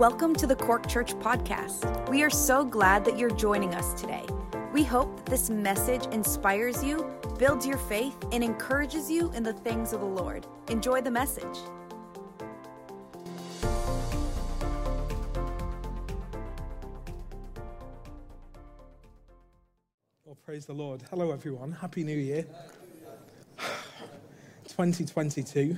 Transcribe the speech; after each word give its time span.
Welcome 0.00 0.34
to 0.36 0.46
the 0.46 0.56
Cork 0.56 0.88
Church 0.88 1.12
Podcast. 1.16 2.08
We 2.08 2.22
are 2.22 2.30
so 2.30 2.64
glad 2.64 3.04
that 3.04 3.18
you're 3.18 3.36
joining 3.36 3.74
us 3.74 3.92
today. 4.00 4.24
We 4.72 4.82
hope 4.82 5.14
that 5.18 5.26
this 5.26 5.50
message 5.50 6.06
inspires 6.06 6.82
you, 6.82 7.06
builds 7.38 7.66
your 7.66 7.76
faith, 7.76 8.16
and 8.32 8.42
encourages 8.42 9.10
you 9.10 9.30
in 9.32 9.42
the 9.42 9.52
things 9.52 9.92
of 9.92 10.00
the 10.00 10.06
Lord. 10.06 10.46
Enjoy 10.68 11.02
the 11.02 11.10
message. 11.10 11.44
Well, 20.24 20.38
praise 20.46 20.64
the 20.64 20.72
Lord. 20.72 21.02
Hello, 21.10 21.30
everyone. 21.30 21.72
Happy 21.72 22.04
New 22.04 22.16
Year. 22.16 22.46
2022. 24.66 25.76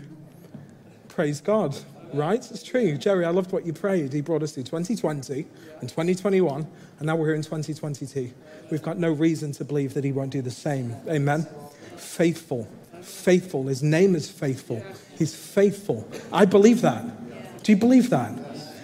Praise 1.08 1.40
God, 1.40 1.76
right? 2.12 2.38
It's 2.50 2.62
true. 2.62 2.96
Jerry, 2.96 3.24
I 3.24 3.30
loved 3.30 3.52
what 3.52 3.66
you 3.66 3.72
prayed. 3.72 4.12
He 4.12 4.20
brought 4.20 4.42
us 4.42 4.52
through 4.52 4.64
2020 4.64 5.46
and 5.80 5.88
2021, 5.88 6.66
and 6.98 7.06
now 7.06 7.16
we're 7.16 7.26
here 7.26 7.34
in 7.34 7.42
2022. 7.42 8.32
We've 8.70 8.82
got 8.82 8.98
no 8.98 9.10
reason 9.10 9.52
to 9.52 9.64
believe 9.64 9.94
that 9.94 10.04
He 10.04 10.12
won't 10.12 10.30
do 10.30 10.42
the 10.42 10.50
same. 10.50 10.96
Amen. 11.08 11.46
Faithful. 11.96 12.68
Faithful. 13.02 13.64
His 13.64 13.82
name 13.82 14.14
is 14.14 14.30
faithful. 14.30 14.84
He's 15.18 15.34
faithful. 15.34 16.08
I 16.32 16.44
believe 16.44 16.80
that. 16.82 17.04
Do 17.62 17.72
you 17.72 17.78
believe 17.78 18.10
that? 18.10 18.32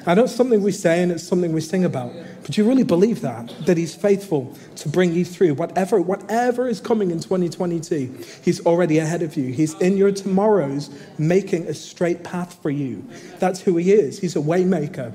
I 0.06 0.14
know 0.14 0.24
it's 0.24 0.34
something 0.34 0.62
we 0.62 0.72
say 0.72 1.02
and 1.02 1.12
it's 1.12 1.22
something 1.22 1.52
we 1.52 1.60
sing 1.60 1.84
about, 1.84 2.12
but 2.48 2.56
you 2.56 2.64
really 2.64 2.82
believe 2.82 3.20
that? 3.20 3.52
That 3.66 3.76
He's 3.76 3.94
faithful 3.94 4.56
to 4.76 4.88
bring 4.88 5.12
you 5.12 5.22
through 5.22 5.52
whatever, 5.52 6.00
whatever 6.00 6.66
is 6.66 6.80
coming 6.80 7.10
in 7.10 7.20
2022. 7.20 8.24
He's 8.42 8.64
already 8.64 8.96
ahead 8.96 9.22
of 9.22 9.36
you. 9.36 9.52
He's 9.52 9.74
in 9.80 9.98
your 9.98 10.12
tomorrows, 10.12 10.88
making 11.18 11.66
a 11.66 11.74
straight 11.74 12.24
path 12.24 12.56
for 12.62 12.70
you. 12.70 13.04
That's 13.38 13.60
who 13.60 13.76
He 13.76 13.92
is. 13.92 14.18
He's 14.18 14.34
a 14.34 14.38
waymaker. 14.38 15.12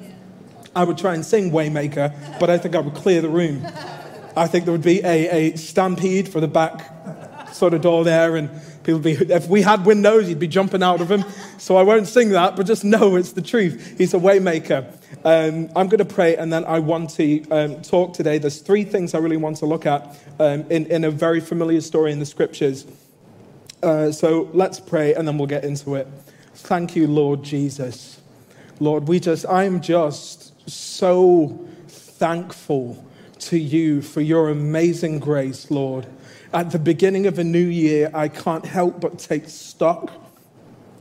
I 0.76 0.84
would 0.84 1.00
try 1.00 1.16
and 1.16 1.26
sing 1.26 1.50
Waymaker, 1.50 2.40
but 2.40 2.52
I 2.52 2.60
think 2.60 2.76
I 2.76 2.82
would 2.82 2.94
clear 2.94 3.22
the 3.22 3.30
room. 3.30 3.66
I 4.38 4.46
think 4.46 4.66
there 4.66 4.72
would 4.72 4.84
be 4.84 5.04
a, 5.04 5.54
a 5.54 5.56
stampede 5.58 6.30
for 6.30 6.40
the 6.40 6.48
back 6.48 7.52
sort 7.52 7.74
of 7.74 7.82
door 7.82 8.04
there, 8.04 8.36
and 8.36 8.52
people 8.84 9.00
be, 9.00 9.14
if 9.14 9.48
we 9.48 9.62
had 9.62 9.86
windows, 9.86 10.30
you'd 10.30 10.40
be 10.40 10.48
jumping 10.48 10.84
out 10.84 11.02
of 11.02 11.08
them. 11.08 11.24
So 11.58 11.78
I 11.78 11.84
won't 11.84 12.08
sing 12.08 12.30
that, 12.30 12.56
but 12.56 12.66
just 12.66 12.84
know 12.84 13.16
it's 13.16 13.34
the 13.34 13.42
truth. 13.42 13.96
He's 13.98 14.14
a 14.14 14.20
waymaker. 14.20 14.86
Um, 15.24 15.70
I'm 15.76 15.88
going 15.88 16.00
to 16.00 16.06
pray, 16.06 16.36
and 16.36 16.52
then 16.52 16.66
I 16.66 16.80
want 16.80 17.12
to 17.12 17.50
um, 17.50 17.82
talk 17.82 18.14
today. 18.14 18.38
There's 18.38 18.60
three 18.60 18.84
things 18.84 19.14
I 19.14 19.20
really 19.20 19.38
want 19.38 19.58
to 19.58 19.66
look 19.66 19.86
at 19.86 20.20
um, 20.40 20.66
in, 20.70 20.86
in 20.88 21.04
a 21.06 21.12
very 21.12 21.40
familiar 21.40 21.82
story 21.82 22.12
in 22.12 22.20
the 22.20 22.26
scriptures. 22.26 22.86
Uh, 23.82 24.12
so 24.12 24.50
let's 24.54 24.80
pray, 24.80 25.14
and 25.14 25.28
then 25.28 25.38
we'll 25.38 25.48
get 25.48 25.64
into 25.64 25.96
it. 25.96 26.08
Thank 26.56 26.96
you, 26.96 27.08
Lord 27.08 27.44
Jesus. 27.44 28.22
Lord, 28.80 29.08
we 29.08 29.20
just, 29.20 29.46
I'm 29.48 29.82
just 29.82 30.70
so 30.70 31.68
thankful 31.88 33.06
to 33.40 33.58
you 33.58 34.02
for 34.02 34.22
your 34.22 34.50
amazing 34.50 35.20
grace, 35.20 35.70
Lord. 35.70 36.08
At 36.54 36.70
the 36.70 36.78
beginning 36.78 37.26
of 37.26 37.40
a 37.40 37.44
new 37.44 37.66
year, 37.66 38.12
I 38.14 38.28
can't 38.28 38.64
help 38.64 39.02
but 39.02 39.18
take 39.18 39.50
stock 39.50 40.12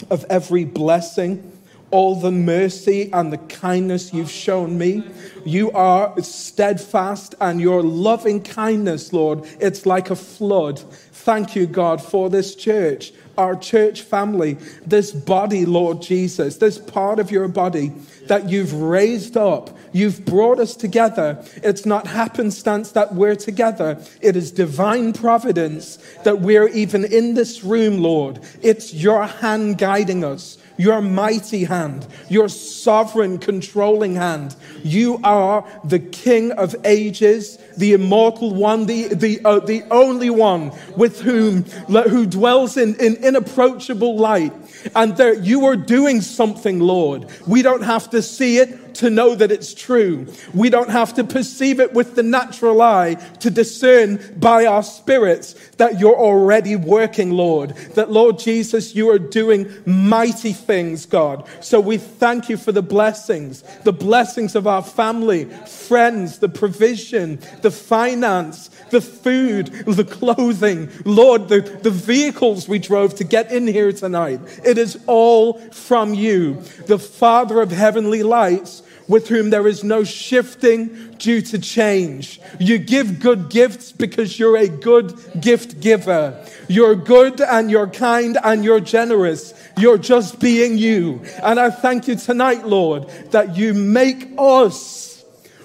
of 0.09 0.25
every 0.31 0.65
blessing, 0.65 1.53
all 1.91 2.15
the 2.19 2.31
mercy 2.31 3.13
and 3.13 3.31
the 3.31 3.37
kindness 3.37 4.15
you've 4.15 4.31
shown 4.31 4.79
me. 4.79 5.05
You 5.45 5.71
are 5.73 6.19
steadfast, 6.23 7.35
and 7.39 7.61
your 7.61 7.83
loving 7.83 8.43
kindness, 8.43 9.13
Lord, 9.13 9.45
it's 9.61 9.85
like 9.85 10.09
a 10.09 10.17
flood. 10.17 10.79
Thank 10.79 11.55
you, 11.55 11.67
God, 11.67 12.03
for 12.03 12.31
this 12.31 12.55
church, 12.55 13.13
our 13.37 13.55
church 13.55 14.01
family, 14.01 14.55
this 14.87 15.13
body, 15.13 15.67
Lord 15.67 16.01
Jesus, 16.01 16.57
this 16.57 16.79
part 16.79 17.19
of 17.19 17.31
your 17.31 17.47
body 17.47 17.93
that 18.27 18.49
you've 18.49 18.73
raised 18.73 19.37
up. 19.37 19.77
You've 19.93 20.25
brought 20.25 20.59
us 20.59 20.75
together. 20.75 21.45
It's 21.57 21.85
not 21.85 22.07
happenstance 22.07 22.93
that 22.93 23.15
we're 23.15 23.37
together. 23.37 24.03
It 24.21 24.37
is 24.37 24.51
divine 24.51 25.13
providence 25.13 25.99
that 26.25 26.41
we're 26.41 26.69
even 26.69 27.05
in 27.05 27.35
this 27.35 27.65
room, 27.65 27.99
Lord. 27.99 28.41
It's 28.63 28.95
your 28.95 29.27
hand 29.27 29.79
guiding 29.79 30.25
us 30.25 30.59
your 30.77 31.01
mighty 31.01 31.65
hand, 31.65 32.07
your 32.29 32.49
sovereign, 32.49 33.39
controlling 33.39 34.17
hand. 34.17 34.57
You 34.83 35.21
are 35.23 35.65
the 35.85 35.99
King 35.99 36.53
of 36.53 36.75
ages, 36.85 37.59
the 37.77 37.93
immortal 37.93 38.55
one, 38.55 38.87
the, 38.87 39.09
the, 39.09 39.41
uh, 39.45 39.61
the 39.61 39.85
only 39.91 40.31
one 40.31 40.73
with 40.97 41.21
whom, 41.21 41.63
who 41.65 42.27
dwells 42.27 42.77
in, 42.77 42.97
in 42.97 43.17
inapproachable 43.17 44.17
light. 44.17 44.53
And 44.95 45.17
there, 45.17 45.35
you 45.35 45.65
are 45.67 45.77
doing 45.77 46.21
something, 46.21 46.81
Lord. 46.81 47.27
We 47.47 47.63
don't 47.63 47.83
have 47.83 48.11
to 48.13 48.23
see 48.23 48.59
it 48.59 48.92
to 48.95 49.11
know 49.11 49.35
that 49.35 49.53
it's 49.53 49.75
true. 49.75 50.27
We 50.55 50.71
don't 50.71 50.91
have 50.91 51.15
to 51.15 51.25
perceive 51.25 51.81
it 51.81 51.93
with 51.93 52.15
the 52.15 52.23
natural 52.23 52.83
eye 52.83 53.15
to 53.41 53.51
discern 53.51 54.21
by 54.39 54.67
our 54.67 54.83
spirits 54.83 55.55
that 55.77 55.99
you're 56.01 56.17
already 56.17 56.77
working, 56.77 57.31
Lord. 57.31 57.71
That, 57.95 58.11
Lord 58.11 58.39
Jesus, 58.39 58.95
you 58.95 59.11
are 59.11 59.19
doing 59.19 59.73
mighty 59.85 60.53
things, 60.53 61.07
God. 61.07 61.49
So 61.61 61.81
we 61.81 61.99
thank 61.99 62.49
you 62.49 62.57
for 62.57 62.73
the 62.73 62.83
blessings, 62.83 63.63
the 63.85 63.93
blessings 63.93 64.55
of 64.55 64.67
our 64.67 64.83
family, 64.83 65.45
friends, 65.45 66.39
the 66.39 66.49
provision, 66.49 67.41
the 67.63 67.71
finance, 67.71 68.69
the 68.91 69.01
food, 69.01 69.67
the 69.87 70.05
clothing, 70.05 70.91
Lord, 71.05 71.49
the, 71.49 71.61
the 71.61 71.91
vehicles 71.91 72.69
we 72.69 72.79
drove 72.79 73.15
to 73.17 73.25
get 73.25 73.51
in 73.51 73.67
here 73.67 73.93
tonight. 73.93 74.41
It 74.65 74.79
is 74.79 75.03
all 75.07 75.59
from 75.71 76.15
you, 76.15 76.63
the 76.87 76.99
Father 76.99 77.61
of 77.61 77.71
heavenly 77.71 78.23
lights 78.23 78.82
with 79.09 79.29
whom 79.29 79.51
there 79.51 79.67
is 79.67 79.85
no 79.85 80.05
shifting 80.05 81.15
due 81.19 81.43
to 81.43 81.59
change. 81.59 82.41
You 82.59 82.79
give 82.79 83.21
good 83.21 83.51
gifts 83.51 83.93
because 83.93 84.39
you're 84.39 84.57
a 84.57 84.69
good 84.69 85.19
gift 85.41 85.81
giver. 85.81 86.47
You're 86.69 86.95
good 86.95 87.41
and 87.41 87.71
you're 87.71 87.89
kind 87.89 88.39
and 88.43 88.65
you're 88.65 88.81
generous. 88.81 89.55
You're 89.77 89.99
just 89.99 90.41
being 90.41 90.79
you. 90.79 91.23
And 91.43 91.59
I 91.59 91.71
thank 91.71 92.09
you 92.09 92.17
tonight, 92.17 92.67
Lord, 92.67 93.09
that 93.31 93.57
you 93.57 93.75
make 93.75 94.31
us 94.39 95.25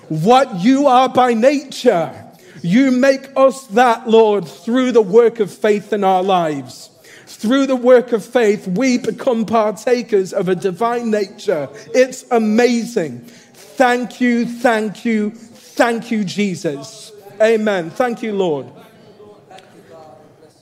what 0.09 0.61
you 0.61 0.87
are 0.87 1.09
by 1.09 1.33
nature. 1.33 2.23
You 2.63 2.91
make 2.91 3.29
us 3.35 3.67
that, 3.67 4.09
Lord, 4.09 4.47
through 4.47 4.91
the 4.91 5.01
work 5.01 5.39
of 5.39 5.51
faith 5.51 5.93
in 5.93 6.03
our 6.03 6.23
lives. 6.23 6.89
Through 7.37 7.67
the 7.67 7.75
work 7.75 8.13
of 8.13 8.25
faith, 8.25 8.67
we 8.67 8.97
become 8.97 9.45
partakers 9.45 10.33
of 10.33 10.49
a 10.49 10.55
divine 10.55 11.11
nature. 11.11 11.69
It's 11.93 12.25
amazing. 12.31 13.19
Thank 13.53 14.19
you, 14.19 14.47
thank 14.47 15.05
you, 15.05 15.29
thank 15.29 16.09
you, 16.09 16.23
Jesus. 16.23 17.11
Amen. 17.39 17.91
Thank 17.91 18.23
you, 18.23 18.33
Lord. 18.33 18.65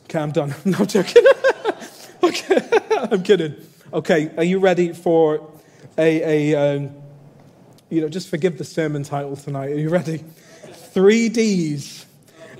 Okay, 0.03 0.19
I'm 0.19 0.31
done. 0.31 0.53
No, 0.65 0.79
I'm 0.79 0.87
joking. 0.87 1.23
okay, 2.23 2.69
I'm 3.09 3.23
kidding. 3.23 3.55
Okay, 3.93 4.31
are 4.35 4.43
you 4.43 4.59
ready 4.59 4.91
for 4.91 5.49
a, 5.97 6.51
a 6.53 6.75
um, 6.75 6.91
you 7.89 8.01
know, 8.01 8.09
just 8.09 8.27
forgive 8.27 8.57
the 8.57 8.65
sermon 8.65 9.03
title 9.03 9.37
tonight. 9.37 9.71
Are 9.71 9.79
you 9.79 9.89
ready? 9.89 10.25
Three 10.93 11.29
D's 11.29 12.05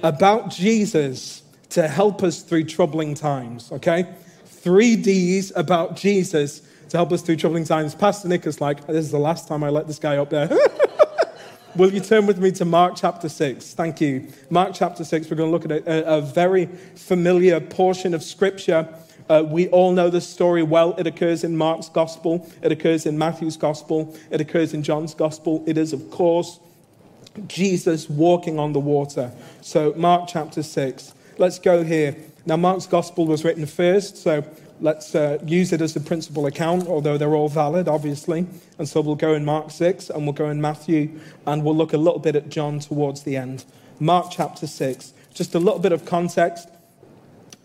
about 0.02 0.52
Jesus 0.52 1.42
to 1.76 1.90
help 1.90 2.24
us 2.24 2.42
through 2.42 2.64
troubling 2.64 3.14
times, 3.14 3.70
okay? 3.70 4.08
Three 4.46 4.96
D's 4.96 5.52
about 5.58 5.98
Jesus 5.98 6.62
to 6.88 6.96
help 6.96 7.12
us 7.12 7.22
through 7.22 7.36
troubling 7.36 7.66
times. 7.66 7.94
Pastor 7.94 8.30
Nick 8.30 8.48
is 8.48 8.62
like, 8.62 8.88
this 8.88 9.04
is 9.04 9.12
the 9.12 9.20
last 9.20 9.50
time 9.50 9.62
I 9.62 9.68
let 9.68 9.86
this 9.86 10.00
guy 10.00 10.16
up 10.16 10.30
there. 10.30 10.50
Will 11.76 11.94
you 11.94 12.00
turn 12.00 12.28
with 12.28 12.40
me 12.40 12.54
to 12.54 12.64
Mark 12.64 12.94
chapter 12.96 13.28
6? 13.28 13.74
Thank 13.74 14.00
you. 14.00 14.32
Mark 14.50 14.72
chapter 14.74 15.04
6, 15.04 15.30
we're 15.30 15.36
going 15.36 15.50
to 15.50 15.52
look 15.52 15.66
at 15.70 15.86
a, 15.86 16.16
a 16.20 16.22
very 16.22 16.68
familiar 16.96 17.60
portion 17.60 18.14
of 18.14 18.24
scripture. 18.24 18.88
Uh, 19.28 19.44
we 19.46 19.68
all 19.68 19.92
know 19.92 20.10
this 20.10 20.26
story 20.26 20.64
well. 20.64 20.96
It 20.98 21.08
occurs 21.08 21.44
in 21.44 21.58
Mark's 21.58 21.90
gospel, 21.90 22.50
it 22.62 22.72
occurs 22.72 23.06
in 23.06 23.18
Matthew's 23.18 23.58
gospel, 23.58 24.16
it 24.32 24.40
occurs 24.40 24.74
in 24.74 24.82
John's 24.82 25.14
gospel. 25.14 25.62
It 25.68 25.78
is, 25.78 25.92
of 25.92 26.10
course, 26.10 26.58
Jesus 27.48 28.10
walking 28.10 28.60
on 28.60 28.72
the 28.72 28.80
water. 28.80 29.34
So, 29.60 29.94
Mark 29.98 30.30
chapter 30.30 30.64
6. 30.64 31.12
Let's 31.38 31.60
go 31.60 31.84
here. 31.84 32.16
Now, 32.46 32.56
Mark's 32.56 32.86
gospel 32.86 33.26
was 33.28 33.44
written 33.44 33.66
first, 33.66 34.16
so 34.16 34.46
let's 34.80 35.14
uh, 35.16 35.38
use 35.46 35.74
it 35.74 35.82
as 35.82 35.94
the 35.94 36.00
principal 36.00 36.46
account, 36.46 36.88
although 36.88 37.18
they're 37.18 37.36
all 37.36 37.50
valid, 37.50 37.90
obviously. 37.90 38.48
And 38.80 38.88
so 38.88 39.02
we'll 39.02 39.16
go 39.16 39.34
in 39.34 39.44
Mark 39.44 39.72
6 39.72 40.10
and 40.10 40.24
we'll 40.24 40.34
go 40.34 40.50
in 40.50 40.62
Matthew 40.62 41.20
and 41.46 41.66
we'll 41.66 41.76
look 41.76 41.92
a 41.92 41.98
little 41.98 42.20
bit 42.20 42.38
at 42.38 42.48
John 42.48 42.80
towards 42.80 43.24
the 43.24 43.36
end. 43.36 43.66
Mark 44.00 44.28
chapter 44.32 44.66
6. 44.66 45.14
Just 45.34 45.56
a 45.56 45.60
little 45.60 45.80
bit 45.80 45.92
of 45.92 46.06
context. 46.06 46.70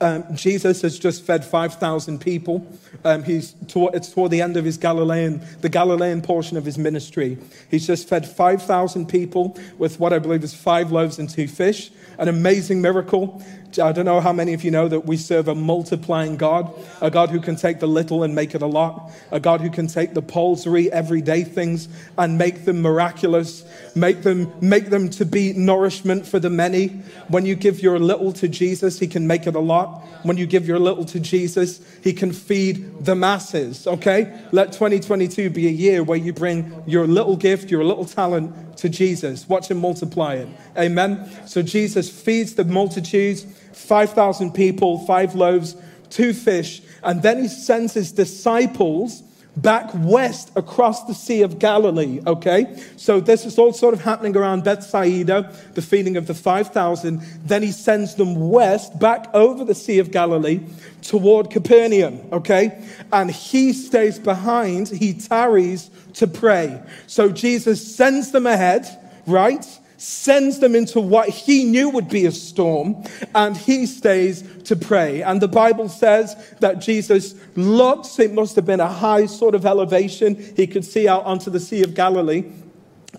Um, 0.03 0.25
Jesus 0.35 0.81
has 0.81 0.99
just 0.99 1.25
fed 1.25 1.45
5,000 1.45 2.21
people. 2.21 2.67
Um, 3.05 3.23
he's 3.23 3.53
toward, 3.69 3.95
it's 3.95 4.11
toward 4.11 4.31
the 4.31 4.41
end 4.41 4.57
of 4.57 4.65
his 4.65 4.79
Galilean, 4.79 5.47
the 5.61 5.69
Galilean 5.69 6.23
portion 6.23 6.57
of 6.57 6.65
his 6.65 6.79
ministry. 6.79 7.37
He's 7.71 7.87
just 7.87 8.09
fed 8.09 8.27
5,000 8.27 9.07
people 9.07 9.59
with 9.77 10.01
what 10.01 10.15
I 10.15 10.19
believe 10.19 10.43
is 10.43 10.55
five 10.55 10.91
loaves 10.91 11.19
and 11.19 11.29
two 11.29 11.47
fish. 11.47 11.91
An 12.17 12.29
amazing 12.29 12.81
miracle. 12.81 13.43
I 13.79 13.93
don't 13.93 14.05
know 14.05 14.21
how 14.21 14.33
many 14.33 14.53
of 14.55 14.65
you 14.65 14.71
know 14.71 14.89
that 14.89 15.07
we 15.07 15.17
serve 15.17 15.47
a 15.47 15.55
multiplying 15.55 16.37
God, 16.37 16.73
a 17.01 17.11
God 17.11 17.31
who 17.31 17.41
can 17.41 17.57
take 17.57 17.79
the 17.79 17.87
little 17.87 18.23
and 18.23 18.35
make 18.35 18.55
it 18.55 18.63
a 18.63 18.67
lot, 18.67 19.13
a 19.31 19.39
God 19.39 19.61
who 19.61 19.71
can 19.71 19.87
take 19.87 20.15
the 20.15 20.23
paltry, 20.23 20.91
everyday 20.91 21.45
things 21.45 21.89
and 22.19 22.37
make 22.37 22.65
them 22.65 22.83
miraculous, 22.83 23.65
make 23.95 24.23
them, 24.23 24.53
make 24.61 24.91
them 24.91 25.09
to 25.11 25.25
be 25.25 25.53
nourishment 25.53 26.27
for 26.27 26.41
the 26.41 26.51
many. 26.51 26.89
When 27.29 27.47
you 27.47 27.55
give 27.55 27.81
your 27.81 27.99
little 27.99 28.33
to 28.35 28.49
Jesus, 28.49 28.99
He 28.99 29.07
can 29.07 29.27
make 29.27 29.47
it 29.47 29.55
a 29.55 29.61
lot. 29.61 30.03
When 30.25 30.37
you 30.37 30.47
give 30.47 30.67
your 30.67 30.79
little 30.79 31.05
to 31.07 31.21
Jesus, 31.21 31.81
He 32.03 32.13
can 32.13 32.33
feed 32.33 33.05
the 33.05 33.15
masses, 33.15 33.87
okay? 33.87 34.37
Let 34.53 34.73
2022 34.73 35.51
be 35.51 35.69
a 35.69 35.71
year 35.71 36.03
where 36.03 36.19
you 36.19 36.33
bring 36.33 36.83
your 36.87 37.07
little 37.07 37.37
gift, 37.37 37.71
your 37.71 37.85
little 37.85 38.05
talent 38.05 38.70
to 38.81 38.89
Jesus. 38.89 39.49
Watch 39.49 39.71
Him 39.71 39.79
multiply 39.79 40.35
it. 40.35 40.49
Amen. 40.77 41.31
So 41.47 41.63
Jesus 41.63 42.11
feeds 42.11 42.55
the 42.55 42.65
multitudes 42.65 43.47
5,000 43.73 44.53
people, 44.53 44.99
five 45.07 45.35
loaves, 45.35 45.77
two 46.11 46.33
fish, 46.33 46.83
and 47.03 47.23
then 47.23 47.41
he 47.41 47.49
sends 47.49 47.95
his 47.95 48.13
disciples 48.13 49.23
back 49.57 49.91
west 49.95 50.51
across 50.57 51.05
the 51.05 51.15
Sea 51.15 51.43
of 51.43 51.59
Galilee, 51.59 52.21
okay? 52.27 52.81
So 52.97 53.21
this 53.21 53.45
is 53.45 53.59
all 53.59 53.73
sort 53.73 53.95
of 53.95 54.03
happening 54.03 54.37
around 54.37 54.65
Bethsaida, 54.65 55.53
the 55.75 55.83
feeding 55.83 56.17
of 56.17 56.27
the 56.27 56.35
5,000. 56.35 57.21
Then 57.45 57.63
he 57.63 57.73
sends 57.73 58.15
them 58.15 58.51
west, 58.51 58.99
back 58.99 59.33
over 59.35 59.65
the 59.65 59.75
Sea 59.75 59.99
of 59.99 60.11
Galilee 60.11 60.61
toward 61.03 61.51
Capernaum, 61.51 62.21
okay? 62.33 62.85
And 63.13 63.31
he 63.31 63.73
stays 63.73 64.19
behind, 64.19 64.89
he 64.89 65.15
tarries 65.15 65.91
to 66.15 66.27
pray. 66.27 66.83
So 67.07 67.31
Jesus 67.31 67.97
sends 67.97 68.31
them 68.31 68.47
ahead, 68.47 68.87
right? 69.27 69.67
Sends 70.01 70.61
them 70.61 70.75
into 70.75 70.99
what 70.99 71.29
he 71.29 71.65
knew 71.65 71.91
would 71.91 72.09
be 72.09 72.25
a 72.25 72.33
storm, 72.33 72.97
and 73.35 73.55
he 73.55 73.85
stays 73.85 74.43
to 74.65 74.75
pray. 74.75 75.23
And 75.23 75.43
the 75.43 75.49
Bible 75.49 75.91
says 75.91 76.35
that 76.61 76.79
Jesus 76.79 77.35
looks, 77.55 78.19
it 78.19 78.33
must 78.33 78.57
have 78.57 78.65
been 78.65 78.81
a 78.81 78.89
high 78.89 79.27
sort 79.27 79.55
of 79.55 79.67
elevation. 79.67 80.37
He 80.57 80.67
could 80.67 80.87
see 80.87 81.07
out 81.07 81.25
onto 81.25 81.51
the 81.51 81.61
Sea 81.61 81.83
of 81.83 81.95
Galilee, 81.95 82.45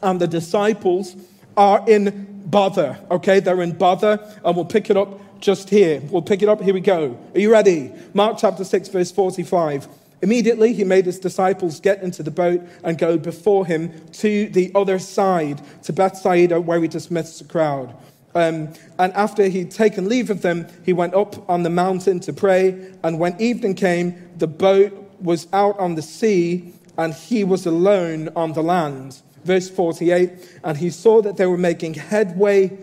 and 0.01 0.19
the 0.19 0.27
disciples 0.27 1.15
are 1.55 1.87
in 1.87 2.43
bother, 2.47 2.99
okay? 3.11 3.39
They're 3.39 3.61
in 3.61 3.73
bother, 3.73 4.19
and 4.43 4.55
we'll 4.55 4.65
pick 4.65 4.89
it 4.89 4.97
up 4.97 5.19
just 5.39 5.69
here. 5.69 6.01
We'll 6.09 6.23
pick 6.23 6.41
it 6.41 6.49
up. 6.49 6.61
Here 6.61 6.73
we 6.73 6.81
go. 6.81 7.15
Are 7.35 7.39
you 7.39 7.51
ready? 7.51 7.91
Mark 8.15 8.37
chapter 8.39 8.63
6, 8.63 8.89
verse 8.89 9.11
45. 9.11 9.87
Immediately, 10.21 10.73
he 10.73 10.83
made 10.83 11.05
his 11.05 11.19
disciples 11.19 11.79
get 11.79 12.03
into 12.03 12.21
the 12.21 12.31
boat 12.31 12.61
and 12.83 12.97
go 12.97 13.17
before 13.17 13.65
him 13.65 13.91
to 14.13 14.49
the 14.49 14.71
other 14.75 14.99
side, 14.99 15.61
to 15.83 15.93
Bethsaida, 15.93 16.61
where 16.61 16.79
he 16.79 16.87
dismissed 16.87 17.39
the 17.39 17.45
crowd. 17.45 17.95
Um, 18.35 18.73
and 18.99 19.11
after 19.13 19.47
he'd 19.47 19.71
taken 19.71 20.07
leave 20.07 20.29
of 20.29 20.41
them, 20.41 20.67
he 20.85 20.93
went 20.93 21.15
up 21.15 21.49
on 21.49 21.63
the 21.63 21.69
mountain 21.69 22.19
to 22.21 22.33
pray. 22.33 22.91
And 23.03 23.19
when 23.19 23.39
evening 23.41 23.73
came, 23.73 24.29
the 24.37 24.47
boat 24.47 24.93
was 25.19 25.47
out 25.53 25.77
on 25.79 25.95
the 25.95 26.01
sea, 26.01 26.73
and 26.97 27.13
he 27.13 27.43
was 27.43 27.65
alone 27.65 28.29
on 28.35 28.53
the 28.53 28.63
land. 28.63 29.21
Verse 29.43 29.69
48 29.69 30.59
And 30.63 30.77
he 30.77 30.91
saw 30.91 31.21
that 31.23 31.37
they 31.37 31.47
were 31.47 31.57
making 31.57 31.95
headway 31.95 32.77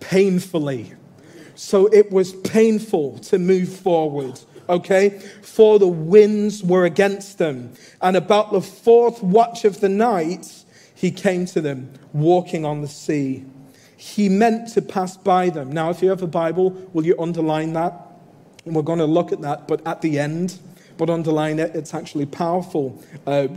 painfully. 0.00 0.92
So 1.54 1.86
it 1.86 2.10
was 2.10 2.32
painful 2.32 3.18
to 3.18 3.38
move 3.38 3.68
forward 3.68 4.40
okay? 4.72 5.10
For 5.42 5.78
the 5.78 5.86
winds 5.86 6.62
were 6.64 6.84
against 6.84 7.38
them. 7.38 7.74
And 8.00 8.16
about 8.16 8.52
the 8.52 8.60
fourth 8.60 9.22
watch 9.22 9.64
of 9.64 9.80
the 9.80 9.88
night, 9.88 10.64
he 10.94 11.10
came 11.10 11.46
to 11.46 11.60
them 11.60 11.92
walking 12.12 12.64
on 12.64 12.80
the 12.80 12.88
sea. 12.88 13.44
He 13.96 14.28
meant 14.28 14.68
to 14.68 14.82
pass 14.82 15.16
by 15.16 15.50
them. 15.50 15.70
Now, 15.70 15.90
if 15.90 16.02
you 16.02 16.08
have 16.08 16.22
a 16.22 16.26
Bible, 16.26 16.70
will 16.92 17.06
you 17.06 17.14
underline 17.20 17.74
that? 17.74 17.94
And 18.64 18.74
we're 18.74 18.82
going 18.82 18.98
to 18.98 19.06
look 19.06 19.30
at 19.30 19.42
that, 19.42 19.68
but 19.68 19.86
at 19.86 20.00
the 20.00 20.18
end. 20.18 20.58
But 20.96 21.10
underline 21.10 21.58
it, 21.58 21.74
it's 21.74 21.94
actually 21.94 22.26
powerful. 22.26 23.02
Uh, 23.26 23.48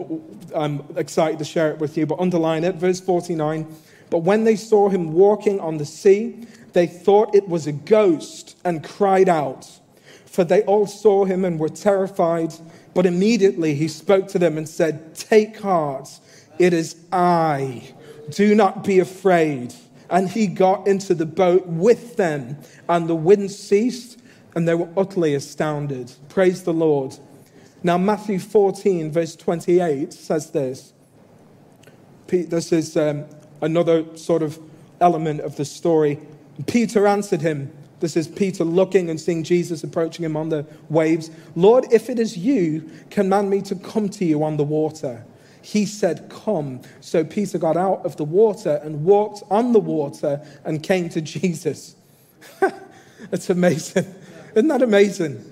I'm 0.53 0.83
excited 0.95 1.39
to 1.39 1.45
share 1.45 1.71
it 1.71 1.79
with 1.79 1.97
you, 1.97 2.05
but 2.05 2.19
underline 2.19 2.63
it. 2.63 2.75
Verse 2.75 2.99
49 2.99 3.67
But 4.09 4.19
when 4.19 4.43
they 4.43 4.55
saw 4.55 4.89
him 4.89 5.13
walking 5.13 5.59
on 5.59 5.77
the 5.77 5.85
sea, 5.85 6.47
they 6.73 6.87
thought 6.87 7.35
it 7.35 7.47
was 7.47 7.67
a 7.67 7.71
ghost 7.71 8.57
and 8.63 8.83
cried 8.83 9.29
out 9.29 9.79
for 10.35 10.43
they 10.43 10.63
all 10.63 10.85
saw 10.85 11.23
him 11.23 11.45
and 11.45 11.57
were 11.57 11.69
terrified. 11.69 12.53
But 12.93 13.05
immediately 13.05 13.73
he 13.73 13.87
spoke 13.87 14.27
to 14.29 14.39
them 14.39 14.57
and 14.57 14.67
said, 14.67 15.15
Take 15.15 15.61
heart, 15.61 16.09
it 16.59 16.73
is 16.73 16.97
I. 17.11 17.93
Do 18.29 18.53
not 18.53 18.83
be 18.83 18.99
afraid. 18.99 19.73
And 20.09 20.29
he 20.29 20.47
got 20.47 20.87
into 20.87 21.15
the 21.15 21.25
boat 21.25 21.65
with 21.65 22.17
them, 22.17 22.57
and 22.89 23.07
the 23.07 23.15
wind 23.15 23.49
ceased, 23.49 24.19
and 24.53 24.67
they 24.67 24.75
were 24.75 24.89
utterly 24.97 25.33
astounded. 25.33 26.11
Praise 26.29 26.63
the 26.63 26.73
Lord. 26.73 27.17
Now, 27.81 27.97
Matthew 27.97 28.39
14, 28.39 29.11
verse 29.11 29.35
28 29.35 30.11
says 30.11 30.51
this. 30.51 30.93
This 32.27 32.71
is 32.71 32.97
um, 32.97 33.25
another 33.61 34.17
sort 34.17 34.43
of 34.43 34.59
element 34.99 35.41
of 35.41 35.55
the 35.55 35.65
story. 35.65 36.19
Peter 36.67 37.07
answered 37.07 37.41
him, 37.41 37.71
this 38.05 38.15
is 38.15 38.27
Peter 38.27 38.63
looking 38.63 39.09
and 39.09 39.19
seeing 39.19 39.43
Jesus 39.43 39.83
approaching 39.83 40.23
him 40.23 40.37
on 40.37 40.49
the 40.49 40.63
waves. 40.89 41.31
Lord, 41.55 41.85
if 41.91 42.07
it 42.07 42.19
is 42.19 42.37
you, 42.37 42.87
command 43.09 43.49
me 43.49 43.63
to 43.63 43.75
come 43.75 44.09
to 44.09 44.25
you 44.25 44.43
on 44.43 44.57
the 44.57 44.63
water. 44.63 45.25
He 45.63 45.87
said, 45.87 46.29
Come. 46.29 46.81
So 47.01 47.23
Peter 47.23 47.57
got 47.57 47.75
out 47.75 48.05
of 48.05 48.15
the 48.17 48.23
water 48.23 48.79
and 48.83 49.03
walked 49.03 49.41
on 49.49 49.73
the 49.73 49.79
water 49.79 50.45
and 50.63 50.83
came 50.83 51.09
to 51.09 51.21
Jesus. 51.21 51.95
That's 53.31 53.49
amazing. 53.49 54.05
Isn't 54.51 54.67
that 54.67 54.83
amazing? 54.83 55.43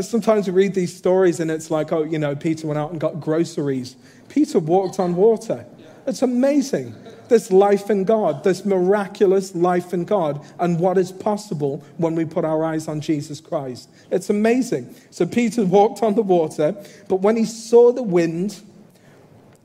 Sometimes 0.00 0.46
we 0.46 0.52
read 0.52 0.74
these 0.74 0.96
stories 0.96 1.40
and 1.40 1.50
it's 1.50 1.72
like, 1.72 1.90
oh, 1.90 2.04
you 2.04 2.20
know, 2.20 2.36
Peter 2.36 2.68
went 2.68 2.78
out 2.78 2.92
and 2.92 3.00
got 3.00 3.18
groceries. 3.18 3.96
Peter 4.28 4.60
walked 4.60 5.00
on 5.00 5.16
water. 5.16 5.66
It's 6.06 6.22
amazing 6.22 6.94
this 7.28 7.50
life 7.50 7.90
in 7.90 8.04
God, 8.04 8.44
this 8.44 8.64
miraculous 8.64 9.54
life 9.54 9.92
in 9.92 10.04
God, 10.04 10.44
and 10.58 10.78
what 10.78 10.98
is 10.98 11.12
possible 11.12 11.82
when 11.96 12.14
we 12.14 12.24
put 12.24 12.44
our 12.44 12.64
eyes 12.64 12.88
on 12.88 13.00
Jesus 13.00 13.40
Christ. 13.40 13.88
It's 14.10 14.30
amazing. 14.30 14.94
So 15.10 15.26
Peter 15.26 15.64
walked 15.64 16.02
on 16.02 16.14
the 16.14 16.22
water, 16.22 16.76
but 17.08 17.16
when 17.16 17.36
he 17.36 17.44
saw 17.44 17.92
the 17.92 18.02
wind, 18.02 18.60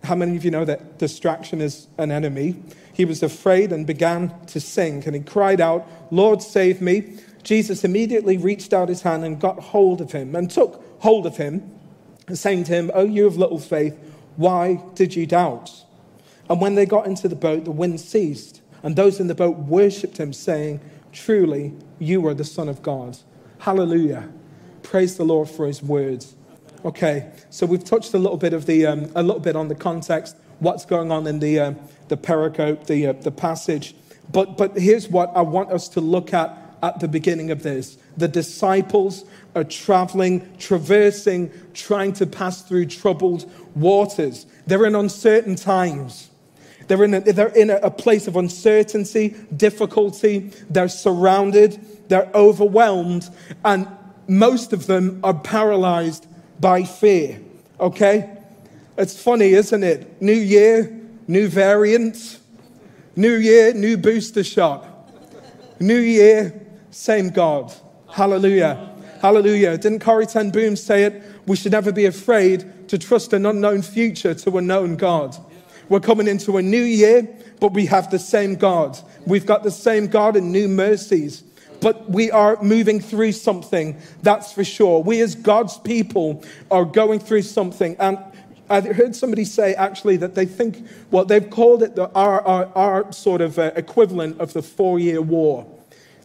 how 0.04 0.16
many 0.16 0.36
of 0.36 0.44
you 0.44 0.52
know 0.52 0.66
that 0.66 0.98
distraction 0.98 1.62
is 1.62 1.88
an 1.98 2.12
enemy? 2.12 2.56
He 2.94 3.06
was 3.06 3.24
afraid 3.24 3.72
and 3.72 3.86
began 3.86 4.34
to 4.48 4.60
sink, 4.60 5.06
and 5.06 5.16
he 5.16 5.22
cried 5.22 5.62
out, 5.62 5.88
Lord, 6.12 6.42
save 6.42 6.82
me. 6.82 7.20
Jesus 7.44 7.84
immediately 7.84 8.38
reached 8.38 8.74
out 8.74 8.90
his 8.90 9.02
hand 9.02 9.24
and 9.24 9.40
got 9.40 9.60
hold 9.60 10.02
of 10.02 10.12
him 10.12 10.36
and 10.36 10.50
took 10.50 10.84
hold 11.00 11.26
of 11.26 11.38
him, 11.38 11.72
saying 12.34 12.66
to 12.66 12.74
him, 12.74 12.92
Oh, 12.94 13.06
you 13.06 13.26
of 13.26 13.38
little 13.38 13.60
faith, 13.60 13.98
why 14.36 14.82
did 14.96 15.16
you 15.16 15.26
doubt? 15.26 15.84
And 16.52 16.60
when 16.60 16.76
they 16.76 16.86
got 16.86 17.08
into 17.08 17.30
the 17.30 17.36
boat, 17.38 17.64
the 17.64 17.72
wind 17.72 18.02
ceased, 18.02 18.62
and 18.84 18.98
those 18.98 19.22
in 19.22 19.28
the 19.28 19.34
boat 19.34 19.56
worshipped 19.56 20.18
him, 20.18 20.34
saying, 20.34 20.82
Truly, 21.14 21.72
you 21.98 22.28
are 22.28 22.34
the 22.34 22.44
Son 22.44 22.68
of 22.68 22.82
God. 22.82 23.18
Hallelujah. 23.60 24.28
Praise 24.84 25.16
the 25.16 25.24
Lord 25.24 25.50
for 25.50 25.66
his 25.66 25.82
words. 25.82 26.36
Okay, 26.84 27.32
so 27.50 27.66
we've 27.66 27.86
touched 27.86 28.14
a 28.14 28.18
little 28.18 28.36
bit 28.36 28.52
of 28.52 28.66
the, 28.66 28.86
um, 28.86 29.10
a 29.16 29.24
little 29.24 29.40
bit 29.40 29.56
on 29.56 29.70
the 29.70 29.76
context, 29.76 30.36
what's 30.60 30.84
going 30.84 31.10
on 31.10 31.26
in 31.26 31.40
the, 31.40 31.58
uh, 31.58 31.74
the 32.10 32.18
pericope, 32.18 32.86
the, 32.86 33.08
uh, 33.08 33.14
the 33.14 33.32
passage. 33.32 33.96
But, 34.30 34.58
but 34.58 34.78
here's 34.78 35.08
what 35.08 35.32
I 35.34 35.44
want 35.44 35.72
us 35.72 35.88
to 35.88 36.02
look 36.02 36.34
at 36.34 36.58
at 36.84 37.00
the 37.00 37.08
beginning 37.08 37.52
of 37.52 37.64
this. 37.64 37.98
The 38.18 38.28
disciples 38.28 39.24
are 39.56 39.64
traveling, 39.64 40.54
traversing, 40.58 41.50
trying 41.74 42.12
to 42.14 42.28
pass 42.28 42.62
through 42.62 42.88
troubled 42.88 43.50
waters. 43.74 44.48
They're 44.68 44.86
in 44.86 44.96
uncertain 44.96 45.56
times. 45.56 46.28
They're 46.92 47.06
in, 47.06 47.14
a, 47.14 47.22
they're 47.22 47.48
in 47.48 47.70
a 47.70 47.90
place 47.90 48.28
of 48.28 48.36
uncertainty, 48.36 49.34
difficulty. 49.56 50.52
They're 50.70 50.90
surrounded, 50.90 51.80
they're 52.10 52.30
overwhelmed, 52.36 53.30
and 53.64 53.88
most 54.28 54.74
of 54.74 54.88
them 54.88 55.22
are 55.24 55.34
paralyzed 55.34 56.28
by 56.60 56.84
fear. 56.84 57.40
Okay? 57.80 58.30
It's 58.98 59.24
funny, 59.24 59.54
isn't 59.54 59.82
it? 59.82 60.22
New 60.22 60.34
year, 60.34 61.00
new 61.30 61.48
variant. 61.48 62.40
New 63.16 63.36
year, 63.36 63.74
new 63.74 63.96
booster 63.96 64.44
shot. 64.44 64.86
New 65.80 65.96
year, 65.98 66.62
same 66.90 67.30
God. 67.30 67.74
Hallelujah. 68.10 68.94
Hallelujah. 69.22 69.78
Didn't 69.78 70.00
Corrie 70.00 70.26
Ten 70.26 70.52
Boom 70.52 70.76
say 70.76 71.06
it? 71.06 71.24
We 71.48 71.56
should 71.56 71.72
never 71.72 71.94
be 71.94 72.04
afraid 72.04 72.90
to 72.90 72.98
trust 72.98 73.32
an 73.32 73.46
unknown 73.46 73.82
future 73.82 74.34
to 74.34 74.58
a 74.58 74.62
known 74.62 74.98
God. 74.98 75.38
We're 75.92 76.00
coming 76.00 76.30
into 76.30 76.56
a 76.56 76.62
new 76.62 76.82
year, 76.82 77.28
but 77.60 77.74
we 77.74 77.86
have 77.88 78.12
the 78.12 78.18
same 78.18 78.56
God. 78.56 78.98
We've 79.26 79.46
got 79.46 79.64
the 79.64 79.72
same 79.72 80.08
God 80.08 80.38
and 80.38 80.50
new 80.50 80.70
mercies. 80.70 81.44
But 81.82 82.10
we 82.10 82.32
are 82.32 82.58
moving 82.64 83.02
through 83.02 83.34
something, 83.34 83.98
that's 84.24 84.54
for 84.54 84.64
sure. 84.64 85.04
We, 85.04 85.20
as 85.20 85.36
God's 85.36 85.78
people, 85.80 86.46
are 86.72 86.86
going 86.86 87.20
through 87.20 87.42
something. 87.42 87.98
And 88.00 88.18
I 88.70 88.80
heard 88.80 89.18
somebody 89.18 89.44
say 89.44 89.74
actually 89.74 90.16
that 90.16 90.34
they 90.34 90.46
think, 90.46 90.88
well, 91.12 91.26
they've 91.26 91.50
called 91.50 91.84
it 91.84 91.98
the, 91.98 92.10
our, 92.12 92.42
our, 92.42 92.72
our 92.74 93.12
sort 93.12 93.42
of 93.42 93.60
uh, 93.60 93.72
equivalent 93.76 94.40
of 94.40 94.54
the 94.54 94.62
four 94.62 94.98
year 94.98 95.22
war. 95.22 95.68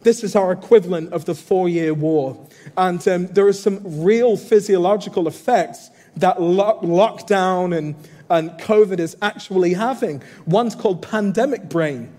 This 0.03 0.23
is 0.23 0.37
our 0.37 0.53
equivalent 0.53 1.13
of 1.13 1.25
the 1.25 1.35
four 1.35 1.69
year 1.69 1.93
war. 1.93 2.47
And 2.77 3.09
um, 3.09 3.27
there 3.27 3.49
are 3.49 3.53
some 3.53 3.81
real 3.85 4.37
physiological 4.37 5.27
effects 5.27 5.91
that 6.19 6.41
lo- 6.41 6.79
lockdown 6.83 7.77
and, 7.77 7.97
and 8.31 8.51
COVID 8.53 8.99
is 8.99 9.17
actually 9.23 9.75
having. 9.75 10.23
One's 10.47 10.75
called 10.75 11.03
pandemic 11.03 11.69
brain. 11.69 12.13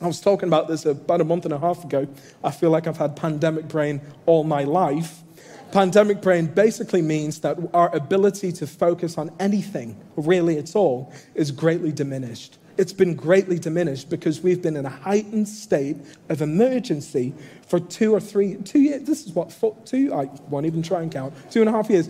I 0.00 0.06
was 0.06 0.20
talking 0.20 0.48
about 0.48 0.68
this 0.68 0.86
about 0.86 1.20
a 1.20 1.24
month 1.24 1.44
and 1.44 1.52
a 1.52 1.58
half 1.58 1.84
ago. 1.84 2.06
I 2.44 2.50
feel 2.50 2.70
like 2.70 2.86
I've 2.86 2.98
had 2.98 3.16
pandemic 3.16 3.66
brain 3.66 4.00
all 4.26 4.44
my 4.44 4.62
life. 4.64 5.22
Pandemic 5.72 6.22
brain 6.22 6.46
basically 6.46 7.02
means 7.02 7.40
that 7.40 7.58
our 7.74 7.94
ability 7.94 8.52
to 8.52 8.66
focus 8.66 9.18
on 9.18 9.30
anything, 9.38 10.00
really 10.16 10.56
at 10.56 10.74
all, 10.74 11.12
is 11.34 11.50
greatly 11.50 11.92
diminished. 11.92 12.58
It's 12.78 12.92
been 12.92 13.16
greatly 13.16 13.58
diminished 13.58 14.08
because 14.08 14.40
we've 14.40 14.62
been 14.62 14.76
in 14.76 14.86
a 14.86 14.90
heightened 14.90 15.48
state 15.48 15.96
of 16.28 16.40
emergency 16.40 17.34
for 17.66 17.80
two 17.80 18.14
or 18.14 18.20
three, 18.20 18.54
two 18.54 18.78
years. 18.78 19.02
This 19.02 19.26
is 19.26 19.32
what, 19.32 19.52
four, 19.52 19.76
two, 19.84 20.14
I 20.14 20.30
won't 20.48 20.64
even 20.64 20.82
try 20.82 21.02
and 21.02 21.10
count, 21.10 21.34
two 21.50 21.60
and 21.60 21.68
a 21.68 21.72
half 21.72 21.90
years. 21.90 22.08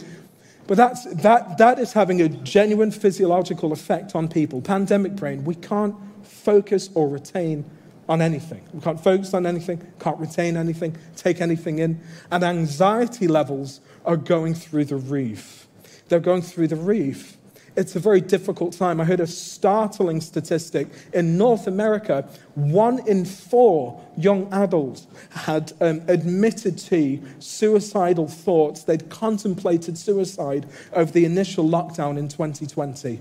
But 0.68 0.76
that's, 0.76 1.04
that, 1.22 1.56
that 1.56 1.78
is 1.78 1.94
having 1.94 2.20
a 2.20 2.28
genuine 2.28 2.90
physiological 2.90 3.72
effect 3.72 4.14
on 4.14 4.28
people. 4.28 4.60
Pandemic 4.60 5.16
brain, 5.16 5.42
we 5.44 5.54
can't 5.54 5.96
focus 6.22 6.90
or 6.94 7.08
retain 7.08 7.64
on 8.06 8.20
anything. 8.20 8.62
We 8.74 8.82
can't 8.82 9.02
focus 9.02 9.32
on 9.32 9.46
anything, 9.46 9.80
can't 9.98 10.18
retain 10.18 10.58
anything, 10.58 10.94
take 11.16 11.40
anything 11.40 11.78
in. 11.78 12.00
And 12.30 12.44
anxiety 12.44 13.28
levels 13.28 13.80
are 14.04 14.18
going 14.18 14.52
through 14.52 14.84
the 14.84 14.96
roof. 14.96 15.66
They're 16.10 16.20
going 16.20 16.42
through 16.42 16.68
the 16.68 16.76
roof. 16.76 17.37
It's 17.76 17.96
a 17.96 18.00
very 18.00 18.20
difficult 18.20 18.72
time. 18.72 19.00
I 19.00 19.04
heard 19.04 19.20
a 19.20 19.26
startling 19.26 20.20
statistic. 20.20 20.88
In 21.12 21.38
North 21.38 21.66
America, 21.66 22.28
one 22.54 23.06
in 23.06 23.24
four 23.24 24.04
young 24.16 24.52
adults 24.52 25.06
had 25.30 25.72
um, 25.80 26.02
admitted 26.08 26.78
to 26.78 27.20
suicidal 27.38 28.28
thoughts. 28.28 28.84
They'd 28.84 29.08
contemplated 29.10 29.96
suicide 29.96 30.66
over 30.92 31.10
the 31.10 31.24
initial 31.24 31.68
lockdown 31.68 32.18
in 32.18 32.28
2020 32.28 33.20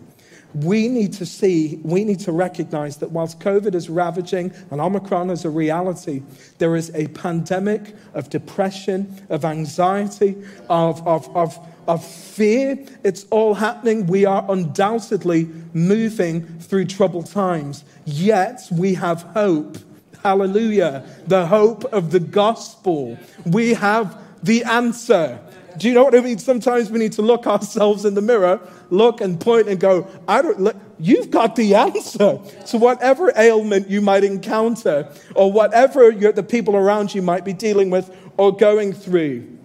we 0.54 0.88
need 0.88 1.14
to 1.14 1.26
see, 1.26 1.80
we 1.84 2.04
need 2.04 2.20
to 2.22 2.32
recognize 2.32 2.98
that 2.98 3.12
whilst 3.12 3.40
COVID 3.40 3.76
is 3.76 3.90
ravaging 3.90 4.54
and 4.72 4.80
Omicron 4.80 5.30
is 5.30 5.46
a 5.46 5.50
reality, 5.50 6.24
there 6.58 6.76
is 6.76 6.92
a 6.96 7.08
pandemic 7.10 7.94
of 8.14 8.30
depression, 8.30 9.26
of 9.30 9.44
anxiety, 9.46 10.36
of, 10.70 11.06
of, 11.06 11.36
of, 11.36 11.60
of 11.88 12.06
fear. 12.06 12.78
It's 13.04 13.26
all 13.30 13.54
happening. 13.54 14.08
We 14.08 14.26
are 14.26 14.46
undoubtedly 14.50 15.50
moving 15.74 16.46
through 16.60 16.86
troubled 16.86 17.28
times. 17.32 17.84
Yet 18.06 18.62
we 18.72 18.94
have 18.96 19.22
hope. 19.22 19.78
Hallelujah. 20.24 21.06
The 21.28 21.46
hope 21.46 21.86
of 21.86 22.12
the 22.12 22.20
gospel. 22.20 23.18
We 23.46 23.74
have 23.74 24.18
the 24.44 24.64
answer. 24.64 25.40
Do 25.78 25.88
you 25.88 25.94
know 25.94 26.04
what 26.04 26.16
I 26.16 26.22
mean? 26.22 26.40
Sometimes 26.40 26.90
we 26.90 26.98
need 27.00 27.14
to 27.14 27.22
look 27.22 27.46
ourselves 27.46 28.04
in 28.04 28.16
the 28.16 28.22
mirror, 28.22 28.60
look 28.90 29.22
and 29.22 29.40
point 29.40 29.68
and 29.68 29.80
go, 29.80 30.08
I 30.28 30.42
don't, 30.42 30.60
look, 30.60 30.76
you've 30.98 31.30
got 31.30 31.56
the 31.56 31.76
answer 31.76 32.40
to 32.68 32.78
whatever 32.78 33.32
ailment 33.36 33.88
you 33.88 34.02
might 34.02 34.24
encounter 34.24 35.12
or 35.36 35.52
whatever 35.52 36.12
the 36.12 36.44
people 36.44 36.76
around 36.76 37.14
you 37.14 37.22
might 37.22 37.46
be 37.46 37.54
dealing 37.54 37.92
with 37.92 38.16
or 38.38 38.56
going 38.56 38.92
through. 38.92 39.57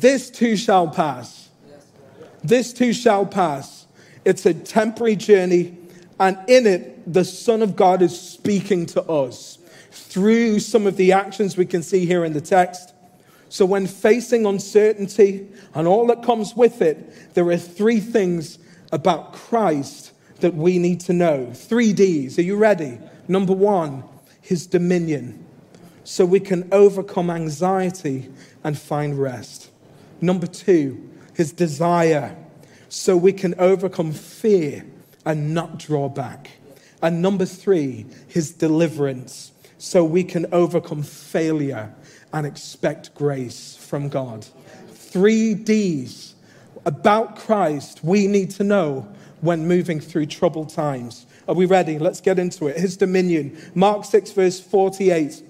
This 0.00 0.30
too 0.30 0.56
shall 0.56 0.88
pass. 0.88 1.50
This 2.42 2.72
too 2.72 2.92
shall 2.92 3.26
pass. 3.26 3.86
It's 4.24 4.46
a 4.46 4.54
temporary 4.54 5.16
journey, 5.16 5.76
and 6.18 6.38
in 6.48 6.66
it, 6.66 7.12
the 7.12 7.24
Son 7.24 7.62
of 7.62 7.76
God 7.76 8.02
is 8.02 8.18
speaking 8.18 8.86
to 8.86 9.02
us 9.02 9.58
through 9.90 10.60
some 10.60 10.86
of 10.86 10.96
the 10.96 11.12
actions 11.12 11.56
we 11.56 11.66
can 11.66 11.82
see 11.82 12.06
here 12.06 12.24
in 12.24 12.32
the 12.32 12.40
text 12.40 12.94
so, 13.54 13.64
when 13.64 13.86
facing 13.86 14.46
uncertainty 14.46 15.46
and 15.76 15.86
all 15.86 16.08
that 16.08 16.24
comes 16.24 16.56
with 16.56 16.82
it, 16.82 17.34
there 17.34 17.46
are 17.50 17.56
three 17.56 18.00
things 18.00 18.58
about 18.90 19.32
Christ 19.32 20.12
that 20.40 20.54
we 20.54 20.80
need 20.80 20.98
to 21.02 21.12
know. 21.12 21.52
Three 21.54 21.92
D's. 21.92 22.36
Are 22.36 22.42
you 22.42 22.56
ready? 22.56 22.98
Number 23.28 23.52
one, 23.52 24.02
his 24.40 24.66
dominion, 24.66 25.46
so 26.02 26.24
we 26.26 26.40
can 26.40 26.68
overcome 26.72 27.30
anxiety 27.30 28.28
and 28.64 28.76
find 28.76 29.16
rest. 29.16 29.70
Number 30.24 30.46
two, 30.46 31.10
his 31.34 31.52
desire, 31.52 32.34
so 32.88 33.14
we 33.14 33.34
can 33.34 33.54
overcome 33.58 34.12
fear 34.12 34.86
and 35.26 35.52
not 35.52 35.78
draw 35.78 36.08
back. 36.08 36.52
And 37.02 37.20
number 37.20 37.44
three, 37.44 38.06
his 38.26 38.52
deliverance, 38.52 39.52
so 39.76 40.02
we 40.02 40.24
can 40.24 40.46
overcome 40.50 41.02
failure 41.02 41.94
and 42.32 42.46
expect 42.46 43.14
grace 43.14 43.76
from 43.76 44.08
God. 44.08 44.46
Three 44.92 45.52
D's 45.52 46.34
about 46.86 47.36
Christ 47.36 48.02
we 48.02 48.26
need 48.26 48.50
to 48.52 48.64
know 48.64 49.06
when 49.42 49.68
moving 49.68 50.00
through 50.00 50.26
troubled 50.26 50.70
times. 50.70 51.26
Are 51.46 51.54
we 51.54 51.66
ready? 51.66 51.98
Let's 51.98 52.22
get 52.22 52.38
into 52.38 52.68
it. 52.68 52.78
His 52.78 52.96
dominion. 52.96 53.58
Mark 53.74 54.06
6, 54.06 54.32
verse 54.32 54.58
48. 54.58 55.42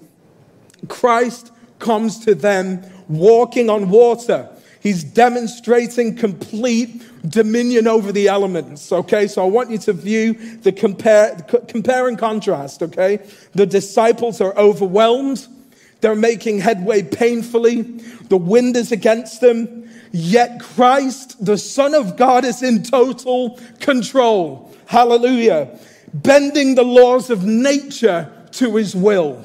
Christ 0.89 1.53
comes 1.79 2.19
to 2.25 2.35
them 2.35 2.83
walking 3.07 3.69
on 3.69 3.89
water. 3.89 4.49
He's 4.85 5.03
demonstrating 5.03 6.15
complete 6.15 7.01
dominion 7.27 7.87
over 7.87 8.11
the 8.11 8.27
elements. 8.27 8.91
Okay, 8.91 9.25
so 9.25 9.41
I 9.43 9.47
want 9.47 9.71
you 9.71 9.79
to 9.79 9.93
view 9.93 10.33
the 10.57 10.71
compare, 10.71 11.35
compare 11.67 12.07
and 12.07 12.19
contrast. 12.19 12.83
Okay, 12.83 13.17
the 13.53 13.65
disciples 13.65 14.41
are 14.41 14.55
overwhelmed. 14.55 15.47
They're 16.01 16.15
making 16.15 16.59
headway 16.59 17.01
painfully. 17.01 17.81
The 18.29 18.37
wind 18.37 18.77
is 18.77 18.91
against 18.91 19.41
them. 19.41 19.89
Yet 20.11 20.61
Christ, 20.61 21.43
the 21.43 21.57
Son 21.57 21.95
of 21.95 22.15
God, 22.15 22.45
is 22.45 22.61
in 22.61 22.83
total 22.83 23.59
control. 23.79 24.71
Hallelujah. 24.85 25.79
Bending 26.13 26.75
the 26.75 26.83
laws 26.83 27.31
of 27.31 27.43
nature 27.43 28.31
to 28.51 28.75
his 28.75 28.95
will. 28.95 29.43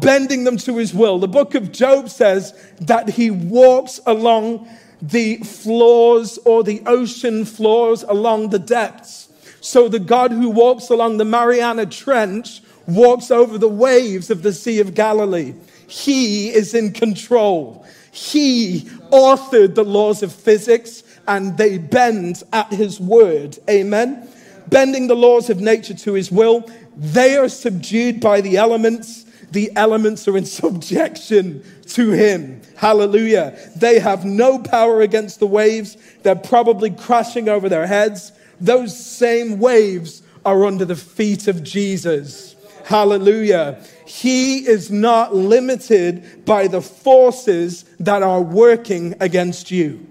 Bending 0.00 0.44
them 0.44 0.56
to 0.58 0.76
his 0.76 0.92
will. 0.92 1.18
The 1.18 1.28
book 1.28 1.54
of 1.54 1.72
Job 1.72 2.08
says 2.08 2.52
that 2.80 3.10
he 3.10 3.30
walks 3.30 4.00
along 4.06 4.68
the 5.00 5.36
floors 5.38 6.38
or 6.44 6.64
the 6.64 6.82
ocean 6.86 7.44
floors 7.44 8.02
along 8.04 8.50
the 8.50 8.58
depths. 8.58 9.28
So 9.60 9.88
the 9.88 9.98
God 9.98 10.32
who 10.32 10.50
walks 10.50 10.90
along 10.90 11.18
the 11.18 11.24
Mariana 11.24 11.86
Trench 11.86 12.60
walks 12.86 13.30
over 13.30 13.56
the 13.56 13.68
waves 13.68 14.30
of 14.30 14.42
the 14.42 14.52
Sea 14.52 14.80
of 14.80 14.94
Galilee. 14.94 15.54
He 15.86 16.48
is 16.52 16.74
in 16.74 16.92
control. 16.92 17.84
He 18.10 18.80
authored 19.10 19.74
the 19.74 19.84
laws 19.84 20.22
of 20.22 20.32
physics 20.32 21.02
and 21.26 21.56
they 21.56 21.78
bend 21.78 22.42
at 22.52 22.72
his 22.72 23.00
word. 23.00 23.58
Amen. 23.68 24.28
Bending 24.68 25.06
the 25.06 25.16
laws 25.16 25.50
of 25.50 25.60
nature 25.60 25.94
to 25.94 26.12
his 26.14 26.30
will. 26.30 26.68
They 26.96 27.36
are 27.36 27.48
subdued 27.48 28.20
by 28.20 28.40
the 28.40 28.56
elements. 28.56 29.23
The 29.54 29.70
elements 29.76 30.26
are 30.26 30.36
in 30.36 30.44
subjection 30.62 31.64
to 31.90 32.10
him. 32.10 32.60
Hallelujah. 32.76 33.56
They 33.76 34.00
have 34.00 34.24
no 34.24 34.58
power 34.58 35.00
against 35.00 35.38
the 35.38 35.46
waves. 35.46 35.96
They're 36.24 36.34
probably 36.34 36.90
crashing 36.90 37.48
over 37.48 37.68
their 37.68 37.86
heads. 37.86 38.32
Those 38.60 38.98
same 38.98 39.60
waves 39.60 40.22
are 40.44 40.64
under 40.64 40.84
the 40.84 40.96
feet 40.96 41.46
of 41.46 41.62
Jesus. 41.62 42.56
Hallelujah. 42.84 43.80
He 44.06 44.66
is 44.66 44.90
not 44.90 45.34
limited 45.34 46.44
by 46.44 46.66
the 46.66 46.82
forces 46.82 47.84
that 48.00 48.24
are 48.24 48.42
working 48.42 49.14
against 49.20 49.70
you. 49.70 50.04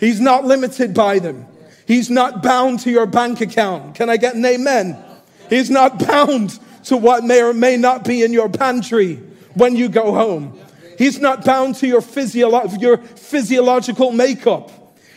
He's 0.00 0.20
not 0.20 0.44
limited 0.44 0.94
by 0.94 1.20
them. 1.20 1.46
He's 1.86 2.10
not 2.10 2.42
bound 2.42 2.80
to 2.80 2.90
your 2.90 3.06
bank 3.06 3.40
account. 3.40 3.94
Can 3.94 4.10
I 4.10 4.16
get 4.16 4.34
an 4.34 4.44
amen? 4.44 4.98
He's 5.48 5.70
not 5.70 5.98
bound 6.08 6.58
to 6.84 6.96
what 6.96 7.24
may 7.24 7.42
or 7.42 7.52
may 7.52 7.76
not 7.76 8.04
be 8.04 8.22
in 8.22 8.32
your 8.32 8.48
pantry 8.48 9.16
when 9.54 9.76
you 9.76 9.88
go 9.88 10.12
home. 10.12 10.58
He's 10.98 11.18
not 11.18 11.44
bound 11.44 11.76
to 11.76 11.86
your, 11.86 12.00
physiolo- 12.00 12.80
your 12.80 12.98
physiological 12.98 14.12
makeup. 14.12 14.70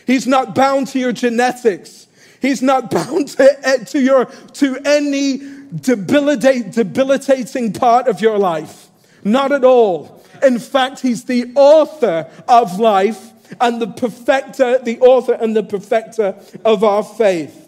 He's 0.06 0.26
not 0.26 0.54
bound 0.54 0.88
to 0.88 0.98
your 0.98 1.12
genetics. 1.12 2.06
He's 2.40 2.62
not 2.62 2.90
bound 2.90 3.28
to, 3.28 3.68
eh, 3.68 3.84
to, 3.84 4.00
your, 4.00 4.24
to 4.24 4.78
any 4.84 5.38
debilitate, 5.74 6.72
debilitating 6.72 7.72
part 7.72 8.08
of 8.08 8.20
your 8.20 8.38
life. 8.38 8.88
Not 9.24 9.52
at 9.52 9.64
all. 9.64 10.24
In 10.42 10.58
fact, 10.58 11.00
he's 11.00 11.24
the 11.24 11.52
author 11.54 12.30
of 12.46 12.78
life 12.78 13.32
and 13.60 13.80
the 13.80 13.88
perfecter, 13.88 14.78
the 14.78 15.00
author 15.00 15.32
and 15.32 15.56
the 15.56 15.62
perfecter 15.62 16.36
of 16.64 16.84
our 16.84 17.02
faith. 17.02 17.66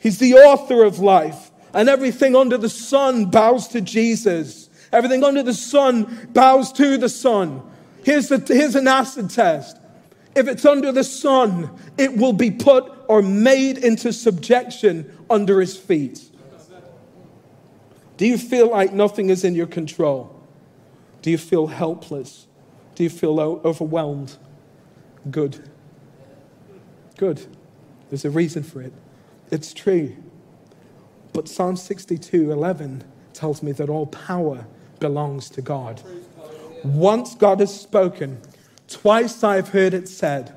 He's 0.00 0.18
the 0.18 0.34
author 0.34 0.84
of 0.84 0.98
life, 1.00 1.45
and 1.76 1.90
everything 1.90 2.34
under 2.34 2.56
the 2.56 2.70
sun 2.70 3.26
bows 3.26 3.68
to 3.68 3.82
Jesus. 3.82 4.70
Everything 4.92 5.22
under 5.22 5.42
the 5.42 5.52
sun 5.52 6.30
bows 6.32 6.72
to 6.72 6.96
the 6.96 7.08
Son. 7.10 7.62
Here's, 8.02 8.28
the, 8.28 8.38
here's 8.38 8.74
an 8.76 8.88
acid 8.88 9.28
test. 9.28 9.76
If 10.34 10.48
it's 10.48 10.64
under 10.64 10.90
the 10.90 11.04
sun, 11.04 11.70
it 11.98 12.16
will 12.16 12.32
be 12.32 12.50
put 12.50 12.90
or 13.08 13.20
made 13.20 13.76
into 13.76 14.12
subjection 14.12 15.18
under 15.28 15.60
his 15.60 15.76
feet. 15.76 16.30
Do 18.16 18.26
you 18.26 18.38
feel 18.38 18.70
like 18.70 18.94
nothing 18.94 19.28
is 19.28 19.44
in 19.44 19.54
your 19.54 19.66
control? 19.66 20.34
Do 21.20 21.30
you 21.30 21.36
feel 21.36 21.66
helpless? 21.66 22.46
Do 22.94 23.02
you 23.02 23.10
feel 23.10 23.38
overwhelmed? 23.38 24.34
Good. 25.30 25.62
Good. 27.18 27.46
There's 28.08 28.24
a 28.24 28.30
reason 28.30 28.62
for 28.62 28.80
it. 28.80 28.94
It's 29.50 29.74
true. 29.74 30.16
But 31.36 31.50
Psalm 31.50 31.76
62 31.76 32.50
11 32.50 33.04
tells 33.34 33.62
me 33.62 33.70
that 33.72 33.90
all 33.90 34.06
power 34.06 34.66
belongs 35.00 35.50
to 35.50 35.60
God. 35.60 36.00
Once 36.82 37.34
God 37.34 37.60
has 37.60 37.78
spoken, 37.78 38.40
twice 38.88 39.44
I've 39.44 39.68
heard 39.68 39.92
it 39.92 40.08
said 40.08 40.54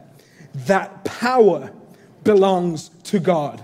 that 0.54 1.04
power 1.04 1.74
belongs 2.24 2.92
to 3.04 3.20
God. 3.20 3.62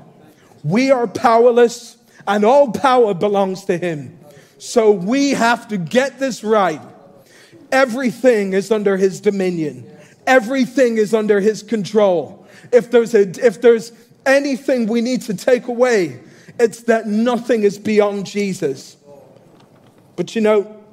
We 0.66 0.92
are 0.92 1.08
powerless, 1.08 1.96
and 2.28 2.44
all 2.44 2.74
power 2.74 3.14
belongs 3.14 3.64
to 3.66 3.78
Him. 3.78 4.20
So 4.58 4.92
we 4.92 5.30
have 5.30 5.70
to 5.70 5.78
get 5.78 6.20
this 6.20 6.44
right. 6.44 6.82
Everything 7.72 8.52
is 8.52 8.74
under 8.74 8.98
His 8.98 9.22
dominion, 9.22 9.90
everything 10.28 10.98
is 10.98 11.14
under 11.14 11.40
His 11.40 11.64
control. 11.64 12.46
If 12.74 12.92
there's, 12.92 13.16
a, 13.16 13.22
if 13.22 13.62
there's 13.62 13.94
anything 14.26 14.88
we 14.88 15.00
need 15.00 15.22
to 15.22 15.34
take 15.34 15.68
away, 15.70 16.20
it's 16.60 16.84
that 16.84 17.08
nothing 17.08 17.64
is 17.64 17.78
beyond 17.78 18.26
Jesus. 18.26 18.98
But 20.16 20.36
you 20.36 20.42
know, 20.42 20.84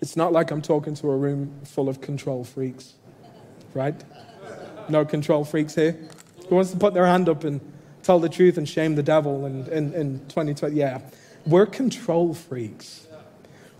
it's 0.00 0.16
not 0.16 0.32
like 0.32 0.50
I'm 0.50 0.62
talking 0.62 0.94
to 0.94 1.10
a 1.10 1.16
room 1.16 1.60
full 1.64 1.88
of 1.88 2.00
control 2.00 2.44
freaks, 2.44 2.94
right? 3.74 4.00
No 4.88 5.04
control 5.04 5.44
freaks 5.44 5.74
here. 5.74 5.98
Who 6.48 6.56
wants 6.56 6.70
to 6.70 6.76
put 6.76 6.94
their 6.94 7.06
hand 7.06 7.28
up 7.28 7.44
and 7.44 7.60
tell 8.02 8.18
the 8.18 8.28
truth 8.28 8.58
and 8.58 8.68
shame 8.68 8.94
the 8.94 9.02
devil 9.02 9.46
in, 9.46 9.66
in, 9.68 9.92
in 9.94 10.20
2020? 10.28 10.74
Yeah. 10.74 11.00
We're 11.46 11.66
control 11.66 12.34
freaks. 12.34 13.06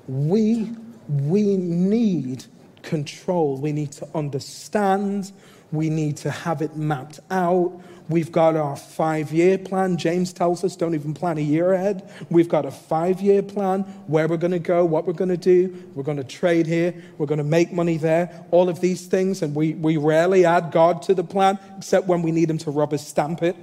We, 0.07 0.73
we 1.09 1.57
need 1.57 2.45
control. 2.83 3.57
We 3.57 3.73
need 3.73 3.93
to 3.93 4.09
understand. 4.15 5.33
We 5.73 5.91
need 5.91 6.17
to 6.19 6.31
have 6.31 6.63
it 6.63 6.77
mapped 6.77 7.21
out. 7.31 7.81
We've 8.11 8.33
got 8.33 8.57
our 8.57 8.75
five 8.75 9.31
year 9.31 9.57
plan. 9.57 9.97
James 9.97 10.33
tells 10.33 10.65
us 10.65 10.75
don't 10.75 10.97
even 10.97 11.15
plan 11.15 11.39
a 11.39 11.43
year 11.43 11.73
ahead. 11.73 12.11
We've 12.29 12.49
got 12.49 12.67
a 12.67 12.73
five 12.73 13.21
year 13.21 13.41
plan 13.41 13.83
where 14.09 14.27
we're 14.27 14.37
going 14.37 14.51
to 14.51 14.59
go, 14.59 14.85
what 14.85 15.07
we're 15.07 15.13
going 15.13 15.29
to 15.29 15.37
do. 15.37 15.89
We're 15.95 16.03
going 16.03 16.17
to 16.17 16.25
trade 16.25 16.67
here. 16.67 16.93
We're 17.19 17.27
going 17.27 17.39
to 17.39 17.45
make 17.45 17.73
money 17.73 17.99
there. 17.99 18.45
All 18.51 18.69
of 18.69 18.81
these 18.81 19.07
things. 19.07 19.43
And 19.43 19.55
we, 19.55 19.75
we 19.75 19.97
rarely 19.97 20.45
add 20.45 20.73
God 20.73 21.03
to 21.03 21.15
the 21.15 21.23
plan 21.23 21.61
except 21.79 22.09
when 22.09 22.23
we 22.23 22.33
need 22.33 22.51
Him 22.51 22.59
to 22.59 22.73
rubber 22.73 22.99
stamp 22.99 23.45
it. 23.45 23.55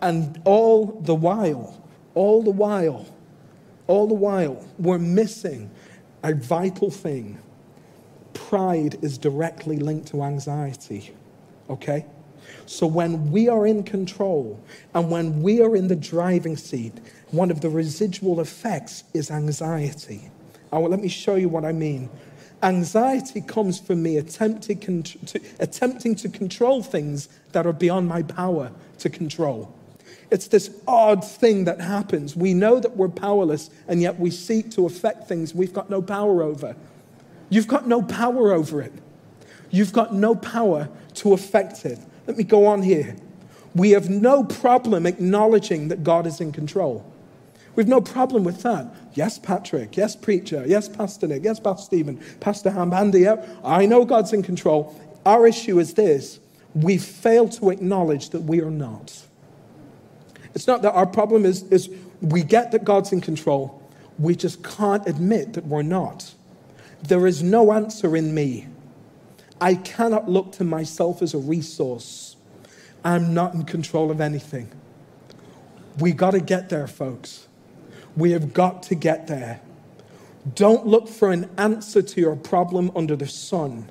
And 0.00 0.40
all 0.46 0.86
the 1.02 1.14
while, 1.14 1.78
all 2.14 2.42
the 2.42 2.50
while, 2.50 3.06
all 3.86 4.06
the 4.06 4.14
while, 4.14 4.66
we're 4.78 4.98
missing 4.98 5.70
a 6.22 6.34
vital 6.34 6.90
thing. 6.90 7.38
Pride 8.32 8.96
is 9.02 9.18
directly 9.18 9.76
linked 9.76 10.08
to 10.08 10.22
anxiety. 10.22 11.14
Okay? 11.70 12.06
So 12.66 12.86
when 12.86 13.30
we 13.30 13.48
are 13.48 13.66
in 13.66 13.82
control 13.82 14.62
and 14.94 15.10
when 15.10 15.42
we 15.42 15.60
are 15.62 15.76
in 15.76 15.88
the 15.88 15.96
driving 15.96 16.56
seat, 16.56 16.94
one 17.30 17.50
of 17.50 17.60
the 17.60 17.68
residual 17.68 18.40
effects 18.40 19.04
is 19.12 19.30
anxiety. 19.30 20.30
Oh, 20.72 20.82
let 20.82 21.00
me 21.00 21.08
show 21.08 21.34
you 21.34 21.48
what 21.48 21.64
I 21.64 21.72
mean. 21.72 22.08
Anxiety 22.62 23.42
comes 23.42 23.78
from 23.78 24.02
me 24.02 24.16
attempting 24.16 25.02
to, 25.02 25.40
attempting 25.60 26.14
to 26.16 26.28
control 26.28 26.82
things 26.82 27.28
that 27.52 27.66
are 27.66 27.72
beyond 27.72 28.08
my 28.08 28.22
power 28.22 28.72
to 28.98 29.10
control. 29.10 29.74
It's 30.30 30.48
this 30.48 30.70
odd 30.88 31.24
thing 31.24 31.64
that 31.64 31.80
happens. 31.80 32.34
We 32.34 32.54
know 32.54 32.80
that 32.80 32.96
we're 32.96 33.08
powerless, 33.08 33.70
and 33.86 34.00
yet 34.00 34.18
we 34.18 34.30
seek 34.30 34.70
to 34.72 34.86
affect 34.86 35.28
things 35.28 35.54
we've 35.54 35.74
got 35.74 35.90
no 35.90 36.00
power 36.00 36.42
over. 36.42 36.74
You've 37.50 37.68
got 37.68 37.86
no 37.86 38.02
power 38.02 38.52
over 38.52 38.80
it. 38.80 38.92
You've 39.70 39.92
got 39.92 40.14
no 40.14 40.34
power 40.34 40.88
to 41.14 41.32
affect 41.32 41.84
it. 41.84 41.98
Let 42.26 42.36
me 42.36 42.44
go 42.44 42.66
on 42.66 42.82
here. 42.82 43.16
We 43.74 43.90
have 43.90 44.08
no 44.08 44.44
problem 44.44 45.06
acknowledging 45.06 45.88
that 45.88 46.04
God 46.04 46.26
is 46.26 46.40
in 46.40 46.52
control. 46.52 47.04
We've 47.74 47.88
no 47.88 48.00
problem 48.00 48.44
with 48.44 48.62
that. 48.62 48.86
Yes, 49.14 49.38
Patrick. 49.38 49.96
Yes, 49.96 50.14
preacher. 50.14 50.64
Yes, 50.66 50.88
Pastor 50.88 51.26
Nick. 51.26 51.42
Yes, 51.42 51.58
Pastor 51.58 51.84
Stephen. 51.84 52.20
Pastor 52.38 52.70
Ham. 52.70 52.92
Andy. 52.92 53.26
I 53.28 53.86
know 53.86 54.04
God's 54.04 54.32
in 54.32 54.42
control. 54.42 54.94
Our 55.26 55.46
issue 55.46 55.80
is 55.80 55.94
this 55.94 56.38
we 56.74 56.98
fail 56.98 57.48
to 57.48 57.70
acknowledge 57.70 58.30
that 58.30 58.42
we 58.42 58.60
are 58.60 58.70
not. 58.70 59.22
It's 60.54 60.66
not 60.66 60.82
that 60.82 60.92
our 60.92 61.06
problem 61.06 61.44
is, 61.44 61.62
is 61.64 61.90
we 62.20 62.42
get 62.42 62.72
that 62.72 62.84
God's 62.84 63.12
in 63.12 63.20
control, 63.20 63.82
we 64.18 64.36
just 64.36 64.62
can't 64.62 65.06
admit 65.08 65.54
that 65.54 65.66
we're 65.66 65.82
not. 65.82 66.34
There 67.02 67.26
is 67.26 67.42
no 67.42 67.72
answer 67.72 68.16
in 68.16 68.34
me. 68.34 68.68
I 69.60 69.74
cannot 69.76 70.28
look 70.28 70.52
to 70.52 70.64
myself 70.64 71.22
as 71.22 71.34
a 71.34 71.38
resource. 71.38 72.36
I'm 73.04 73.34
not 73.34 73.54
in 73.54 73.64
control 73.64 74.10
of 74.10 74.20
anything. 74.20 74.70
We 75.98 76.12
got 76.12 76.32
to 76.32 76.40
get 76.40 76.68
there, 76.70 76.86
folks. 76.86 77.46
We 78.16 78.32
have 78.32 78.52
got 78.52 78.82
to 78.84 78.94
get 78.94 79.26
there. 79.26 79.60
Don't 80.54 80.86
look 80.86 81.08
for 81.08 81.30
an 81.30 81.50
answer 81.56 82.02
to 82.02 82.20
your 82.20 82.36
problem 82.36 82.90
under 82.94 83.16
the 83.16 83.28
sun 83.28 83.88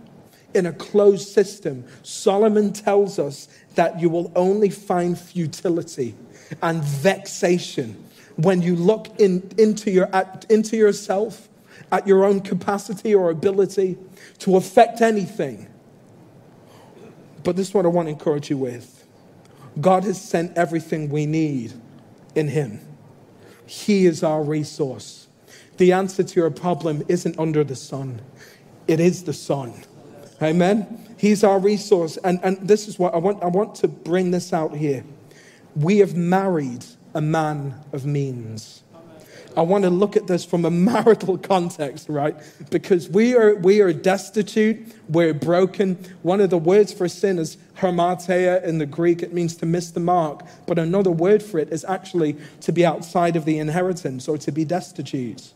in 0.54 0.66
a 0.66 0.74
closed 0.74 1.30
system. 1.30 1.86
Solomon 2.04 2.74
tells 2.74 3.18
us 3.18 3.48
that 3.76 4.00
you 4.00 4.10
will 4.10 4.32
only 4.36 4.70
find 4.70 5.18
futility 5.18 6.16
and 6.62 6.84
vexation 6.84 8.04
when 8.36 8.62
you 8.62 8.76
look 8.76 9.20
in, 9.20 9.50
into, 9.58 9.92
your, 9.92 10.10
into 10.50 10.78
yourself 10.78 11.50
at 11.94 12.08
your 12.08 12.26
own 12.26 12.42
capacity 12.42 13.14
or 13.14 13.30
ability 13.30 13.96
to 14.40 14.58
affect 14.58 15.00
anything. 15.00 15.68
But 17.44 17.56
this 17.56 17.70
is 17.70 17.74
what 17.74 17.86
I 17.86 17.90
want 17.90 18.08
to 18.08 18.12
encourage 18.12 18.50
you 18.50 18.58
with 18.58 19.06
God 19.80 20.04
has 20.04 20.22
sent 20.22 20.58
everything 20.58 21.10
we 21.10 21.26
need 21.26 21.74
in 22.36 22.48
Him, 22.48 22.82
He 23.66 24.06
is 24.06 24.24
our 24.24 24.44
resource. 24.44 25.28
The 25.78 25.92
answer 25.92 26.24
to 26.24 26.40
your 26.40 26.52
problem 26.52 27.04
isn't 27.08 27.40
under 27.40 27.64
the 27.64 27.76
sun, 27.76 28.22
it 28.88 29.00
is 29.00 29.24
the 29.24 29.34
sun. 29.34 29.74
Amen. 30.42 31.16
He's 31.18 31.44
our 31.44 31.58
resource. 31.58 32.18
And, 32.18 32.40
and 32.44 32.68
this 32.68 32.90
is 32.90 33.00
what 33.00 33.14
I 33.14 33.18
want, 33.18 33.42
I 33.42 33.48
want 33.48 33.76
to 33.76 33.88
bring 33.88 34.32
this 34.32 34.52
out 34.52 34.76
here. 34.76 35.06
We 35.74 36.00
have 36.00 36.16
married 36.16 36.84
a 37.14 37.22
man 37.22 37.80
of 37.94 38.06
means. 38.06 38.83
I 39.56 39.62
want 39.62 39.84
to 39.84 39.90
look 39.90 40.16
at 40.16 40.28
this 40.28 40.44
from 40.44 40.66
a 40.66 40.72
marital 40.72 41.38
context, 41.54 42.10
right? 42.10 42.36
Because 42.70 43.10
we 43.10 43.36
are, 43.36 43.56
we 43.56 43.82
are 43.82 43.94
destitute, 43.94 44.96
we're 45.10 45.34
broken. 45.34 45.98
One 46.22 46.42
of 46.42 46.50
the 46.50 46.58
words 46.58 46.92
for 46.92 47.08
sin 47.08 47.40
is 47.40 47.58
hamartia 47.78 48.64
in 48.64 48.78
the 48.80 48.86
Greek. 48.86 49.22
It 49.22 49.34
means 49.34 49.56
to 49.58 49.66
miss 49.66 49.92
the 49.92 50.00
mark. 50.00 50.46
But 50.66 50.80
another 50.80 51.12
word 51.12 51.44
for 51.44 51.60
it 51.60 51.70
is 51.70 51.86
actually 51.86 52.38
to 52.62 52.72
be 52.72 52.86
outside 52.86 53.36
of 53.36 53.46
the 53.46 53.60
inheritance 53.60 54.28
or 54.28 54.38
to 54.40 54.52
be 54.52 54.66
destitute. 54.66 55.54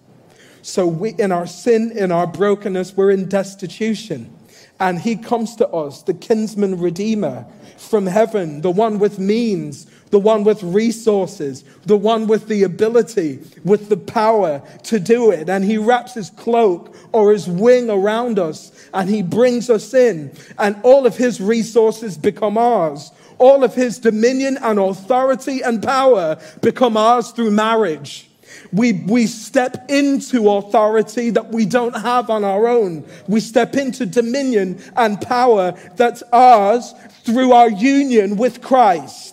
So 0.61 0.85
we, 0.85 1.11
in 1.17 1.31
our 1.31 1.47
sin, 1.47 1.91
in 1.95 2.11
our 2.11 2.27
brokenness, 2.27 2.95
we're 2.95 3.11
in 3.11 3.29
destitution. 3.29 4.33
And 4.79 4.99
he 4.99 5.15
comes 5.15 5.55
to 5.55 5.67
us, 5.69 6.03
the 6.03 6.13
kinsman 6.13 6.79
redeemer 6.79 7.45
from 7.77 8.05
heaven, 8.05 8.61
the 8.61 8.71
one 8.71 8.99
with 8.99 9.17
means, 9.17 9.87
the 10.09 10.19
one 10.19 10.43
with 10.43 10.63
resources, 10.63 11.63
the 11.85 11.97
one 11.97 12.27
with 12.27 12.47
the 12.47 12.63
ability, 12.63 13.39
with 13.63 13.89
the 13.89 13.97
power 13.97 14.61
to 14.83 14.99
do 14.99 15.31
it. 15.31 15.49
And 15.49 15.63
he 15.65 15.77
wraps 15.77 16.13
his 16.13 16.29
cloak 16.31 16.95
or 17.11 17.31
his 17.31 17.47
wing 17.47 17.89
around 17.89 18.39
us 18.39 18.71
and 18.93 19.09
he 19.09 19.21
brings 19.21 19.69
us 19.69 19.93
in, 19.93 20.31
and 20.57 20.75
all 20.83 21.05
of 21.05 21.17
his 21.17 21.41
resources 21.41 22.17
become 22.17 22.57
ours. 22.57 23.11
All 23.37 23.63
of 23.63 23.75
his 23.75 23.99
dominion 23.99 24.57
and 24.61 24.79
authority 24.79 25.61
and 25.61 25.83
power 25.83 26.39
become 26.61 26.97
ours 26.97 27.31
through 27.31 27.51
marriage. 27.51 28.27
We, 28.71 28.93
we 28.93 29.27
step 29.27 29.85
into 29.89 30.49
authority 30.49 31.29
that 31.31 31.49
we 31.49 31.65
don't 31.65 31.95
have 31.95 32.29
on 32.29 32.43
our 32.43 32.67
own. 32.67 33.05
We 33.27 33.39
step 33.39 33.75
into 33.75 34.05
dominion 34.05 34.81
and 34.95 35.21
power 35.21 35.73
that's 35.95 36.23
ours 36.33 36.93
through 37.23 37.51
our 37.51 37.69
union 37.69 38.37
with 38.37 38.61
Christ. 38.61 39.26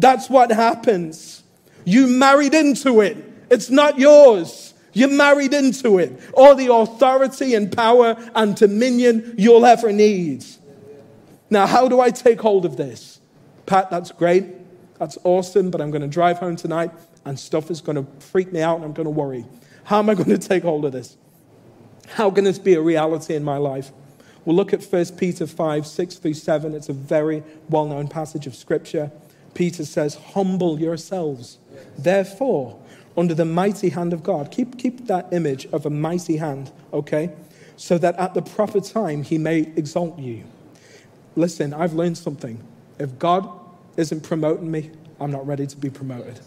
That's 0.00 0.30
what 0.30 0.50
happens. 0.50 1.42
You 1.84 2.06
married 2.06 2.54
into 2.54 3.02
it. 3.02 3.18
It's 3.50 3.68
not 3.68 3.98
yours. 3.98 4.72
You 4.94 5.08
married 5.08 5.52
into 5.52 5.98
it. 5.98 6.18
All 6.32 6.54
the 6.54 6.72
authority 6.72 7.54
and 7.54 7.70
power 7.70 8.16
and 8.34 8.56
dominion 8.56 9.34
you'll 9.36 9.66
ever 9.66 9.92
need. 9.92 10.44
Now, 11.50 11.66
how 11.66 11.86
do 11.86 12.00
I 12.00 12.10
take 12.10 12.40
hold 12.40 12.64
of 12.64 12.76
this? 12.76 13.20
Pat, 13.66 13.90
that's 13.90 14.10
great. 14.10 14.46
That's 14.98 15.18
awesome, 15.22 15.70
but 15.70 15.82
I'm 15.82 15.90
going 15.90 16.02
to 16.02 16.08
drive 16.08 16.38
home 16.38 16.56
tonight 16.56 16.90
and 17.26 17.38
stuff 17.38 17.70
is 17.70 17.82
going 17.82 17.96
to 17.96 18.10
freak 18.20 18.52
me 18.52 18.62
out 18.62 18.76
and 18.76 18.84
I'm 18.86 18.92
going 18.94 19.04
to 19.04 19.10
worry. 19.10 19.44
How 19.84 19.98
am 19.98 20.08
I 20.08 20.14
going 20.14 20.30
to 20.38 20.38
take 20.38 20.62
hold 20.62 20.86
of 20.86 20.92
this? 20.92 21.18
How 22.08 22.30
can 22.30 22.44
this 22.44 22.58
be 22.58 22.72
a 22.72 22.80
reality 22.80 23.34
in 23.34 23.44
my 23.44 23.58
life? 23.58 23.90
We'll 24.46 24.56
look 24.56 24.72
at 24.72 24.82
1 24.82 25.06
Peter 25.18 25.46
5 25.46 25.86
6 25.86 26.14
through 26.16 26.34
7. 26.34 26.74
It's 26.74 26.88
a 26.88 26.94
very 26.94 27.42
well 27.68 27.84
known 27.84 28.08
passage 28.08 28.46
of 28.46 28.54
scripture. 28.54 29.12
Peter 29.54 29.84
says, 29.84 30.14
Humble 30.14 30.80
yourselves, 30.80 31.58
therefore, 31.98 32.80
under 33.16 33.34
the 33.34 33.44
mighty 33.44 33.90
hand 33.90 34.12
of 34.12 34.22
God. 34.22 34.50
Keep, 34.50 34.78
keep 34.78 35.06
that 35.06 35.32
image 35.32 35.66
of 35.66 35.86
a 35.86 35.90
mighty 35.90 36.36
hand, 36.36 36.70
okay? 36.92 37.30
So 37.76 37.98
that 37.98 38.16
at 38.16 38.34
the 38.34 38.42
proper 38.42 38.80
time 38.80 39.22
he 39.22 39.38
may 39.38 39.60
exalt 39.76 40.18
you. 40.18 40.44
Listen, 41.36 41.72
I've 41.72 41.94
learned 41.94 42.18
something. 42.18 42.62
If 42.98 43.18
God 43.18 43.48
isn't 43.96 44.22
promoting 44.22 44.70
me, 44.70 44.90
I'm 45.20 45.30
not 45.30 45.46
ready 45.46 45.66
to 45.66 45.76
be 45.76 45.90
promoted. 45.90 46.40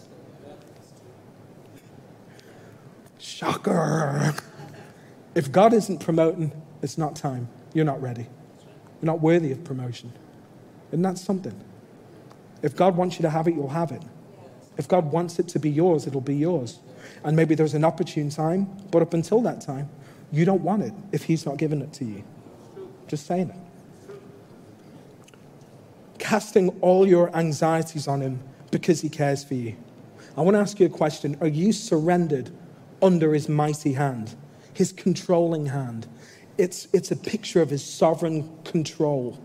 Shocker. 3.18 4.34
If 5.34 5.50
God 5.50 5.72
isn't 5.72 5.98
promoting, 5.98 6.52
it's 6.82 6.98
not 6.98 7.16
time. 7.16 7.48
You're 7.72 7.84
not 7.84 8.00
ready. 8.00 8.26
You're 9.00 9.06
not 9.06 9.20
worthy 9.20 9.50
of 9.52 9.64
promotion. 9.64 10.12
Isn't 10.90 11.02
that 11.02 11.18
something? 11.18 11.58
If 12.64 12.74
God 12.74 12.96
wants 12.96 13.16
you 13.16 13.22
to 13.22 13.30
have 13.30 13.46
it, 13.46 13.54
you'll 13.54 13.68
have 13.68 13.92
it. 13.92 14.02
If 14.78 14.88
God 14.88 15.12
wants 15.12 15.38
it 15.38 15.48
to 15.48 15.58
be 15.58 15.70
yours, 15.70 16.06
it'll 16.06 16.22
be 16.22 16.34
yours. 16.34 16.78
And 17.22 17.36
maybe 17.36 17.54
there's 17.54 17.74
an 17.74 17.84
opportune 17.84 18.30
time, 18.30 18.64
but 18.90 19.02
up 19.02 19.12
until 19.12 19.42
that 19.42 19.60
time, 19.60 19.90
you 20.32 20.46
don't 20.46 20.62
want 20.62 20.82
it 20.82 20.94
if 21.12 21.24
He's 21.24 21.44
not 21.44 21.58
giving 21.58 21.82
it 21.82 21.92
to 21.92 22.06
you. 22.06 22.24
Just 23.06 23.26
saying 23.26 23.50
it. 23.50 24.16
Casting 26.18 26.70
all 26.80 27.06
your 27.06 27.36
anxieties 27.36 28.08
on 28.08 28.22
Him 28.22 28.40
because 28.70 29.02
He 29.02 29.10
cares 29.10 29.44
for 29.44 29.54
you. 29.54 29.76
I 30.34 30.40
want 30.40 30.54
to 30.54 30.60
ask 30.60 30.80
you 30.80 30.86
a 30.86 30.88
question 30.88 31.36
Are 31.42 31.46
you 31.46 31.70
surrendered 31.70 32.50
under 33.02 33.34
His 33.34 33.46
mighty 33.46 33.92
hand, 33.92 34.34
His 34.72 34.90
controlling 34.90 35.66
hand? 35.66 36.06
It's, 36.56 36.88
it's 36.94 37.10
a 37.10 37.16
picture 37.16 37.60
of 37.60 37.68
His 37.68 37.84
sovereign 37.84 38.50
control. 38.64 39.38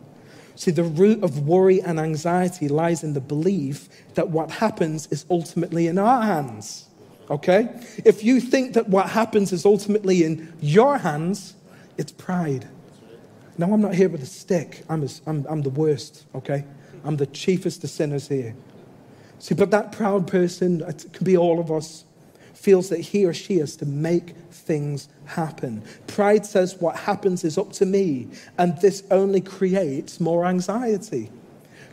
See, 0.60 0.72
the 0.72 0.84
root 0.84 1.24
of 1.24 1.48
worry 1.48 1.82
and 1.82 2.02
anxiety 2.02 2.68
lies 2.68 3.02
in 3.02 3.14
the 3.14 3.22
belief 3.22 3.88
that 4.16 4.28
what 4.28 4.52
happens 4.52 5.08
is 5.10 5.26
ultimately 5.30 5.88
in 5.88 5.98
our 5.98 6.22
hands. 6.22 6.90
Okay? 7.30 7.70
If 8.04 8.26
you 8.26 8.42
think 8.42 8.74
that 8.74 8.90
what 8.90 9.12
happens 9.12 9.54
is 9.54 9.66
ultimately 9.66 10.26
in 10.26 10.52
your 10.60 10.98
hands, 10.98 11.56
it's 11.98 12.12
pride. 12.12 12.68
Now, 13.58 13.72
I'm 13.72 13.80
not 13.80 13.96
here 13.96 14.10
with 14.10 14.22
a 14.22 14.26
stick. 14.26 14.84
I'm, 14.90 15.02
a, 15.02 15.08
I'm, 15.26 15.46
I'm 15.50 15.62
the 15.62 15.70
worst, 15.70 16.26
okay? 16.36 16.66
I'm 17.06 17.16
the 17.16 17.28
chiefest 17.28 17.86
of 17.86 17.90
sinners 17.90 18.28
here. 18.28 18.54
See, 19.40 19.56
but 19.56 19.72
that 19.72 19.94
proud 19.94 20.28
person, 20.28 20.82
it 20.82 21.06
can 21.14 21.24
be 21.24 21.38
all 21.38 21.62
of 21.62 21.72
us, 21.72 22.04
feels 22.60 22.90
that 22.90 23.00
he 23.00 23.26
or 23.26 23.34
she 23.34 23.56
is 23.60 23.76
to 23.78 23.86
make 23.86 24.36
things 24.52 25.08
happen. 25.26 25.82
Pride 26.08 26.46
says 26.46 26.76
what 26.80 26.96
happens 26.96 27.44
is 27.44 27.58
up 27.58 27.72
to 27.74 27.86
me, 27.86 28.28
and 28.58 28.80
this 28.82 29.04
only 29.10 29.42
creates 29.42 30.20
more 30.20 30.46
anxiety. 30.46 31.32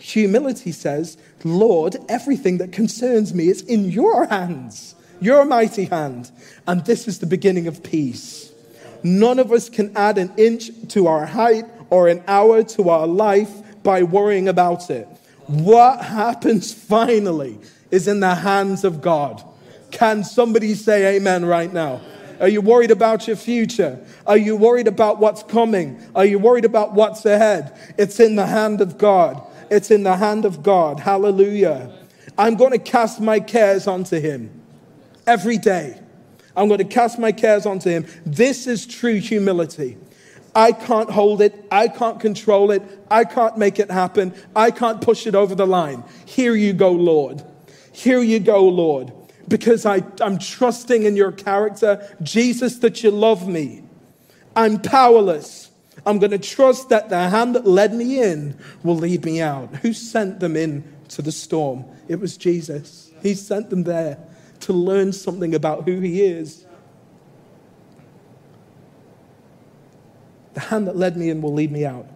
Humility 0.00 0.72
says, 0.72 1.16
Lord, 1.44 1.96
everything 2.08 2.58
that 2.58 2.72
concerns 2.72 3.32
me 3.32 3.48
is 3.48 3.62
in 3.62 3.84
your 3.90 4.26
hands, 4.26 4.94
your 5.20 5.44
mighty 5.44 5.84
hand, 5.84 6.30
and 6.66 6.84
this 6.84 7.06
is 7.06 7.20
the 7.20 7.26
beginning 7.26 7.68
of 7.68 7.82
peace. 7.82 8.52
None 9.02 9.38
of 9.38 9.52
us 9.52 9.68
can 9.68 9.96
add 9.96 10.18
an 10.18 10.32
inch 10.36 10.70
to 10.88 11.06
our 11.06 11.26
height 11.26 11.64
or 11.90 12.08
an 12.08 12.22
hour 12.26 12.64
to 12.64 12.88
our 12.90 13.06
life 13.06 13.52
by 13.82 14.02
worrying 14.02 14.48
about 14.48 14.90
it. 14.90 15.06
What 15.46 16.04
happens 16.04 16.74
finally 16.74 17.58
is 17.92 18.08
in 18.08 18.18
the 18.18 18.34
hands 18.34 18.82
of 18.82 19.00
God. 19.00 19.44
Can 19.96 20.24
somebody 20.24 20.74
say 20.74 21.16
amen 21.16 21.46
right 21.46 21.72
now? 21.72 22.02
Are 22.38 22.48
you 22.48 22.60
worried 22.60 22.90
about 22.90 23.26
your 23.26 23.36
future? 23.36 23.98
Are 24.26 24.36
you 24.36 24.54
worried 24.54 24.88
about 24.88 25.20
what's 25.20 25.42
coming? 25.42 25.98
Are 26.14 26.26
you 26.26 26.38
worried 26.38 26.66
about 26.66 26.92
what's 26.92 27.24
ahead? 27.24 27.74
It's 27.96 28.20
in 28.20 28.36
the 28.36 28.44
hand 28.44 28.82
of 28.82 28.98
God. 28.98 29.42
It's 29.70 29.90
in 29.90 30.02
the 30.02 30.14
hand 30.14 30.44
of 30.44 30.62
God. 30.62 31.00
Hallelujah. 31.00 31.90
I'm 32.36 32.56
going 32.56 32.72
to 32.72 32.78
cast 32.78 33.22
my 33.22 33.40
cares 33.40 33.86
onto 33.86 34.20
Him 34.20 34.50
every 35.26 35.56
day. 35.56 35.98
I'm 36.54 36.68
going 36.68 36.76
to 36.76 36.84
cast 36.84 37.18
my 37.18 37.32
cares 37.32 37.64
onto 37.64 37.88
Him. 37.88 38.04
This 38.26 38.66
is 38.66 38.84
true 38.84 39.18
humility. 39.18 39.96
I 40.54 40.72
can't 40.72 41.08
hold 41.08 41.40
it. 41.40 41.54
I 41.70 41.88
can't 41.88 42.20
control 42.20 42.70
it. 42.70 42.82
I 43.10 43.24
can't 43.24 43.56
make 43.56 43.78
it 43.78 43.90
happen. 43.90 44.34
I 44.54 44.72
can't 44.72 45.00
push 45.00 45.26
it 45.26 45.34
over 45.34 45.54
the 45.54 45.66
line. 45.66 46.04
Here 46.26 46.54
you 46.54 46.74
go, 46.74 46.92
Lord. 46.92 47.42
Here 47.92 48.20
you 48.20 48.40
go, 48.40 48.62
Lord 48.68 49.10
because 49.48 49.86
I, 49.86 50.02
I'm 50.20 50.38
trusting 50.38 51.04
in 51.04 51.16
your 51.16 51.32
character, 51.32 52.16
Jesus, 52.22 52.78
that 52.78 53.02
you 53.02 53.10
love 53.10 53.46
me. 53.46 53.84
I'm 54.54 54.80
powerless. 54.80 55.70
I'm 56.04 56.18
going 56.18 56.30
to 56.30 56.38
trust 56.38 56.88
that 56.88 57.08
the 57.08 57.28
hand 57.28 57.54
that 57.54 57.66
led 57.66 57.94
me 57.94 58.22
in 58.22 58.58
will 58.82 58.96
lead 58.96 59.24
me 59.24 59.40
out. 59.40 59.74
Who 59.76 59.92
sent 59.92 60.40
them 60.40 60.56
in 60.56 60.84
to 61.08 61.22
the 61.22 61.32
storm? 61.32 61.84
It 62.08 62.20
was 62.20 62.36
Jesus. 62.36 63.10
He 63.22 63.34
sent 63.34 63.70
them 63.70 63.84
there 63.84 64.18
to 64.60 64.72
learn 64.72 65.12
something 65.12 65.54
about 65.54 65.84
who 65.84 66.00
He 66.00 66.22
is. 66.22 66.64
The 70.54 70.60
hand 70.60 70.86
that 70.86 70.96
led 70.96 71.16
me 71.16 71.28
in 71.28 71.42
will 71.42 71.52
lead 71.52 71.70
me 71.70 71.84
out. 71.84 72.06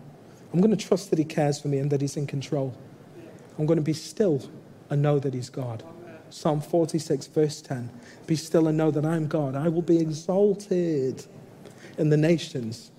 I'm 0.53 0.61
going 0.61 0.77
to 0.77 0.89
trust 0.89 1.11
that 1.11 1.19
He 1.19 1.25
cares 1.25 1.61
for 1.61 1.69
me 1.69 1.79
and 1.79 1.91
that 1.91 2.01
He's 2.01 2.17
in 2.17 2.27
control. 2.27 2.75
I'm 3.59 3.67
going 3.67 3.77
to 3.77 3.83
be 3.83 3.93
still 3.93 4.43
and 4.89 5.03
know 5.03 5.19
that 5.19 5.35
He's 5.35 5.51
God. 5.51 5.85
Psalm 6.31 6.61
46, 6.61 7.27
verse 7.29 7.61
10 7.61 7.91
Be 8.27 8.37
still 8.37 8.69
and 8.69 8.79
know 8.79 8.91
that 8.91 9.05
I 9.05 9.17
am 9.17 9.27
God. 9.27 9.55
I 9.55 9.69
will 9.69 9.83
be 9.83 9.99
exalted 9.99 11.25
in 11.99 12.09
the 12.09 12.17
nations, 12.17 12.91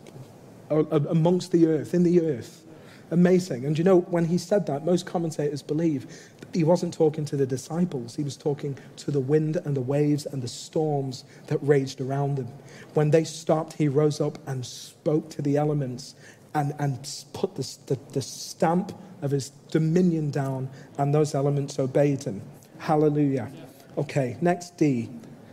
amongst 0.69 1.51
the 1.51 1.67
earth, 1.67 1.93
in 1.93 2.03
the 2.03 2.21
earth. 2.21 2.63
Amazing. 3.09 3.65
And 3.65 3.77
you 3.77 3.83
know, 3.83 4.01
when 4.01 4.25
he 4.25 4.37
said 4.37 4.65
that, 4.67 4.85
most 4.85 5.05
commentators 5.05 5.61
believe 5.61 6.07
he 6.53 6.63
wasn't 6.63 6.93
talking 6.93 7.25
to 7.25 7.35
the 7.35 7.45
disciples, 7.45 8.15
he 8.15 8.23
was 8.23 8.37
talking 8.37 8.77
to 8.97 9.11
the 9.11 9.19
wind 9.19 9.57
and 9.57 9.75
the 9.75 9.81
waves 9.81 10.25
and 10.25 10.41
the 10.41 10.47
storms 10.47 11.25
that 11.47 11.57
raged 11.61 11.99
around 11.99 12.35
them. 12.35 12.47
When 12.93 13.11
they 13.11 13.25
stopped, 13.25 13.73
he 13.73 13.89
rose 13.89 14.21
up 14.21 14.37
and 14.47 14.65
spoke 14.65 15.29
to 15.31 15.41
the 15.41 15.57
elements 15.57 16.15
and, 16.53 16.73
and 16.79 16.97
put 17.33 17.55
the, 17.55 17.77
the, 17.87 17.99
the 18.13 18.21
stamp 18.21 18.93
of 19.21 19.31
his 19.31 19.49
dominion 19.69 20.31
down, 20.31 20.69
and 20.97 21.13
those 21.13 21.35
elements 21.35 21.79
obeyed 21.79 22.23
him. 22.23 22.41
Hallelujah. 22.81 23.51
Okay, 23.95 24.37
next 24.41 24.75
D, 24.75 25.07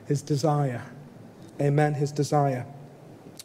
his 0.06 0.22
desire. 0.22 0.82
Amen, 1.60 1.92
his 1.92 2.10
desire. 2.10 2.64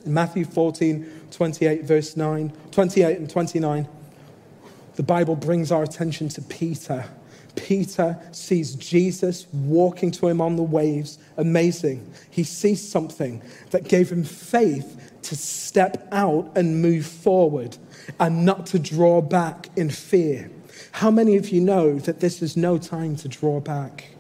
In 0.06 0.14
Matthew 0.14 0.46
14, 0.46 1.28
28, 1.32 1.84
verse 1.84 2.16
9, 2.16 2.54
28 2.72 3.18
and 3.18 3.30
29, 3.30 3.88
the 4.96 5.04
Bible 5.04 5.36
brings 5.36 5.70
our 5.70 5.84
attention 5.84 6.30
to 6.30 6.42
Peter. 6.44 7.06
Peter 7.56 8.18
sees 8.32 8.76
Jesus 8.76 9.48
walking 9.52 10.12
to 10.12 10.30
him 10.30 10.40
on 10.40 10.56
the 10.56 10.64
waves. 10.64 11.20
Amazing. 11.36 12.10
He 12.30 12.46
sees 12.46 12.88
something 12.88 13.42
that 13.72 13.90
gave 13.90 14.10
him 14.10 14.24
faith 14.24 15.20
to 15.24 15.36
step 15.36 16.08
out 16.14 16.54
and 16.56 16.82
move 16.82 17.06
forward 17.06 17.78
and 18.18 18.46
not 18.46 18.66
to 18.68 18.80
draw 18.80 19.20
back 19.20 19.70
in 19.76 19.90
fear. 19.90 20.50
How 20.94 21.10
many 21.10 21.38
of 21.38 21.50
you 21.50 21.60
know 21.60 21.98
that 22.00 22.20
this 22.20 22.44
is 22.44 22.56
no 22.56 22.78
time 22.78 23.16
to 23.18 23.28
draw 23.28 23.60
back? 23.60 24.12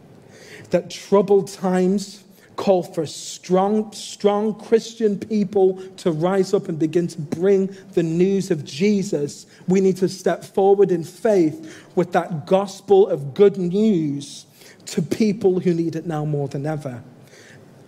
That 0.71 0.89
troubled 0.89 1.47
times 1.47 2.23
call 2.55 2.81
for 2.81 3.05
strong, 3.05 3.91
strong 3.93 4.55
Christian 4.55 5.19
people 5.19 5.75
to 5.97 6.11
rise 6.11 6.51
up 6.51 6.69
and 6.69 6.79
begin 6.79 7.07
to 7.09 7.21
bring 7.21 7.75
the 7.93 8.01
news 8.01 8.49
of 8.49 8.65
Jesus. 8.65 9.45
We 9.67 9.81
need 9.81 9.97
to 9.97 10.09
step 10.09 10.43
forward 10.43 10.91
in 10.91 11.03
faith 11.03 11.87
with 11.95 12.11
that 12.13 12.47
gospel 12.47 13.07
of 13.07 13.35
good 13.35 13.57
news 13.57 14.47
to 14.87 15.03
people 15.03 15.59
who 15.59 15.75
need 15.75 15.95
it 15.95 16.07
now 16.07 16.25
more 16.25 16.47
than 16.47 16.65
ever. 16.65 17.03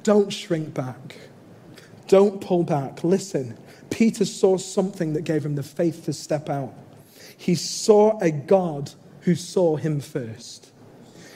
Don't 0.03 0.31
shrink 0.31 0.75
back. 0.75 1.17
Don't 2.07 2.39
pull 2.39 2.63
back. 2.63 3.03
Listen, 3.03 3.57
Peter 3.89 4.25
saw 4.25 4.57
something 4.57 5.13
that 5.13 5.23
gave 5.23 5.43
him 5.43 5.55
the 5.55 5.63
faith 5.63 6.05
to 6.05 6.13
step 6.13 6.49
out. 6.49 6.73
He 7.37 7.55
saw 7.55 8.19
a 8.19 8.31
God 8.31 8.91
who 9.21 9.35
saw 9.35 9.75
him 9.75 9.99
first. 9.99 10.71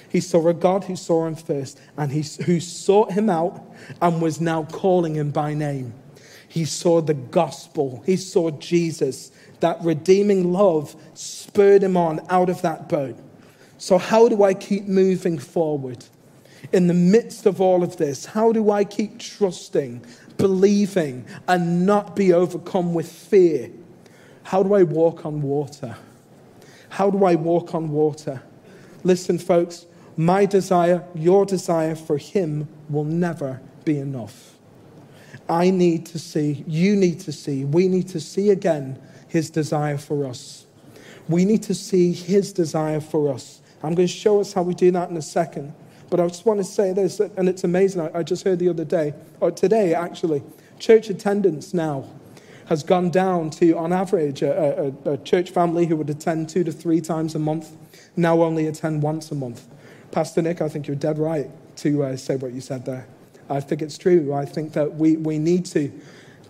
He 0.10 0.22
saw 0.22 0.48
a 0.48 0.54
God 0.54 0.86
who 0.86 0.96
saw 0.96 1.28
him 1.28 1.36
first 1.36 1.80
and 1.98 2.12
he, 2.12 2.24
who 2.44 2.60
sought 2.60 3.12
him 3.12 3.30
out 3.30 3.64
and 4.02 4.22
was 4.22 4.42
now 4.42 4.64
calling 4.64 5.16
him 5.16 5.32
by 5.32 5.54
name. 5.54 5.94
He 6.48 6.66
saw 6.66 7.02
the 7.02 7.14
gospel. 7.14 8.02
He 8.06 8.18
saw 8.18 8.50
Jesus. 8.52 9.32
That 9.60 9.82
redeeming 9.84 10.52
love 10.52 10.96
spurred 11.14 11.84
him 11.84 11.96
on 11.96 12.22
out 12.30 12.50
of 12.50 12.62
that 12.64 12.90
boat. 12.90 13.18
So, 13.78 13.98
how 13.98 14.28
do 14.28 14.44
I 14.44 14.54
keep 14.54 14.86
moving 14.86 15.38
forward? 15.38 16.06
In 16.74 16.88
the 16.88 16.94
midst 16.94 17.46
of 17.46 17.62
all 17.62 17.84
of 17.84 17.98
this, 17.98 18.26
how 18.26 18.52
do 18.52 18.72
I 18.72 18.84
keep 18.84 19.20
trusting, 19.20 20.06
believing, 20.38 21.26
and 21.48 21.86
not 21.86 22.16
be 22.16 22.34
overcome 22.34 22.94
with 22.94 23.10
fear? 23.10 23.72
How 24.50 24.64
do 24.64 24.74
I 24.74 24.82
walk 24.82 25.28
on 25.28 25.44
water? 25.44 25.96
How 26.90 27.12
do 27.12 27.24
I 27.24 27.36
walk 27.36 27.76
on 27.76 27.92
water? 27.92 28.42
Listen, 29.04 29.38
folks, 29.38 29.86
my 30.18 30.48
desire, 30.48 31.04
your 31.14 31.46
desire 31.46 31.94
for 31.94 32.18
Him 32.18 32.68
will 32.90 33.04
never 33.04 33.62
be 33.86 34.00
enough. 34.00 34.56
I 35.48 35.70
need 35.70 36.08
to 36.08 36.18
see, 36.18 36.64
you 36.66 36.96
need 36.96 37.20
to 37.20 37.32
see, 37.32 37.64
we 37.64 37.88
need 37.88 38.08
to 38.08 38.20
see 38.20 38.50
again 38.50 39.00
His 39.28 39.52
desire 39.52 40.00
for 40.00 40.26
us. 40.26 40.66
We 41.28 41.46
need 41.46 41.62
to 41.64 41.76
see 41.76 42.12
His 42.12 42.52
desire 42.52 43.02
for 43.02 43.32
us. 43.32 43.62
I'm 43.84 43.94
going 43.94 44.08
to 44.08 44.14
show 44.14 44.40
us 44.40 44.54
how 44.54 44.64
we 44.64 44.74
do 44.74 44.90
that 44.90 45.12
in 45.12 45.18
a 45.18 45.22
second. 45.22 45.76
But 46.10 46.20
I 46.20 46.28
just 46.28 46.48
want 46.48 46.60
to 46.60 46.64
say 46.64 46.92
this, 46.92 47.20
and 47.20 47.48
it's 47.48 47.64
amazing. 47.64 48.10
I, 48.16 48.24
just 48.24 48.44
heard 48.46 48.58
the 48.58 48.70
other 48.70 48.84
day, 48.84 49.14
or 49.42 49.52
today 49.52 49.94
actually, 49.94 50.42
church 50.80 51.12
attendance 51.12 51.72
now 51.72 52.10
has 52.70 52.84
gone 52.84 53.10
down 53.10 53.50
to, 53.50 53.76
on 53.76 53.92
average, 53.92 54.44
a, 54.44 54.94
a, 55.04 55.14
a, 55.14 55.18
church 55.18 55.50
family 55.50 55.88
who 55.88 55.96
would 55.96 56.10
attend 56.10 56.48
two 56.48 56.64
to 56.64 56.72
three 56.72 57.02
times 57.02 57.34
a 57.34 57.40
month 57.40 57.76
now 58.16 58.44
only 58.44 58.68
attend 58.68 59.02
once 59.02 59.32
a 59.32 59.36
month. 59.36 59.68
Pastor 60.12 60.44
Nick, 60.44 60.62
I 60.62 60.70
think 60.70 60.86
you're 60.86 60.96
dead 60.96 61.18
right 61.18 61.50
to 61.78 62.04
uh, 62.04 62.16
say 62.16 62.36
what 62.36 62.52
you 62.54 62.62
said 62.62 62.86
there. 62.86 63.08
I 63.50 63.60
think 63.60 63.82
it's 63.82 63.98
true. 63.98 64.34
I 64.34 64.46
think 64.46 64.74
that 64.74 64.96
we, 64.96 65.18
we 65.18 65.40
need 65.40 65.66
to, 65.68 65.92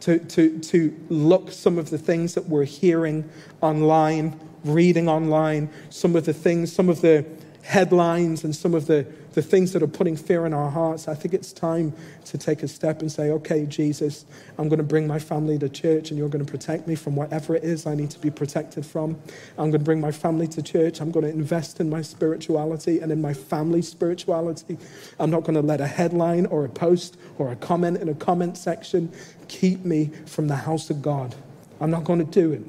to, 0.02 0.20
to, 0.20 0.60
to 0.60 1.06
look 1.08 1.54
some 1.54 1.78
of 1.78 1.90
the 1.90 1.98
things 1.98 2.34
that 2.34 2.50
we're 2.50 2.66
hearing 2.66 3.30
online, 3.62 4.38
reading 4.66 5.08
online, 5.08 5.70
some 5.90 6.18
of 6.18 6.26
the 6.26 6.34
things, 6.34 6.70
some 6.70 6.90
of 6.90 7.00
the 7.00 7.26
headlines 7.62 8.44
and 8.44 8.54
some 8.54 8.74
of 8.74 8.88
the, 8.88 9.08
the 9.34 9.42
things 9.42 9.74
that 9.74 9.84
are 9.84 9.88
putting 9.88 10.16
fear 10.16 10.46
in 10.46 10.54
our 10.54 10.70
hearts, 10.70 11.08
I 11.08 11.14
think 11.14 11.34
it's 11.34 11.54
time 11.54 11.94
to 12.26 12.38
take 12.38 12.64
a 12.64 12.68
step 12.68 13.02
and 13.02 13.12
say, 13.12 13.30
okay, 13.32 13.66
Jesus, 13.66 14.26
I'm 14.58 14.70
going 14.70 14.80
to 14.80 14.84
bring 14.84 15.08
my 15.08 15.20
family 15.20 15.58
to 15.60 15.70
church 15.70 16.10
and 16.10 16.18
you're 16.18 16.30
going 16.30 16.44
to 16.44 16.52
protect 16.52 16.88
me 16.88 16.96
from 16.96 17.16
whatever 17.16 17.56
it 17.56 17.64
is 17.64 17.86
I 17.86 17.96
need 17.96 18.10
to 18.12 18.20
be 18.20 18.32
protected 18.32 18.86
from. 18.86 19.20
I'm 19.58 19.70
going 19.70 19.74
to 19.74 19.80
bring 19.80 20.02
my 20.02 20.12
family 20.12 20.48
to 20.50 20.64
church. 20.64 21.00
I'm 21.00 21.12
going 21.12 21.26
to 21.26 21.32
invest 21.32 21.80
in 21.80 21.90
my 21.90 22.02
spirituality 22.02 23.00
and 23.00 23.12
in 23.12 23.22
my 23.22 23.34
family's 23.34 23.88
spirituality. 23.88 24.78
I'm 25.20 25.30
not 25.30 25.44
going 25.44 25.56
to 25.56 25.62
let 25.62 25.80
a 25.80 25.88
headline 25.88 26.48
or 26.48 26.66
a 26.66 26.70
post 26.70 27.18
or 27.38 27.52
a 27.52 27.56
comment 27.56 27.98
in 27.98 28.10
a 28.10 28.16
comment 28.16 28.58
section 28.58 29.12
keep 29.48 29.86
me 29.86 30.12
from 30.26 30.48
the 30.48 30.56
house 30.56 30.90
of 30.90 31.02
God. 31.02 31.36
I'm 31.80 31.92
not 31.92 32.04
going 32.04 32.20
to 32.20 32.26
do 32.26 32.52
it. 32.52 32.64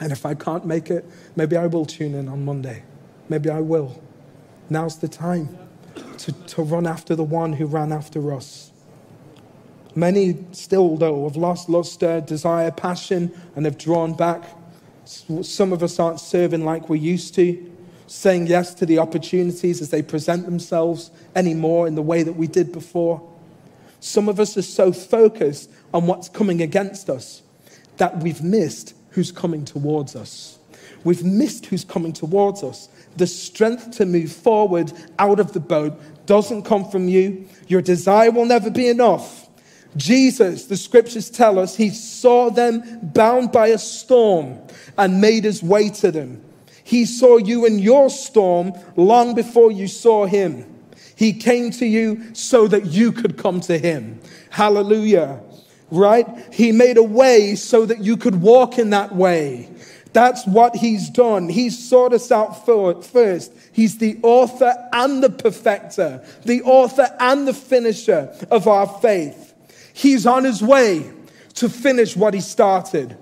And 0.00 0.12
if 0.12 0.26
I 0.26 0.34
can't 0.34 0.64
make 0.64 0.90
it, 0.90 1.04
maybe 1.36 1.56
I 1.56 1.66
will 1.66 1.86
tune 1.86 2.14
in 2.14 2.28
on 2.28 2.44
Monday. 2.44 2.82
Maybe 3.28 3.50
I 3.50 3.60
will. 3.60 4.00
Now's 4.70 4.98
the 4.98 5.08
time 5.08 5.67
to, 6.18 6.32
to 6.32 6.62
run 6.62 6.86
after 6.86 7.14
the 7.14 7.24
one 7.24 7.52
who 7.52 7.66
ran 7.66 7.92
after 7.92 8.32
us. 8.32 8.72
Many 9.94 10.36
still, 10.52 10.96
though, 10.96 11.24
have 11.24 11.36
lost 11.36 11.68
luster, 11.68 12.20
desire, 12.20 12.70
passion, 12.70 13.32
and 13.56 13.64
have 13.64 13.78
drawn 13.78 14.14
back. 14.14 14.44
Some 15.04 15.72
of 15.72 15.82
us 15.82 15.98
aren't 15.98 16.20
serving 16.20 16.64
like 16.64 16.88
we 16.88 16.98
used 16.98 17.34
to, 17.34 17.72
saying 18.06 18.46
yes 18.46 18.74
to 18.74 18.86
the 18.86 18.98
opportunities 18.98 19.80
as 19.80 19.90
they 19.90 20.02
present 20.02 20.44
themselves 20.44 21.10
anymore 21.34 21.86
in 21.86 21.94
the 21.94 22.02
way 22.02 22.22
that 22.22 22.34
we 22.34 22.46
did 22.46 22.72
before. 22.72 23.26
Some 24.00 24.28
of 24.28 24.38
us 24.38 24.56
are 24.56 24.62
so 24.62 24.92
focused 24.92 25.70
on 25.92 26.06
what's 26.06 26.28
coming 26.28 26.62
against 26.62 27.10
us 27.10 27.42
that 27.96 28.22
we've 28.22 28.42
missed 28.42 28.94
who's 29.10 29.32
coming 29.32 29.64
towards 29.64 30.14
us. 30.14 30.58
We've 31.04 31.24
missed 31.24 31.66
who's 31.66 31.84
coming 31.84 32.12
towards 32.12 32.62
us. 32.62 32.88
The 33.16 33.26
strength 33.26 33.92
to 33.92 34.06
move 34.06 34.32
forward 34.32 34.92
out 35.18 35.40
of 35.40 35.52
the 35.52 35.60
boat 35.60 36.00
doesn't 36.26 36.62
come 36.62 36.88
from 36.88 37.08
you. 37.08 37.48
Your 37.66 37.82
desire 37.82 38.30
will 38.30 38.44
never 38.44 38.70
be 38.70 38.88
enough. 38.88 39.48
Jesus, 39.96 40.66
the 40.66 40.76
scriptures 40.76 41.30
tell 41.30 41.58
us, 41.58 41.76
he 41.76 41.90
saw 41.90 42.50
them 42.50 42.82
bound 43.02 43.50
by 43.52 43.68
a 43.68 43.78
storm 43.78 44.58
and 44.96 45.20
made 45.20 45.44
his 45.44 45.62
way 45.62 45.88
to 45.88 46.12
them. 46.12 46.42
He 46.84 47.04
saw 47.04 47.38
you 47.38 47.66
in 47.66 47.78
your 47.78 48.08
storm 48.10 48.72
long 48.96 49.34
before 49.34 49.72
you 49.72 49.88
saw 49.88 50.26
him. 50.26 50.64
He 51.16 51.32
came 51.32 51.70
to 51.72 51.86
you 51.86 52.34
so 52.34 52.68
that 52.68 52.86
you 52.86 53.12
could 53.12 53.36
come 53.36 53.60
to 53.62 53.76
him. 53.76 54.20
Hallelujah. 54.50 55.40
Right? 55.90 56.26
He 56.52 56.70
made 56.70 56.96
a 56.96 57.02
way 57.02 57.56
so 57.56 57.84
that 57.86 57.98
you 58.04 58.16
could 58.16 58.40
walk 58.40 58.78
in 58.78 58.90
that 58.90 59.14
way. 59.14 59.68
That's 60.12 60.46
what 60.46 60.76
he's 60.76 61.10
done. 61.10 61.48
He 61.48 61.70
sought 61.70 62.12
us 62.12 62.32
out 62.32 62.64
first. 62.64 63.52
He's 63.72 63.98
the 63.98 64.18
author 64.22 64.74
and 64.92 65.22
the 65.22 65.30
perfecter, 65.30 66.24
the 66.44 66.62
author 66.62 67.08
and 67.20 67.46
the 67.46 67.54
finisher 67.54 68.34
of 68.50 68.66
our 68.66 68.86
faith. 69.00 69.54
He's 69.92 70.26
on 70.26 70.44
his 70.44 70.62
way 70.62 71.10
to 71.54 71.68
finish 71.68 72.16
what 72.16 72.34
he 72.34 72.40
started. 72.40 73.16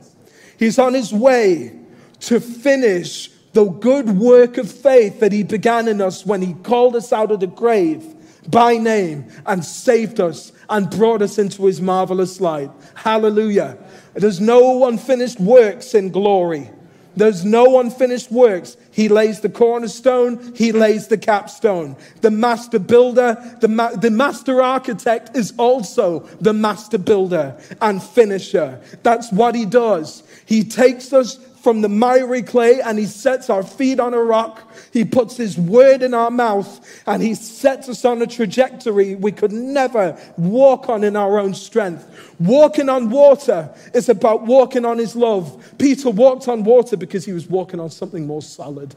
He's 0.59 0.79
on 0.79 0.94
his 0.94 1.12
way 1.12 1.79
to 2.20 2.40
finish 2.40 3.31
the 3.53 3.64
good 3.64 4.18
work 4.18 4.59
of 4.59 4.70
faith 4.70 5.20
that 5.20 5.33
he 5.33 5.42
began 5.42 5.88
in 5.88 6.01
us 6.01 6.27
when 6.27 6.42
he 6.42 6.53
called 6.55 6.94
us 6.94 7.12
out 7.12 7.31
of 7.31 7.40
the 7.40 7.46
grave 7.46 8.05
by 8.51 8.77
name 8.77 9.27
and 9.46 9.64
saved 9.64 10.20
us 10.20 10.53
and 10.68 10.90
brought 10.90 11.22
us 11.22 11.38
into 11.38 11.66
his 11.66 11.81
marvelous 11.81 12.40
light. 12.40 12.70
Hallelujah. 12.94 13.79
There's 14.14 14.40
no 14.40 14.87
unfinished 14.87 15.40
works 15.40 15.94
in 15.94 16.11
glory. 16.11 16.70
There's 17.16 17.44
no 17.44 17.81
unfinished 17.81 18.31
works. 18.31 18.76
He 18.90 19.09
lays 19.09 19.40
the 19.40 19.48
cornerstone, 19.48 20.55
he 20.55 20.70
lays 20.72 21.09
the 21.09 21.18
capstone. 21.18 21.96
The 22.20 22.31
master 22.31 22.79
builder, 22.79 23.57
the, 23.61 23.68
ma- 23.68 23.92
the 23.96 24.11
master 24.11 24.62
architect 24.62 25.37
is 25.37 25.55
also 25.57 26.20
the 26.40 26.52
master 26.52 26.98
builder 26.98 27.57
and 27.81 28.02
finisher. 28.02 28.81
That's 29.02 29.33
what 29.33 29.55
he 29.55 29.64
does. 29.64 30.22
He 30.44 30.62
takes 30.62 31.12
us 31.12 31.38
from 31.66 31.81
the 31.81 31.88
miry 31.88 32.44
clay 32.44 32.81
and 32.81 32.96
he 32.96 33.07
sets 33.07 33.50
our 33.50 33.64
feet 33.64 33.98
on 33.98 34.14
a 34.14 34.22
rock. 34.22 34.72
He 34.92 35.05
puts 35.05 35.37
his 35.37 35.59
word 35.59 36.00
in 36.00 36.14
our 36.14 36.31
mouth 36.31 37.02
and 37.09 37.20
he 37.20 37.35
sets 37.35 37.88
us 37.88 38.05
on 38.05 38.22
a 38.22 38.26
trajectory 38.29 39.16
we 39.16 39.33
could 39.33 39.50
never 39.50 40.16
walk 40.37 40.88
on 40.88 41.02
in 41.02 41.16
our 41.16 41.40
own 41.40 41.55
strength. 41.55 42.09
Walking 42.38 42.88
on 42.88 43.11
water 43.11 43.74
is 43.92 44.09
about 44.09 44.42
walking 44.42 44.85
on 44.85 44.98
his 44.98 45.16
love. 45.16 45.74
Peter 45.76 46.09
walked 46.09 46.46
on 46.46 46.62
water 46.62 46.96
because 46.96 47.24
he 47.24 47.33
was 47.33 47.48
walking 47.48 47.81
on 47.81 47.90
something 47.90 48.29
more 48.29 48.42
solid 48.42 48.94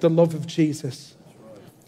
the 0.00 0.08
love 0.08 0.32
of 0.32 0.46
Jesus. 0.46 1.14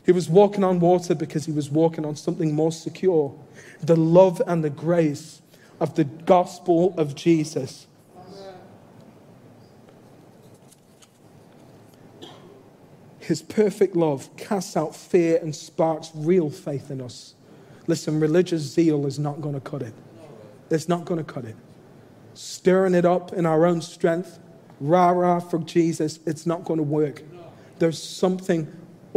He 0.04 0.12
was 0.12 0.28
walking 0.28 0.62
on 0.62 0.78
water 0.78 1.14
because 1.14 1.46
he 1.46 1.52
was 1.52 1.70
walking 1.70 2.04
on 2.04 2.16
something 2.16 2.54
more 2.54 2.70
secure 2.70 3.34
the 3.82 3.96
love 3.96 4.42
and 4.46 4.62
the 4.62 4.68
grace 4.68 5.40
of 5.80 5.94
the 5.94 6.04
gospel 6.04 6.92
of 6.98 7.14
Jesus. 7.14 7.86
His 13.26 13.42
perfect 13.42 13.96
love 13.96 14.28
casts 14.36 14.76
out 14.76 14.94
fear 14.94 15.40
and 15.42 15.52
sparks 15.52 16.12
real 16.14 16.48
faith 16.48 16.92
in 16.92 17.00
us. 17.00 17.34
Listen, 17.88 18.20
religious 18.20 18.62
zeal 18.62 19.04
is 19.04 19.18
not 19.18 19.40
going 19.40 19.56
to 19.56 19.60
cut 19.60 19.82
it. 19.82 19.94
It's 20.70 20.88
not 20.88 21.06
going 21.06 21.18
to 21.18 21.24
cut 21.24 21.44
it. 21.44 21.56
Stirring 22.34 22.94
it 22.94 23.04
up 23.04 23.32
in 23.32 23.44
our 23.44 23.66
own 23.66 23.82
strength, 23.82 24.38
rah 24.78 25.10
rah 25.10 25.40
for 25.40 25.58
Jesus, 25.58 26.20
it's 26.24 26.46
not 26.46 26.62
going 26.62 26.76
to 26.76 26.84
work. 26.84 27.24
There's 27.80 28.00
something, 28.00 28.72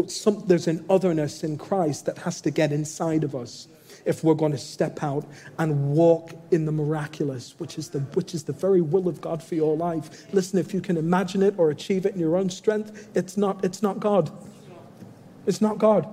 some, 0.07 0.43
there's 0.47 0.67
an 0.67 0.83
otherness 0.89 1.43
in 1.43 1.59
Christ 1.59 2.07
that 2.07 2.17
has 2.17 2.41
to 2.41 2.49
get 2.49 2.71
inside 2.71 3.23
of 3.23 3.35
us 3.35 3.67
if 4.09 4.23
we're 4.23 4.33
going 4.33 4.51
to 4.51 4.57
step 4.57 5.03
out 5.03 5.23
and 5.59 5.91
walk 5.91 6.31
in 6.49 6.65
the 6.65 6.71
miraculous, 6.71 7.53
which 7.59 7.77
is 7.77 7.89
the, 7.89 7.99
which 8.15 8.33
is 8.33 8.43
the 8.43 8.51
very 8.51 8.81
will 8.81 9.07
of 9.07 9.21
God 9.21 9.41
for 9.41 9.53
your 9.53 9.77
life. 9.77 10.25
Listen, 10.33 10.57
if 10.57 10.73
you 10.73 10.81
can 10.81 10.97
imagine 10.97 11.43
it 11.43 11.53
or 11.59 11.69
achieve 11.69 12.07
it 12.07 12.15
in 12.15 12.19
your 12.19 12.35
own 12.35 12.49
strength, 12.49 13.07
it's 13.13 13.37
not, 13.37 13.63
it's 13.63 13.83
not 13.83 13.99
God. 13.99 14.31
It's 15.45 15.61
not 15.61 15.77
God. 15.77 16.07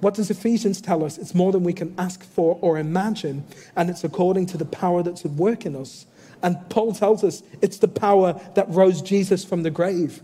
What 0.00 0.12
does 0.12 0.30
Ephesians 0.30 0.82
tell 0.82 1.02
us? 1.02 1.16
It's 1.16 1.34
more 1.34 1.50
than 1.50 1.64
we 1.64 1.72
can 1.72 1.94
ask 1.96 2.22
for 2.22 2.58
or 2.60 2.78
imagine, 2.78 3.44
and 3.74 3.88
it's 3.88 4.04
according 4.04 4.44
to 4.46 4.58
the 4.58 4.66
power 4.66 5.02
that's 5.02 5.24
at 5.24 5.30
work 5.30 5.64
in 5.64 5.74
us. 5.74 6.04
And 6.42 6.58
Paul 6.68 6.92
tells 6.92 7.24
us 7.24 7.42
it's 7.62 7.78
the 7.78 7.88
power 7.88 8.38
that 8.54 8.68
rose 8.68 9.00
Jesus 9.00 9.46
from 9.46 9.62
the 9.62 9.70
grave. 9.70 10.22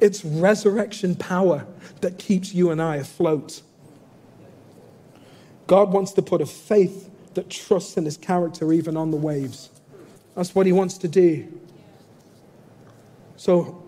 It's 0.00 0.24
resurrection 0.24 1.16
power 1.16 1.66
that 2.02 2.18
keeps 2.18 2.54
you 2.54 2.70
and 2.70 2.80
I 2.80 2.96
afloat. 2.96 3.62
God 5.66 5.92
wants 5.92 6.12
to 6.12 6.22
put 6.22 6.40
a 6.40 6.46
faith 6.46 7.10
that 7.34 7.50
trusts 7.50 7.96
in 7.96 8.04
his 8.04 8.16
character 8.16 8.72
even 8.72 8.96
on 8.96 9.10
the 9.10 9.16
waves. 9.16 9.70
That's 10.34 10.54
what 10.54 10.66
he 10.66 10.72
wants 10.72 10.98
to 10.98 11.08
do. 11.08 11.60
So 13.36 13.82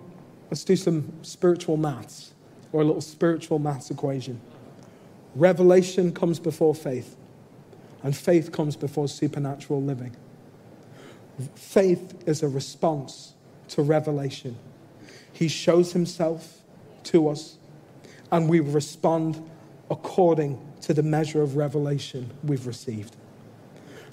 let's 0.50 0.64
do 0.64 0.76
some 0.76 1.12
spiritual 1.22 1.76
maths 1.76 2.34
or 2.72 2.82
a 2.82 2.84
little 2.84 3.00
spiritual 3.00 3.58
maths 3.58 3.90
equation. 3.90 4.40
Revelation 5.34 6.12
comes 6.12 6.38
before 6.38 6.74
faith, 6.74 7.16
and 8.02 8.16
faith 8.16 8.50
comes 8.50 8.76
before 8.76 9.08
supernatural 9.08 9.82
living. 9.82 10.16
Faith 11.54 12.14
is 12.26 12.42
a 12.42 12.48
response 12.48 13.34
to 13.68 13.82
revelation. 13.82 14.56
He 15.32 15.48
shows 15.48 15.92
himself 15.92 16.58
to 17.04 17.28
us, 17.28 17.56
and 18.32 18.48
we 18.48 18.60
respond 18.60 19.42
according 19.90 20.60
to 20.82 20.94
the 20.94 21.02
measure 21.02 21.42
of 21.42 21.56
revelation 21.56 22.30
we've 22.42 22.66
received. 22.66 23.16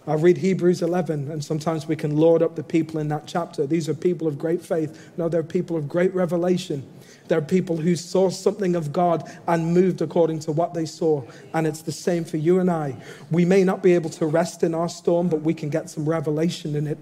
I 0.07 0.13
read 0.13 0.37
Hebrews 0.37 0.83
11, 0.83 1.31
and 1.31 1.43
sometimes 1.43 1.87
we 1.87 1.95
can 1.95 2.15
lord 2.15 2.43
up 2.43 2.55
the 2.55 2.63
people 2.63 2.99
in 2.99 3.07
that 3.07 3.25
chapter. 3.25 3.65
These 3.65 3.89
are 3.89 3.95
people 3.95 4.27
of 4.27 4.37
great 4.37 4.61
faith. 4.61 5.11
No, 5.17 5.27
they're 5.27 5.41
people 5.41 5.75
of 5.75 5.89
great 5.89 6.13
revelation. 6.13 6.87
They're 7.27 7.41
people 7.41 7.77
who 7.77 7.95
saw 7.95 8.29
something 8.29 8.75
of 8.75 8.93
God 8.93 9.27
and 9.47 9.73
moved 9.73 10.03
according 10.03 10.41
to 10.41 10.51
what 10.51 10.75
they 10.75 10.85
saw. 10.85 11.23
And 11.55 11.65
it's 11.65 11.81
the 11.81 11.91
same 11.91 12.23
for 12.23 12.37
you 12.37 12.59
and 12.59 12.69
I. 12.69 12.97
We 13.31 13.45
may 13.45 13.63
not 13.63 13.81
be 13.81 13.95
able 13.95 14.11
to 14.11 14.27
rest 14.27 14.61
in 14.61 14.75
our 14.75 14.89
storm, 14.89 15.27
but 15.27 15.41
we 15.41 15.55
can 15.55 15.69
get 15.69 15.89
some 15.89 16.07
revelation 16.07 16.75
in 16.75 16.85
it 16.85 16.99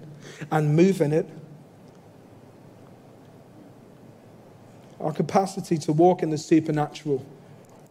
and 0.50 0.74
move 0.74 1.02
in 1.02 1.12
it. 1.12 1.28
Our 4.98 5.12
capacity 5.12 5.76
to 5.76 5.92
walk 5.92 6.22
in 6.22 6.30
the 6.30 6.38
supernatural 6.38 7.26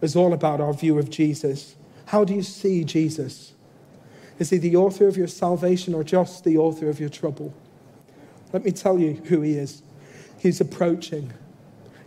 is 0.04 0.16
all 0.16 0.34
about 0.34 0.62
our 0.62 0.74
view 0.74 1.00
of 1.00 1.10
Jesus. 1.10 1.76
How 2.08 2.24
do 2.26 2.34
you 2.34 2.44
see 2.44 2.84
Jesus? 2.84 3.54
Is 4.38 4.50
he 4.50 4.58
the 4.58 4.76
author 4.76 5.08
of 5.08 5.16
your 5.16 5.28
salvation 5.28 5.94
or 5.94 6.04
just 6.04 6.44
the 6.44 6.58
author 6.58 6.90
of 6.90 7.00
your 7.00 7.10
trouble? 7.10 7.54
Let 8.52 8.66
me 8.66 8.72
tell 8.72 9.00
you 9.00 9.14
who 9.26 9.42
he 9.42 9.54
is. 9.54 9.82
He's 10.38 10.60
approaching. 10.60 11.32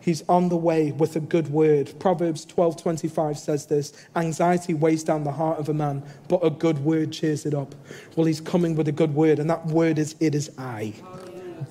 He's 0.00 0.22
on 0.28 0.50
the 0.50 0.56
way 0.56 0.92
with 0.92 1.16
a 1.16 1.20
good 1.20 1.48
word. 1.48 1.92
Proverbs 1.98 2.46
12:25 2.46 3.38
says 3.38 3.66
this, 3.66 3.92
anxiety 4.14 4.74
weighs 4.74 5.02
down 5.02 5.24
the 5.24 5.32
heart 5.32 5.58
of 5.58 5.68
a 5.68 5.74
man, 5.74 6.02
but 6.28 6.44
a 6.44 6.50
good 6.50 6.84
word 6.84 7.12
cheers 7.12 7.44
it 7.46 7.54
up. 7.54 7.74
Well, 8.14 8.26
he's 8.26 8.40
coming 8.40 8.76
with 8.76 8.86
a 8.86 8.92
good 8.92 9.14
word, 9.14 9.40
and 9.40 9.50
that 9.50 9.66
word 9.66 9.98
is 9.98 10.14
it 10.20 10.34
is 10.34 10.50
I. 10.58 10.92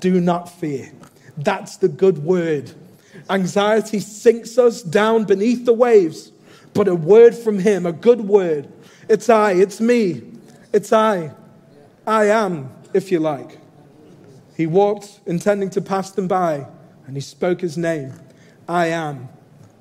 Do 0.02 0.20
not 0.20 0.50
fear. 0.50 0.92
That's 1.38 1.78
the 1.78 1.88
good 1.88 2.26
word. 2.26 2.74
Anxiety 3.30 4.00
sinks 4.00 4.58
us 4.58 4.82
down 4.84 5.24
beneath 5.24 5.66
the 5.66 5.74
waves, 5.74 6.32
but 6.74 6.88
a 6.88 6.96
word 6.96 7.36
from 7.36 7.60
him, 7.60 7.86
a 7.86 7.92
good 7.92 8.22
word. 8.22 8.72
It's 9.10 9.30
I, 9.30 9.54
it's 9.54 9.82
me, 9.82 10.22
it's 10.72 10.94
I. 10.94 11.32
I 12.06 12.26
am, 12.26 12.72
if 12.94 13.12
you 13.12 13.20
like. 13.20 13.60
He 14.56 14.68
walked 14.68 15.20
intending 15.26 15.70
to 15.72 15.82
pass 15.82 16.12
them 16.12 16.28
by, 16.28 16.68
and 17.08 17.16
he 17.16 17.22
spoke 17.22 17.62
his 17.62 17.78
name 17.78 18.14
I 18.68 18.88
am. 18.88 19.30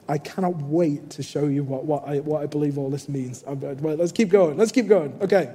I 0.09 0.19
cannot 0.19 0.57
wait 0.57 1.11
to 1.11 1.23
show 1.23 1.47
you 1.47 1.65
what, 1.65 1.85
what, 1.85 2.07
I, 2.07 2.21
what 2.21 2.43
I 2.43 2.47
believe 2.47 2.77
all 2.77 2.91
this 2.91 3.09
means. 3.09 3.43
Uh, 3.47 3.55
well, 3.55 3.97
let's 3.97 4.13
keep 4.13 4.29
going. 4.29 4.59
Let's 4.59 4.73
keep 4.73 4.87
going. 4.87 5.17
Okay. 5.23 5.55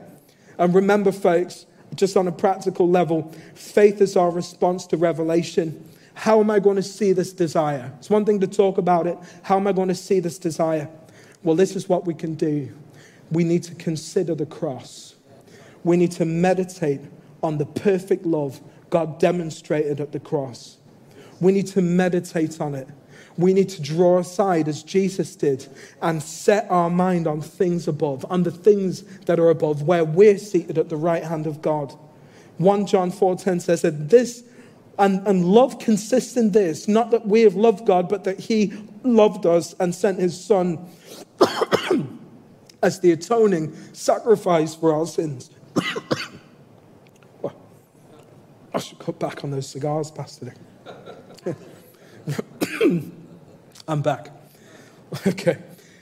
And 0.58 0.74
remember, 0.74 1.12
folks, 1.12 1.68
just 1.96 2.18
on 2.18 2.28
a 2.28 2.32
practical 2.32 2.90
level, 2.90 3.32
faith 3.54 4.02
is 4.02 4.18
our 4.18 4.32
response 4.32 4.88
to 4.88 4.98
revelation. 4.98 5.88
How 6.20 6.42
am 6.42 6.52
I 6.52 6.60
going 6.60 6.76
to 6.76 6.84
see 6.84 7.14
this 7.14 7.32
desire? 7.32 7.94
It's 7.98 8.10
one 8.10 8.26
thing 8.26 8.42
to 8.42 8.48
talk 8.48 8.78
about 8.78 9.08
it. 9.08 9.18
How 9.42 9.56
am 9.56 9.68
I 9.68 9.72
going 9.72 9.88
to 9.88 9.96
see 9.96 10.20
this 10.20 10.38
desire? 10.38 10.90
Well, 11.44 11.56
this 11.56 11.78
is 11.78 11.88
what 11.88 12.06
we 12.06 12.14
can 12.14 12.36
do. 12.36 12.76
We 13.32 13.46
need 13.46 13.64
to 13.64 13.76
consider 13.76 14.36
the 14.36 14.46
cross. 14.46 15.16
We 15.86 15.96
need 15.96 16.12
to 16.12 16.26
meditate 16.26 17.00
on 17.42 17.58
the 17.58 17.66
perfect 17.66 18.26
love 18.26 18.60
God 18.90 19.18
demonstrated 19.18 20.02
at 20.02 20.12
the 20.12 20.20
cross. 20.20 20.76
We 21.40 21.54
need 21.54 21.68
to 21.68 21.82
meditate 21.82 22.60
on 22.60 22.76
it. 22.76 22.90
We 23.38 23.54
need 23.54 23.70
to 23.70 23.82
draw 23.82 24.20
aside, 24.20 24.68
as 24.68 24.84
Jesus 24.84 25.38
did, 25.38 25.68
and 26.02 26.22
set 26.22 26.70
our 26.70 26.90
mind 26.90 27.28
on 27.28 27.40
things 27.40 27.88
above, 27.88 28.26
on 28.30 28.44
the 28.44 28.52
things 28.52 29.04
that 29.22 29.40
are 29.40 29.50
above, 29.50 29.84
where 29.84 30.04
we're 30.04 30.38
seated 30.38 30.78
at 30.78 30.90
the 30.90 30.98
right 30.98 31.24
hand 31.24 31.48
of 31.48 31.62
God. 31.62 31.98
1 32.58 32.88
John 32.88 33.10
4:10 33.10 33.62
says 33.62 33.84
that 33.84 34.10
this 34.10 34.44
and, 35.00 35.26
and 35.26 35.46
love 35.46 35.80
consists 35.80 36.38
in 36.38 36.52
this, 36.52 36.88
not 36.88 37.10
that 37.12 37.26
we 37.26 37.42
have 37.42 37.56
loved 37.56 37.86
God, 37.86 38.10
but 38.10 38.26
that 38.26 38.40
He 38.40 38.74
loved 39.04 39.46
us 39.46 39.74
and 39.80 39.96
sent 39.96 40.20
His 40.20 40.40
Son 40.40 40.86
as 42.84 43.00
the 43.00 43.12
atoning 43.12 43.76
sacrifice 43.94 44.76
for 44.76 44.94
our 44.94 45.08
sins. 45.08 45.50
I 48.74 48.80
should 48.80 49.00
cut 49.00 49.18
back 49.20 49.44
on 49.44 49.52
those 49.52 49.68
cigars, 49.68 50.12
Pastor. 50.12 50.54
I'm 53.88 54.02
back. 54.02 54.30
Okay. 55.26 55.58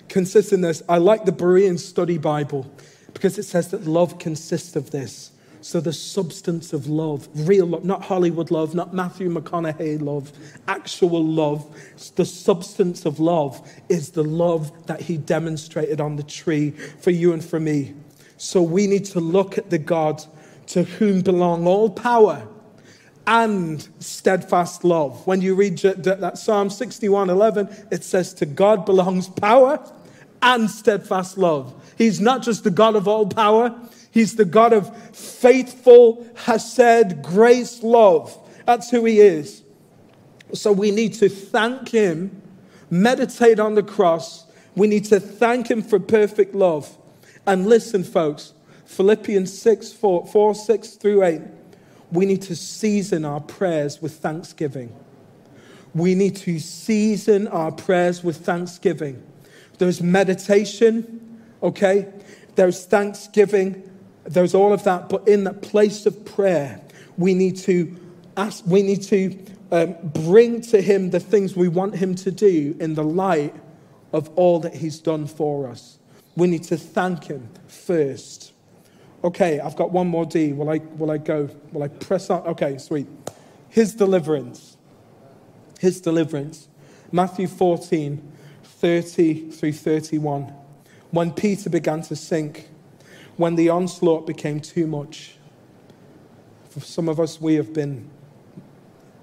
Consists 0.09 0.51
in 0.51 0.61
this. 0.61 0.83
I 0.89 0.97
like 0.97 1.25
the 1.25 1.31
Berean 1.31 1.79
Study 1.79 2.17
Bible 2.17 2.69
because 3.13 3.37
it 3.37 3.43
says 3.43 3.69
that 3.71 3.85
love 3.85 4.19
consists 4.19 4.75
of 4.75 4.91
this. 4.91 5.31
So 5.61 5.79
the 5.81 5.93
substance 5.93 6.71
of 6.71 6.87
love, 6.87 7.27
real 7.33 7.65
love, 7.65 7.83
not 7.83 8.03
Hollywood 8.03 8.51
love, 8.51 8.75
not 8.75 8.93
Matthew 8.93 9.29
McConaughey 9.29 10.01
love, 10.01 10.31
actual 10.67 11.23
love. 11.23 11.65
The 12.15 12.25
substance 12.25 13.05
of 13.05 13.19
love 13.19 13.67
is 13.89 14.11
the 14.11 14.23
love 14.23 14.71
that 14.87 15.01
he 15.01 15.17
demonstrated 15.17 15.99
on 15.99 16.15
the 16.15 16.23
tree 16.23 16.71
for 16.71 17.11
you 17.11 17.33
and 17.33 17.43
for 17.43 17.59
me. 17.59 17.95
So 18.37 18.61
we 18.61 18.87
need 18.87 19.05
to 19.05 19.19
look 19.19 19.57
at 19.57 19.69
the 19.69 19.79
God 19.79 20.23
to 20.67 20.83
whom 20.83 21.21
belong 21.21 21.65
all 21.65 21.89
power 21.89 22.47
and 23.25 23.87
steadfast 23.99 24.83
love. 24.83 25.25
When 25.27 25.41
you 25.41 25.55
read 25.55 25.77
that 25.79 26.37
Psalm 26.37 26.69
61 26.69 27.29
11, 27.29 27.87
it 27.91 28.03
says, 28.03 28.33
To 28.35 28.45
God 28.45 28.85
belongs 28.85 29.27
power 29.27 29.79
and 30.41 30.69
steadfast 30.69 31.37
love. 31.37 31.73
He's 31.97 32.21
not 32.21 32.43
just 32.43 32.63
the 32.63 32.71
God 32.71 32.95
of 32.95 33.07
all 33.07 33.25
power, 33.25 33.75
He's 34.11 34.35
the 34.35 34.45
God 34.45 34.73
of 34.73 34.95
faithful, 35.15 36.27
hesed, 36.35 37.21
grace, 37.21 37.83
love. 37.83 38.37
That's 38.65 38.89
who 38.89 39.05
He 39.05 39.19
is. 39.19 39.63
So 40.53 40.71
we 40.71 40.91
need 40.91 41.13
to 41.15 41.29
thank 41.29 41.89
Him, 41.89 42.41
meditate 42.89 43.59
on 43.59 43.75
the 43.75 43.83
cross. 43.83 44.45
We 44.75 44.87
need 44.87 45.05
to 45.05 45.19
thank 45.19 45.69
Him 45.69 45.81
for 45.81 45.99
perfect 45.99 46.55
love. 46.55 46.97
And 47.45 47.67
listen, 47.67 48.03
folks, 48.03 48.53
Philippians 48.85 49.57
6 49.57 49.91
4, 49.93 50.27
4 50.27 50.55
6 50.55 50.89
through 50.95 51.23
8 51.23 51.41
we 52.11 52.25
need 52.25 52.41
to 52.43 52.55
season 52.55 53.25
our 53.25 53.41
prayers 53.41 54.01
with 54.01 54.13
thanksgiving. 54.13 54.95
We 55.93 56.15
need 56.15 56.35
to 56.37 56.59
season 56.59 57.47
our 57.47 57.71
prayers 57.71 58.23
with 58.23 58.37
thanksgiving. 58.37 59.21
There's 59.77 60.01
meditation, 60.01 61.41
okay? 61.61 62.07
There's 62.55 62.85
thanksgiving. 62.85 63.86
There's 64.27 64.53
all 64.53 64.73
of 64.73 64.83
that. 64.83 65.09
But 65.09 65.27
in 65.27 65.45
that 65.45 65.61
place 65.61 66.05
of 66.05 66.25
prayer, 66.25 66.81
we 67.17 67.33
need 67.33 67.57
to 67.57 67.95
ask, 68.35 68.65
we 68.65 68.83
need 68.83 69.01
to 69.03 69.37
um, 69.71 69.95
bring 70.03 70.61
to 70.61 70.81
Him 70.81 71.09
the 71.09 71.19
things 71.19 71.55
we 71.55 71.67
want 71.67 71.95
Him 71.95 72.15
to 72.15 72.31
do 72.31 72.75
in 72.79 72.93
the 72.93 73.03
light 73.03 73.55
of 74.13 74.29
all 74.35 74.59
that 74.59 74.75
He's 74.75 74.99
done 74.99 75.27
for 75.27 75.67
us. 75.67 75.97
We 76.35 76.47
need 76.47 76.63
to 76.65 76.77
thank 76.77 77.25
Him 77.25 77.49
first. 77.67 78.53
Okay, 79.23 79.59
I've 79.59 79.75
got 79.75 79.91
one 79.91 80.07
more 80.07 80.25
D. 80.25 80.53
Will 80.53 80.69
I, 80.69 80.77
will 80.97 81.09
I 81.09 81.17
go? 81.17 81.49
Will 81.71 81.83
I 81.83 81.87
press 81.87 82.29
on? 82.29 82.41
Okay, 82.43 82.77
sweet. 82.77 83.07
His 83.69 83.95
deliverance. 83.95 84.77
His 85.79 85.99
deliverance. 86.01 86.67
Matthew 87.11 87.47
14, 87.47 88.31
30 88.63 89.51
through 89.51 89.73
31. 89.73 90.53
When 91.11 91.31
Peter 91.31 91.69
began 91.69 92.01
to 92.03 92.15
sink, 92.15 92.69
when 93.37 93.55
the 93.55 93.69
onslaught 93.69 94.27
became 94.27 94.59
too 94.59 94.87
much. 94.87 95.35
For 96.69 96.81
some 96.81 97.07
of 97.07 97.19
us, 97.19 97.39
we 97.39 97.55
have 97.55 97.73
been 97.73 98.09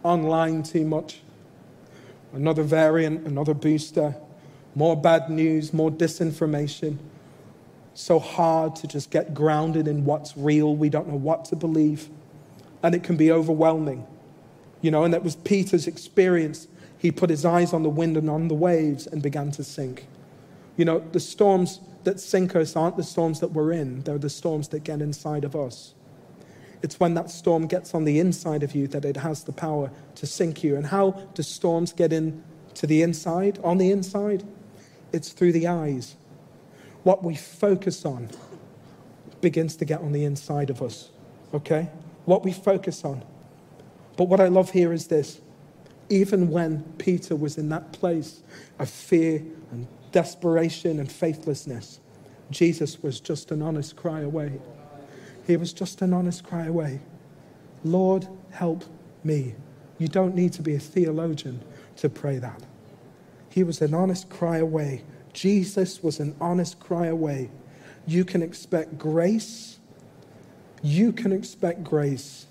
online 0.02 0.62
too 0.62 0.84
much. 0.84 1.20
Another 2.32 2.62
variant, 2.62 3.26
another 3.26 3.54
booster, 3.54 4.16
more 4.74 4.96
bad 4.96 5.30
news, 5.30 5.72
more 5.72 5.90
disinformation 5.90 6.98
so 7.94 8.18
hard 8.18 8.74
to 8.76 8.88
just 8.88 9.10
get 9.10 9.32
grounded 9.32 9.86
in 9.86 10.04
what's 10.04 10.36
real. 10.36 10.74
We 10.74 10.88
don't 10.88 11.08
know 11.08 11.16
what 11.16 11.44
to 11.46 11.56
believe. 11.56 12.08
And 12.82 12.94
it 12.94 13.04
can 13.04 13.16
be 13.16 13.30
overwhelming. 13.30 14.06
You 14.82 14.90
know, 14.90 15.04
and 15.04 15.14
that 15.14 15.22
was 15.22 15.36
Peter's 15.36 15.86
experience. 15.86 16.66
He 16.98 17.10
put 17.10 17.30
his 17.30 17.44
eyes 17.44 17.72
on 17.72 17.82
the 17.82 17.88
wind 17.88 18.16
and 18.16 18.28
on 18.28 18.48
the 18.48 18.54
waves 18.54 19.06
and 19.06 19.22
began 19.22 19.50
to 19.52 19.64
sink. 19.64 20.06
You 20.76 20.84
know, 20.84 20.98
the 21.12 21.20
storms 21.20 21.80
that 22.04 22.20
sink 22.20 22.54
us 22.56 22.76
aren't 22.76 22.96
the 22.96 23.02
storms 23.02 23.40
that 23.40 23.52
we're 23.52 23.72
in, 23.72 24.02
they're 24.02 24.18
the 24.18 24.30
storms 24.30 24.68
that 24.68 24.84
get 24.84 25.00
inside 25.00 25.44
of 25.44 25.56
us. 25.56 25.94
It's 26.82 27.00
when 27.00 27.14
that 27.14 27.30
storm 27.30 27.66
gets 27.66 27.94
on 27.94 28.04
the 28.04 28.18
inside 28.18 28.62
of 28.62 28.74
you 28.74 28.86
that 28.88 29.04
it 29.04 29.16
has 29.16 29.44
the 29.44 29.52
power 29.52 29.90
to 30.16 30.26
sink 30.26 30.62
you. 30.62 30.76
And 30.76 30.86
how 30.86 31.12
do 31.32 31.42
storms 31.42 31.92
get 31.92 32.12
in 32.12 32.44
to 32.74 32.86
the 32.86 33.00
inside, 33.00 33.58
on 33.64 33.78
the 33.78 33.90
inside? 33.90 34.44
It's 35.10 35.30
through 35.30 35.52
the 35.52 35.66
eyes 35.66 36.16
what 37.04 37.22
we 37.22 37.36
focus 37.36 38.04
on 38.04 38.28
begins 39.40 39.76
to 39.76 39.84
get 39.84 40.00
on 40.00 40.12
the 40.12 40.24
inside 40.24 40.70
of 40.70 40.82
us. 40.82 41.10
Okay? 41.52 41.88
What 42.24 42.44
we 42.44 42.52
focus 42.52 43.04
on. 43.04 43.22
But 44.16 44.24
what 44.24 44.40
I 44.40 44.48
love 44.48 44.70
here 44.70 44.92
is 44.92 45.06
this. 45.06 45.40
Even 46.08 46.50
when 46.50 46.82
Peter 46.98 47.36
was 47.36 47.56
in 47.56 47.68
that 47.68 47.92
place 47.92 48.42
of 48.78 48.90
fear 48.90 49.42
and 49.70 49.86
desperation 50.14 50.98
and 50.98 51.10
faithlessness, 51.10 52.00
Jesus 52.50 53.02
was 53.02 53.20
just 53.20 53.50
an 53.50 53.60
honest 53.60 53.96
cry 53.96 54.20
away. 54.20 54.60
He 55.46 55.56
was 55.56 55.72
just 55.72 56.00
an 56.00 56.14
honest 56.14 56.44
cry 56.44 56.66
away. 56.66 57.00
Lord, 57.84 58.26
help 58.50 58.84
me. 59.22 59.54
You 59.98 60.08
don't 60.08 60.34
need 60.34 60.52
to 60.54 60.62
be 60.62 60.74
a 60.74 60.78
theologian 60.78 61.62
to 61.96 62.08
pray 62.08 62.38
that. 62.38 62.62
He 63.50 63.62
was 63.62 63.82
an 63.82 63.92
honest 63.92 64.30
cry 64.30 64.58
away 64.58 65.04
Jesus 65.34 66.02
was 66.02 66.20
an 66.20 66.34
honest 66.40 66.80
cry 66.80 67.06
away. 67.06 67.50
You 68.06 68.24
can 68.24 68.40
expect 68.40 68.96
grace. 68.96 69.78
You 70.82 71.12
can 71.12 71.32
expect 71.32 71.84
grace. 71.84 72.46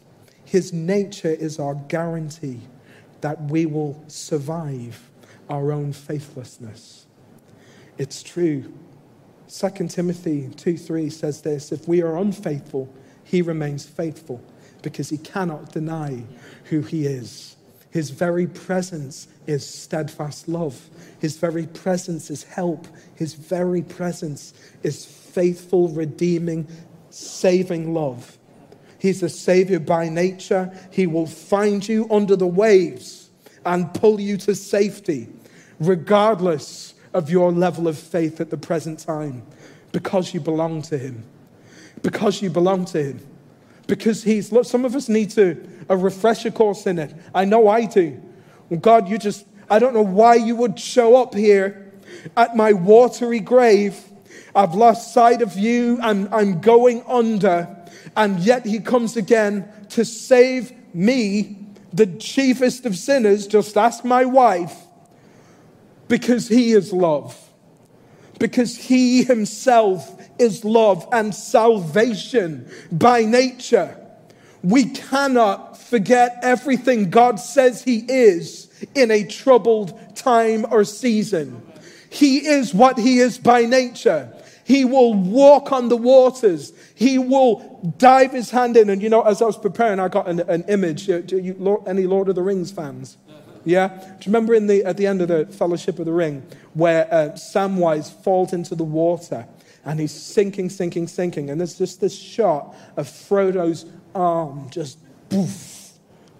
His 0.45 0.73
nature 0.73 1.29
is 1.29 1.57
our 1.57 1.75
guarantee 1.75 2.59
that 3.21 3.41
we 3.45 3.65
will 3.65 4.03
survive 4.07 5.09
our 5.49 5.71
own 5.71 5.93
faithlessness. 5.93 7.07
It's 7.97 8.23
true. 8.23 8.73
2 9.49 9.87
Timothy 9.87 10.49
2 10.55 10.77
3 10.77 11.09
says 11.09 11.41
this 11.41 11.71
If 11.71 11.87
we 11.87 12.01
are 12.01 12.17
unfaithful, 12.17 12.93
he 13.23 13.41
remains 13.41 13.85
faithful 13.85 14.41
because 14.81 15.09
he 15.09 15.17
cannot 15.17 15.71
deny 15.71 16.23
who 16.65 16.81
he 16.81 17.05
is. 17.05 17.55
His 17.91 18.09
very 18.09 18.47
presence 18.47 19.27
is 19.45 19.67
steadfast 19.67 20.47
love. 20.47 20.89
His 21.19 21.37
very 21.37 21.67
presence 21.67 22.31
is 22.31 22.43
help. 22.43 22.87
His 23.15 23.35
very 23.35 23.83
presence 23.83 24.53
is 24.81 25.05
faithful, 25.05 25.89
redeeming, 25.89 26.67
saving 27.11 27.93
love. 27.93 28.37
He's 28.97 29.21
a 29.21 29.29
savior 29.29 29.79
by 29.79 30.09
nature. 30.09 30.71
He 30.91 31.05
will 31.05 31.27
find 31.27 31.87
you 31.87 32.07
under 32.09 32.35
the 32.35 32.47
waves 32.47 33.29
and 33.65 33.93
pull 33.93 34.19
you 34.19 34.37
to 34.37 34.55
safety, 34.55 35.29
regardless 35.79 36.92
of 37.13 37.29
your 37.29 37.51
level 37.51 37.87
of 37.87 37.97
faith 37.97 38.41
at 38.41 38.49
the 38.49 38.57
present 38.57 38.99
time, 38.99 39.43
because 39.91 40.33
you 40.33 40.39
belong 40.39 40.81
to 40.83 40.97
Him. 40.97 41.23
Because 42.01 42.41
you 42.41 42.49
belong 42.49 42.85
to 42.85 43.03
Him. 43.03 43.25
Because 43.87 44.23
He's, 44.23 44.51
look, 44.51 44.65
some 44.65 44.85
of 44.85 44.95
us 44.95 45.09
need 45.09 45.29
to, 45.31 45.67
a 45.89 45.97
refresher 45.97 46.51
course 46.51 46.87
in 46.87 46.99
it. 46.99 47.13
I 47.33 47.45
know 47.45 47.67
I 47.67 47.85
do. 47.85 48.21
God, 48.81 49.07
you 49.07 49.17
just, 49.17 49.45
I 49.69 49.79
don't 49.79 49.93
know 49.93 50.01
why 50.01 50.35
you 50.35 50.55
would 50.55 50.79
show 50.79 51.15
up 51.21 51.35
here 51.35 51.91
at 52.35 52.55
my 52.55 52.73
watery 52.73 53.39
grave. 53.39 53.97
I've 54.55 54.73
lost 54.73 55.13
sight 55.13 55.41
of 55.41 55.57
you. 55.57 55.99
I'm, 56.01 56.31
I'm 56.33 56.61
going 56.61 57.03
under. 57.07 57.75
And 58.15 58.39
yet 58.39 58.65
he 58.65 58.79
comes 58.79 59.17
again 59.17 59.67
to 59.89 60.05
save 60.05 60.71
me, 60.93 61.57
the 61.91 62.07
chiefest 62.07 62.85
of 62.85 62.97
sinners. 62.97 63.47
Just 63.47 63.77
ask 63.77 64.03
my 64.03 64.25
wife. 64.25 64.75
Because 66.13 66.47
he 66.47 66.73
is 66.73 66.93
love. 66.93 67.35
Because 68.37 68.77
he 68.77 69.23
himself 69.23 70.15
is 70.37 70.63
love 70.63 71.07
and 71.11 71.33
salvation 71.33 72.69
by 72.91 73.23
nature. 73.23 73.97
We 74.61 74.91
cannot 74.91 75.75
forget 75.75 76.37
everything 76.43 77.09
God 77.09 77.39
says 77.39 77.83
He 77.83 78.05
is 78.07 78.71
in 78.93 79.09
a 79.09 79.25
troubled 79.25 80.15
time 80.15 80.67
or 80.69 80.83
season. 80.83 81.59
He 82.11 82.45
is 82.45 82.75
what 82.75 82.99
He 82.99 83.17
is 83.17 83.39
by 83.39 83.65
nature. 83.65 84.31
He 84.65 84.85
will 84.85 85.15
walk 85.15 85.71
on 85.71 85.89
the 85.89 85.97
waters. 85.97 86.73
He 86.93 87.17
will 87.17 87.93
dive 87.97 88.33
his 88.33 88.51
hand 88.51 88.77
in. 88.77 88.91
And 88.91 89.01
you 89.01 89.09
know, 89.09 89.23
as 89.23 89.41
I 89.41 89.45
was 89.45 89.57
preparing, 89.57 89.99
I 89.99 90.09
got 90.09 90.27
an, 90.27 90.41
an 90.41 90.63
image. 90.67 91.09
Uh, 91.09 91.23
you, 91.27 91.39
you, 91.39 91.83
any 91.87 92.05
Lord 92.05 92.29
of 92.29 92.35
the 92.35 92.43
Rings 92.43 92.71
fans? 92.71 93.17
Yeah? 93.65 93.87
Do 93.87 94.03
you 94.03 94.17
remember 94.25 94.53
in 94.53 94.67
the, 94.67 94.83
at 94.83 94.97
the 94.97 95.07
end 95.07 95.21
of 95.21 95.29
the 95.29 95.45
Fellowship 95.45 95.99
of 95.99 96.05
the 96.05 96.11
Ring 96.11 96.45
where 96.73 97.07
uh, 97.13 97.29
Samwise 97.31 98.11
falls 98.23 98.53
into 98.53 98.75
the 98.75 98.83
water 98.83 99.47
and 99.85 99.99
he's 99.99 100.11
sinking, 100.11 100.69
sinking, 100.69 101.07
sinking. 101.07 101.49
And 101.49 101.59
there's 101.59 101.77
just 101.77 101.99
this 101.99 102.17
shot 102.17 102.75
of 102.95 103.07
Frodo's 103.07 103.85
arm 104.15 104.69
just 104.69 104.97
poof, 105.29 105.91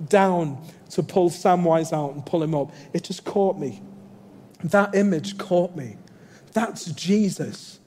down 0.07 0.63
to 0.91 1.03
pull 1.03 1.29
Samwise 1.29 1.91
out 1.93 2.13
and 2.13 2.25
pull 2.25 2.41
him 2.41 2.55
up. 2.55 2.71
It 2.93 3.03
just 3.03 3.25
caught 3.25 3.57
me. 3.57 3.81
That 4.63 4.95
image 4.95 5.37
caught 5.37 5.75
me. 5.75 5.97
That's 6.53 6.85
Jesus. 6.85 7.79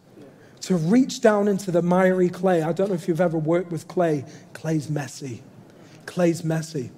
To 0.63 0.77
reach 0.77 1.21
down 1.21 1.49
into 1.49 1.71
the 1.71 1.81
miry 1.81 2.29
clay. 2.29 2.63
I 2.63 2.73
don't 2.73 2.89
know 2.89 2.95
if 2.95 3.09
you've 3.09 3.21
ever 3.21 3.39
worked 3.39 3.71
with 3.71 3.89
clay. 3.89 4.25
Clay's 4.53 4.91
messy. 4.91 5.43
Clay's 6.05 6.45
messy 6.45 6.91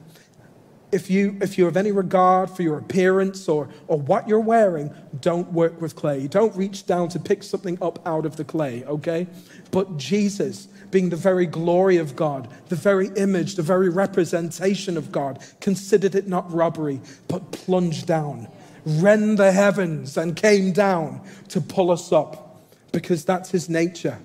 if 0.91 1.11
you 1.11 1.37
if 1.41 1.59
you 1.59 1.65
have 1.65 1.77
any 1.77 1.93
regard 1.93 2.51
for 2.51 2.63
your 2.63 2.79
appearance 2.79 3.49
or 3.49 3.69
or 3.89 3.99
what 3.99 4.29
you're 4.29 4.41
wearing 4.41 4.95
don't 5.21 5.53
work 5.53 5.81
with 5.81 5.95
clay. 5.95 6.27
Don't 6.27 6.55
reach 6.57 6.87
down 6.87 7.09
to 7.11 7.19
pick 7.19 7.43
something 7.43 7.79
up 7.83 7.99
out 8.07 8.25
of 8.25 8.37
the 8.37 8.45
clay 8.45 8.85
okay? 8.85 9.27
But 9.71 9.97
jesus 9.99 10.69
being 10.91 11.11
the 11.11 11.17
very 11.17 11.45
glory 11.45 11.99
of 11.99 12.17
god 12.17 12.49
the 12.69 12.77
very 12.77 13.09
image 13.17 13.57
the 13.57 13.63
very 13.63 13.91
representation 13.91 14.97
of 14.97 15.13
god 15.13 15.45
considered 15.61 16.15
it 16.15 16.27
not 16.27 16.51
robbery 16.51 17.01
but 17.29 17.53
plunged 17.53 18.07
down 18.07 18.49
rend 18.85 19.39
the 19.39 19.53
heavens 19.53 20.17
and 20.17 20.35
came 20.35 20.73
down 20.73 21.21
to 21.49 21.61
pull 21.61 21.91
us 21.91 22.13
up. 22.13 22.45
Because 22.93 23.25
that's 23.25 23.51
his 23.51 23.69
nature. 23.69 24.19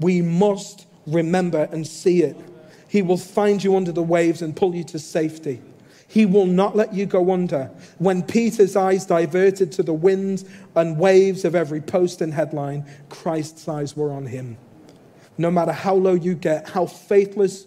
We 0.00 0.22
must 0.22 0.86
remember 1.06 1.68
and 1.70 1.86
see 1.86 2.22
it. 2.22 2.36
He 2.88 3.00
will 3.00 3.16
find 3.16 3.62
you 3.62 3.76
under 3.76 3.92
the 3.92 4.02
waves 4.02 4.42
and 4.42 4.54
pull 4.54 4.74
you 4.74 4.84
to 4.84 4.98
safety 4.98 5.62
he 6.12 6.26
will 6.26 6.44
not 6.44 6.76
let 6.76 6.92
you 6.92 7.06
go 7.06 7.30
under. 7.32 7.70
When 7.96 8.22
Peter's 8.22 8.76
eyes 8.76 9.06
diverted 9.06 9.72
to 9.72 9.82
the 9.82 9.94
winds 9.94 10.44
and 10.76 10.98
waves 10.98 11.46
of 11.46 11.54
every 11.54 11.80
post 11.80 12.20
and 12.20 12.34
headline, 12.34 12.84
Christ's 13.08 13.66
eyes 13.66 13.96
were 13.96 14.12
on 14.12 14.26
him. 14.26 14.58
No 15.38 15.50
matter 15.50 15.72
how 15.72 15.94
low 15.94 16.12
you 16.12 16.34
get, 16.34 16.68
how 16.68 16.84
faithless 16.84 17.66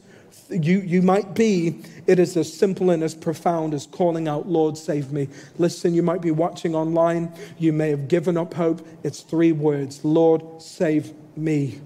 you, 0.52 0.82
you 0.82 1.02
might 1.02 1.34
be, 1.34 1.82
it 2.06 2.20
is 2.20 2.38
as 2.38 2.54
simple 2.54 2.92
and 2.92 3.02
as 3.02 3.16
profound 3.16 3.74
as 3.74 3.88
calling 3.88 4.28
out, 4.28 4.48
Lord, 4.48 4.78
save 4.78 5.12
me. 5.12 5.28
Listen, 5.58 5.96
you 5.96 6.04
might 6.04 6.22
be 6.22 6.30
watching 6.30 6.76
online. 6.76 7.34
You 7.58 7.74
may 7.74 7.90
have 7.90 8.08
given 8.08 8.38
up 8.38 8.54
hope. 8.54 8.88
It's 9.02 9.22
three 9.22 9.54
words 9.54 10.06
Lord, 10.06 10.62
save 10.62 11.14
me. 11.36 11.80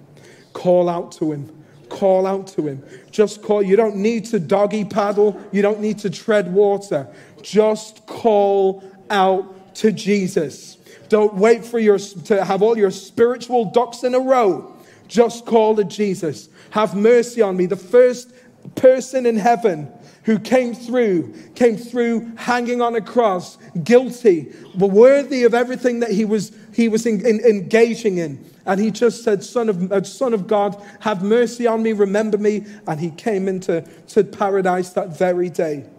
Call 0.51 0.89
out 0.89 1.14
to 1.14 1.32
him 1.32 1.59
call 1.90 2.26
out 2.26 2.48
to 2.48 2.68
him. 2.68 2.84
Just 3.12 3.42
call. 3.42 3.62
You 3.64 3.76
don't 3.76 3.98
need 3.98 4.26
to 4.26 4.40
doggy 4.40 4.86
paddle, 4.86 5.40
you 5.52 5.62
don't 5.62 5.80
need 5.80 6.00
to 6.00 6.10
tread 6.10 6.54
water. 6.54 7.08
Just 7.42 8.06
call 8.06 8.84
out 9.10 9.76
to 9.76 9.92
Jesus. 9.92 10.78
Don't 11.10 11.34
wait 11.36 11.66
for 11.66 11.80
your 11.80 11.98
to 11.98 12.44
have 12.44 12.62
all 12.62 12.78
your 12.78 12.92
spiritual 12.92 13.66
ducks 13.66 14.04
in 14.04 14.14
a 14.14 14.20
row. 14.20 14.76
Just 15.08 15.46
call 15.46 15.76
to 15.76 15.84
Jesus. 15.84 16.50
Have 16.70 16.96
mercy 16.96 17.42
on 17.42 17.58
me. 17.58 17.66
The 17.66 17.76
first 17.76 18.32
person 18.76 19.26
in 19.26 19.36
heaven 19.36 19.92
who 20.24 20.38
came 20.38 20.76
through, 20.76 21.34
came 21.56 21.76
through 21.78 22.32
hanging 22.36 22.82
on 22.82 22.96
a 22.96 23.02
cross, 23.02 23.58
guilty, 23.84 24.54
but 24.76 24.88
worthy 24.88 25.44
of 25.44 25.56
everything 25.56 26.02
that 26.02 26.12
he 26.12 26.26
was, 26.26 26.52
he 26.74 26.88
was 26.88 27.06
in, 27.06 27.26
in, 27.26 27.40
engaging 27.40 28.20
in. 28.20 28.46
And 28.70 28.80
he 28.80 28.91
just 28.91 29.24
said, 29.24 29.43
Son 29.43 29.67
of, 29.67 29.91
uh, 29.91 30.03
Son 30.03 30.32
of 30.32 30.45
God, 30.45 30.80
have 30.99 31.24
mercy 31.24 31.65
on 31.65 31.82
me, 31.82 31.91
remember 31.91 32.38
me. 32.38 32.67
And 32.86 32.99
he 32.99 33.09
came 33.09 33.47
into 33.47 33.82
to 34.09 34.24
paradise 34.24 34.91
that 34.91 35.17
very 35.17 35.49
day. 35.49 35.89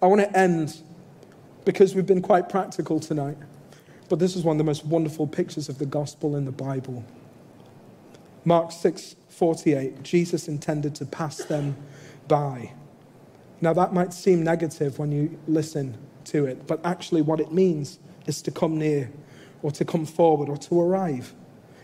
I 0.00 0.06
want 0.06 0.20
to 0.20 0.38
end 0.38 0.80
because 1.64 1.96
we've 1.96 2.06
been 2.06 2.22
quite 2.22 2.48
practical 2.48 3.00
tonight. 3.00 3.36
But 4.08 4.20
this 4.20 4.36
is 4.36 4.44
one 4.44 4.54
of 4.54 4.58
the 4.58 4.64
most 4.64 4.84
wonderful 4.84 5.26
pictures 5.26 5.68
of 5.68 5.78
the 5.78 5.84
gospel 5.84 6.36
in 6.36 6.44
the 6.44 6.52
Bible. 6.52 7.04
Mark 8.44 8.70
6 8.70 9.16
48, 9.28 10.04
Jesus 10.04 10.46
intended 10.46 10.94
to 10.94 11.06
pass 11.06 11.38
them 11.38 11.76
by. 12.28 12.72
Now, 13.60 13.72
that 13.72 13.92
might 13.92 14.12
seem 14.12 14.44
negative 14.44 15.00
when 15.00 15.10
you 15.10 15.36
listen 15.48 15.98
to 16.26 16.46
it, 16.46 16.68
but 16.68 16.78
actually, 16.84 17.22
what 17.22 17.40
it 17.40 17.50
means 17.50 17.98
is 18.26 18.42
to 18.42 18.52
come 18.52 18.78
near, 18.78 19.10
or 19.62 19.72
to 19.72 19.84
come 19.84 20.06
forward, 20.06 20.48
or 20.48 20.56
to 20.56 20.80
arrive. 20.80 21.34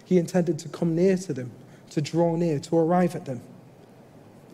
He 0.04 0.18
intended 0.18 0.58
to 0.60 0.68
come 0.68 0.94
near 0.94 1.16
to 1.16 1.32
them, 1.32 1.50
to 1.90 2.00
draw 2.00 2.36
near, 2.36 2.58
to 2.60 2.76
arrive 2.76 3.14
at 3.14 3.24
them. 3.24 3.40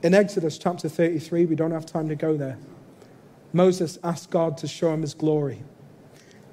In 0.03 0.14
Exodus 0.14 0.59
chapter 0.59 0.88
33, 0.88 1.46
we 1.46 1.55
don't 1.55 1.72
have 1.72 1.86
time 1.86 2.09
to 2.09 2.14
go 2.14 2.36
there. 2.36 2.59
Moses 3.53 3.98
asked 4.05 4.30
God 4.30 4.57
to 4.59 4.68
show 4.68 4.94
him 4.94 5.03
his 5.03 5.14
glory. 5.14 5.62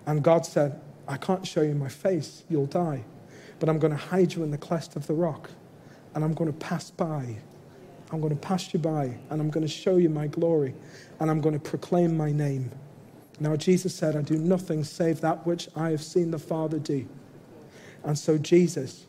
And 0.06 0.24
God 0.24 0.46
said, 0.46 0.80
I 1.08 1.18
can't 1.18 1.46
show 1.46 1.62
you 1.62 1.76
my 1.76 1.90
face, 1.90 2.44
you'll 2.50 2.66
die. 2.66 3.04
But 3.60 3.70
I'm 3.70 3.80
going 3.80 3.92
to 3.92 3.98
hide 3.98 4.34
you 4.34 4.44
in 4.44 4.52
the 4.52 4.58
cleft 4.58 4.96
of 4.96 5.08
the 5.08 5.14
rock, 5.14 5.50
and 6.14 6.24
I'm 6.24 6.34
going 6.34 6.52
to 6.52 6.58
pass 6.58 6.92
by 6.92 7.38
I'm 8.12 8.22
going 8.22 8.34
to 8.34 8.40
pass 8.40 8.74
you 8.74 8.80
by 8.80 9.18
and 9.30 9.42
I'm 9.42 9.50
going 9.50 9.66
to 9.66 9.72
show 9.72 9.98
you 9.98 10.10
my 10.10 10.28
glory 10.28 10.74
and 11.20 11.30
I'm 11.30 11.42
going 11.42 11.54
to 11.54 11.60
proclaim 11.60 12.16
my 12.16 12.32
name. 12.32 12.72
Now, 13.40 13.56
Jesus 13.56 13.94
said, 13.94 14.16
I 14.16 14.22
do 14.22 14.38
nothing 14.38 14.84
save 14.84 15.22
that 15.22 15.46
which 15.46 15.68
I 15.76 15.90
have 15.90 16.02
seen 16.02 16.32
the 16.32 16.40
Father 16.40 16.80
do. 16.80 17.08
And 18.08 18.18
so, 18.18 18.40
Jesus, 18.40 19.06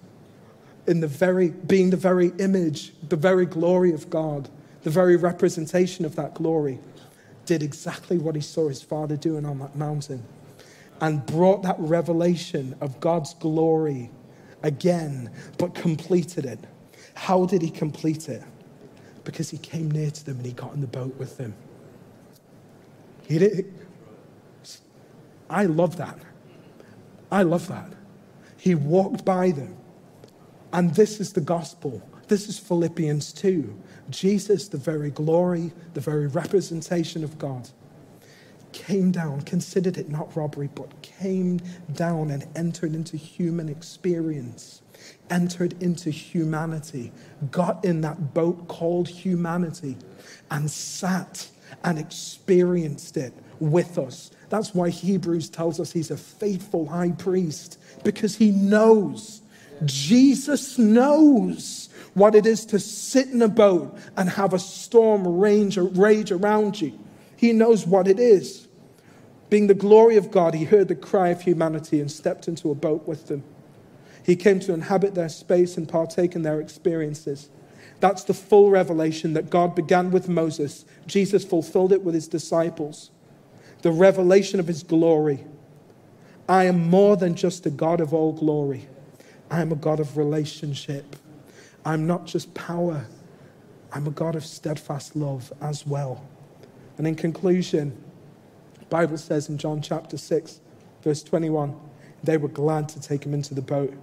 in 0.86 1.01
the 1.01 1.09
very, 1.09 1.49
being 1.49 1.88
the 1.88 1.96
very 1.96 2.32
image, 2.38 2.92
the 3.09 3.16
very 3.16 3.46
glory 3.46 3.94
of 3.94 4.11
God, 4.11 4.51
the 4.82 4.90
very 4.90 5.16
representation 5.16 6.05
of 6.05 6.14
that 6.16 6.34
glory, 6.34 6.78
did 7.46 7.62
exactly 7.62 8.18
what 8.18 8.34
he 8.34 8.42
saw 8.42 8.68
his 8.68 8.82
Father 8.82 9.16
doing 9.16 9.46
on 9.46 9.59
that 9.61 9.74
mountain 9.74 10.22
and 11.01 11.24
brought 11.24 11.62
that 11.62 11.76
revelation 11.78 12.76
of 12.82 13.01
God's 13.01 13.32
glory 13.34 14.11
again, 14.62 15.30
but 15.57 15.74
completed 15.74 16.44
it. 16.44 16.59
How 17.14 17.46
did 17.46 17.62
he 17.62 17.70
complete 17.70 18.28
it? 18.28 18.42
because 19.28 19.51
he 19.51 19.59
came 19.59 19.90
near 19.90 20.11
to 20.11 20.24
them 20.24 20.38
and 20.38 20.46
he 20.46 20.53
got 20.53 20.72
in 20.72 20.80
the 20.80 20.86
boat 20.86 21.14
with 21.18 21.36
them. 21.36 21.55
He 23.26 23.38
did. 23.38 23.74
I 25.51 25.66
love 25.66 25.99
that. 25.99 26.18
I 27.30 27.42
love 27.42 27.68
that. 27.68 27.92
He 28.68 28.74
walked 28.74 29.24
by 29.24 29.50
them. 29.50 29.74
And 30.74 30.94
this 30.94 31.20
is 31.20 31.32
the 31.32 31.40
gospel. 31.40 32.02
This 32.26 32.50
is 32.50 32.58
Philippians 32.58 33.32
2. 33.32 33.74
Jesus, 34.10 34.68
the 34.68 34.76
very 34.76 35.10
glory, 35.10 35.72
the 35.94 36.02
very 36.02 36.26
representation 36.26 37.24
of 37.24 37.38
God, 37.38 37.70
came 38.72 39.10
down, 39.10 39.40
considered 39.40 39.96
it 39.96 40.10
not 40.10 40.36
robbery, 40.36 40.68
but 40.74 41.00
came 41.00 41.62
down 41.94 42.30
and 42.30 42.46
entered 42.54 42.94
into 42.94 43.16
human 43.16 43.70
experience 43.70 44.82
entered 45.30 45.80
into 45.82 46.10
humanity, 46.10 47.12
got 47.50 47.84
in 47.84 48.00
that 48.02 48.34
boat 48.34 48.68
called 48.68 49.08
humanity, 49.08 49.96
and 50.50 50.70
sat 50.70 51.48
and 51.84 51.98
experienced 51.98 53.16
it 53.16 53.32
with 53.60 53.98
us. 53.98 54.30
That's 54.49 54.74
why 54.74 54.90
Hebrews 54.90 55.51
tells 55.51 55.78
us 55.78 55.92
he's 55.92 56.11
a 56.11 56.16
faithful 56.16 56.86
high 56.86 57.12
priest 57.12 57.78
because 58.03 58.36
he 58.36 58.51
knows. 58.51 59.42
Jesus 59.84 60.78
knows 60.78 61.88
what 62.14 62.34
it 62.34 62.46
is 62.46 62.64
to 62.66 62.78
sit 62.78 63.28
in 63.28 63.42
a 63.42 63.49
boat 63.49 63.96
and 64.16 64.28
have 64.28 64.53
a 64.53 64.59
storm 64.59 65.26
rage, 65.26 65.76
rage 65.76 66.32
around 66.32 66.80
you. 66.80 66.99
He 67.36 67.53
knows 67.53 67.86
what 67.86 68.09
it 68.09 68.18
is. 68.18 68.66
Being 69.51 69.66
the 69.66 69.74
glory 69.74 70.16
of 70.16 70.30
God, 70.30 70.55
he 70.55 70.64
heard 70.64 70.88
the 70.88 70.94
cry 70.94 71.28
of 71.28 71.42
humanity 71.42 72.01
and 72.01 72.11
stepped 72.11 72.49
into 72.49 72.70
a 72.70 72.74
boat 72.74 73.07
with 73.07 73.28
them. 73.28 73.44
He 74.24 74.36
came 74.36 74.61
to 74.61 74.74
inhabit 74.74 75.14
their 75.14 75.28
space 75.28 75.76
and 75.76 75.88
partake 75.88 76.34
in 76.34 76.42
their 76.42 76.61
experiences. 76.61 77.49
That's 78.01 78.24
the 78.24 78.34
full 78.34 78.70
revelation 78.70 79.32
that 79.34 79.51
God 79.51 79.74
began 79.74 80.11
with 80.11 80.28
Moses. 80.28 80.84
Jesus 81.07 81.44
fulfilled 81.44 81.92
it 81.92 82.03
with 82.03 82.14
his 82.14 82.28
disciples. 82.28 83.11
The 83.83 83.93
revelation 83.93 84.61
of 84.61 84.66
his 84.66 84.83
glory. 84.83 85.45
I 86.49 86.64
am 86.64 86.89
more 86.89 87.16
than 87.16 87.35
just 87.35 87.66
a 87.66 87.70
God 87.70 88.01
of 88.01 88.14
all 88.14 88.33
glory. 88.33 88.89
I 89.51 89.61
am 89.61 89.72
a 89.72 89.76
God 89.76 90.01
of 90.01 90.16
relationship. 90.16 91.16
I'm 91.85 92.07
not 92.07 92.26
just 92.26 92.53
power, 92.55 93.07
I'm 93.93 94.07
a 94.07 94.11
God 94.11 94.35
of 94.35 94.45
steadfast 94.45 95.16
love 95.16 95.53
as 95.61 95.87
well. 95.87 96.26
And 96.99 97.07
in 97.07 97.14
conclusion, 97.14 97.97
the 98.79 98.85
Bible 98.87 99.16
says 99.16 99.49
in 99.49 99.57
John 99.57 99.81
chapter 99.81 100.18
6, 100.18 100.61
verse 101.03 101.22
21, 101.22 101.79
they 102.22 102.37
were 102.37 102.49
glad 102.49 102.89
to 102.91 103.01
take 103.01 103.24
him 103.24 103.33
into 103.33 103.55
the 103.55 103.62
boat. 103.62 103.95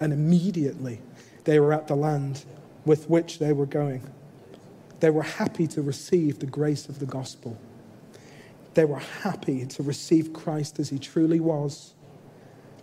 And 0.00 0.12
immediately 0.12 1.00
they 1.44 1.60
were 1.60 1.72
at 1.72 1.86
the 1.86 1.94
land 1.94 2.44
with 2.84 3.08
which 3.08 3.38
they 3.38 3.52
were 3.52 3.66
going. 3.66 4.02
They 5.00 5.10
were 5.10 5.22
happy 5.22 5.66
to 5.68 5.82
receive 5.82 6.38
the 6.38 6.46
grace 6.46 6.88
of 6.88 6.98
the 6.98 7.06
gospel. 7.06 7.58
They 8.74 8.84
were 8.84 8.98
happy 8.98 9.66
to 9.66 9.82
receive 9.82 10.32
Christ 10.32 10.78
as 10.78 10.90
he 10.90 10.98
truly 10.98 11.40
was. 11.40 11.94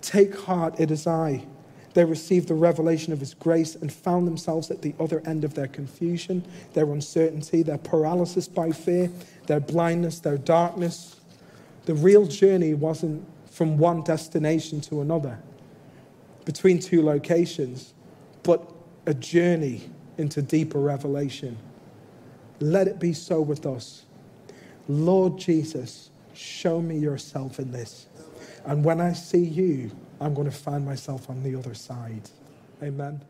Take 0.02 0.38
heart, 0.38 0.80
it 0.80 0.92
is 0.92 1.08
I. 1.08 1.46
They 1.94 2.06
received 2.06 2.48
the 2.48 2.54
revelation 2.54 3.12
of 3.12 3.20
his 3.20 3.34
grace 3.34 3.76
and 3.76 3.92
found 3.92 4.28
themselves 4.28 4.70
at 4.70 4.84
the 4.84 4.94
other 5.00 5.24
end 5.26 5.44
of 5.44 5.56
their 5.56 5.68
confusion, 5.68 6.46
their 6.74 6.86
uncertainty, 6.92 7.64
their 7.64 7.80
paralysis 7.80 8.48
by 8.48 8.72
fear, 8.72 9.10
their 9.48 9.60
blindness, 9.60 10.20
their 10.20 10.38
darkness. 10.38 11.16
The 11.86 11.96
real 11.96 12.28
journey 12.28 12.74
wasn't 12.76 13.26
from 13.50 13.78
one 13.78 14.04
destination 14.04 14.82
to 14.82 15.02
another, 15.02 15.40
between 16.46 16.78
two 16.80 17.02
locations, 17.02 17.96
but 18.44 18.72
a 19.08 19.14
journey 19.14 19.90
into 20.18 20.42
deeper 20.42 20.80
revelation. 20.80 21.58
Let 22.60 22.88
it 22.88 23.00
be 23.00 23.14
so 23.14 23.42
with 23.42 23.66
us. 23.66 24.04
Lord 24.88 25.38
Jesus, 25.38 26.12
show 26.34 26.82
me 26.82 26.98
yourself 26.98 27.60
in 27.60 27.72
this. 27.72 28.08
And 28.66 28.84
when 28.84 29.02
I 29.02 29.14
see 29.14 29.44
you, 29.44 29.92
I'm 30.20 30.34
going 30.34 30.50
to 30.50 30.56
find 30.56 30.86
myself 30.86 31.30
on 31.30 31.44
the 31.44 31.56
other 31.56 31.74
side. 31.74 32.30
Amen. 32.82 33.22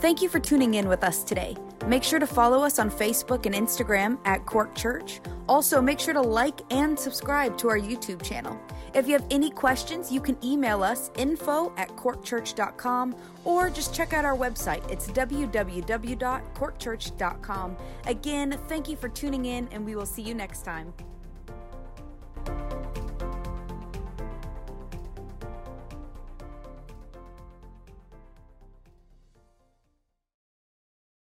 Thank 0.00 0.20
you 0.20 0.28
for 0.28 0.38
tuning 0.38 0.74
in 0.74 0.86
with 0.86 1.02
us 1.02 1.24
today. 1.24 1.56
Make 1.86 2.04
sure 2.04 2.18
to 2.18 2.26
follow 2.26 2.62
us 2.62 2.78
on 2.78 2.90
Facebook 2.90 3.46
and 3.46 3.54
Instagram 3.54 4.18
at 4.26 4.44
Cork 4.44 4.74
Church. 4.74 5.20
Also, 5.48 5.80
make 5.80 5.98
sure 5.98 6.12
to 6.12 6.20
like 6.20 6.60
and 6.70 6.98
subscribe 6.98 7.56
to 7.58 7.68
our 7.68 7.78
YouTube 7.78 8.22
channel. 8.22 8.58
If 8.94 9.08
you 9.08 9.14
have 9.14 9.26
any 9.30 9.50
questions, 9.50 10.12
you 10.12 10.20
can 10.20 10.36
email 10.44 10.84
us 10.84 11.10
info 11.16 11.72
at 11.76 11.88
corkchurch.com 11.96 13.16
or 13.44 13.68
just 13.68 13.92
check 13.92 14.12
out 14.12 14.24
our 14.24 14.36
website. 14.36 14.88
It's 14.90 15.08
www.corkchurch.com. 15.08 17.76
Again, 18.06 18.60
thank 18.68 18.88
you 18.88 18.96
for 18.96 19.08
tuning 19.08 19.46
in, 19.46 19.66
and 19.72 19.84
we 19.84 19.96
will 19.96 20.06
see 20.06 20.22
you 20.22 20.34
next 20.34 20.64
time. 20.64 20.94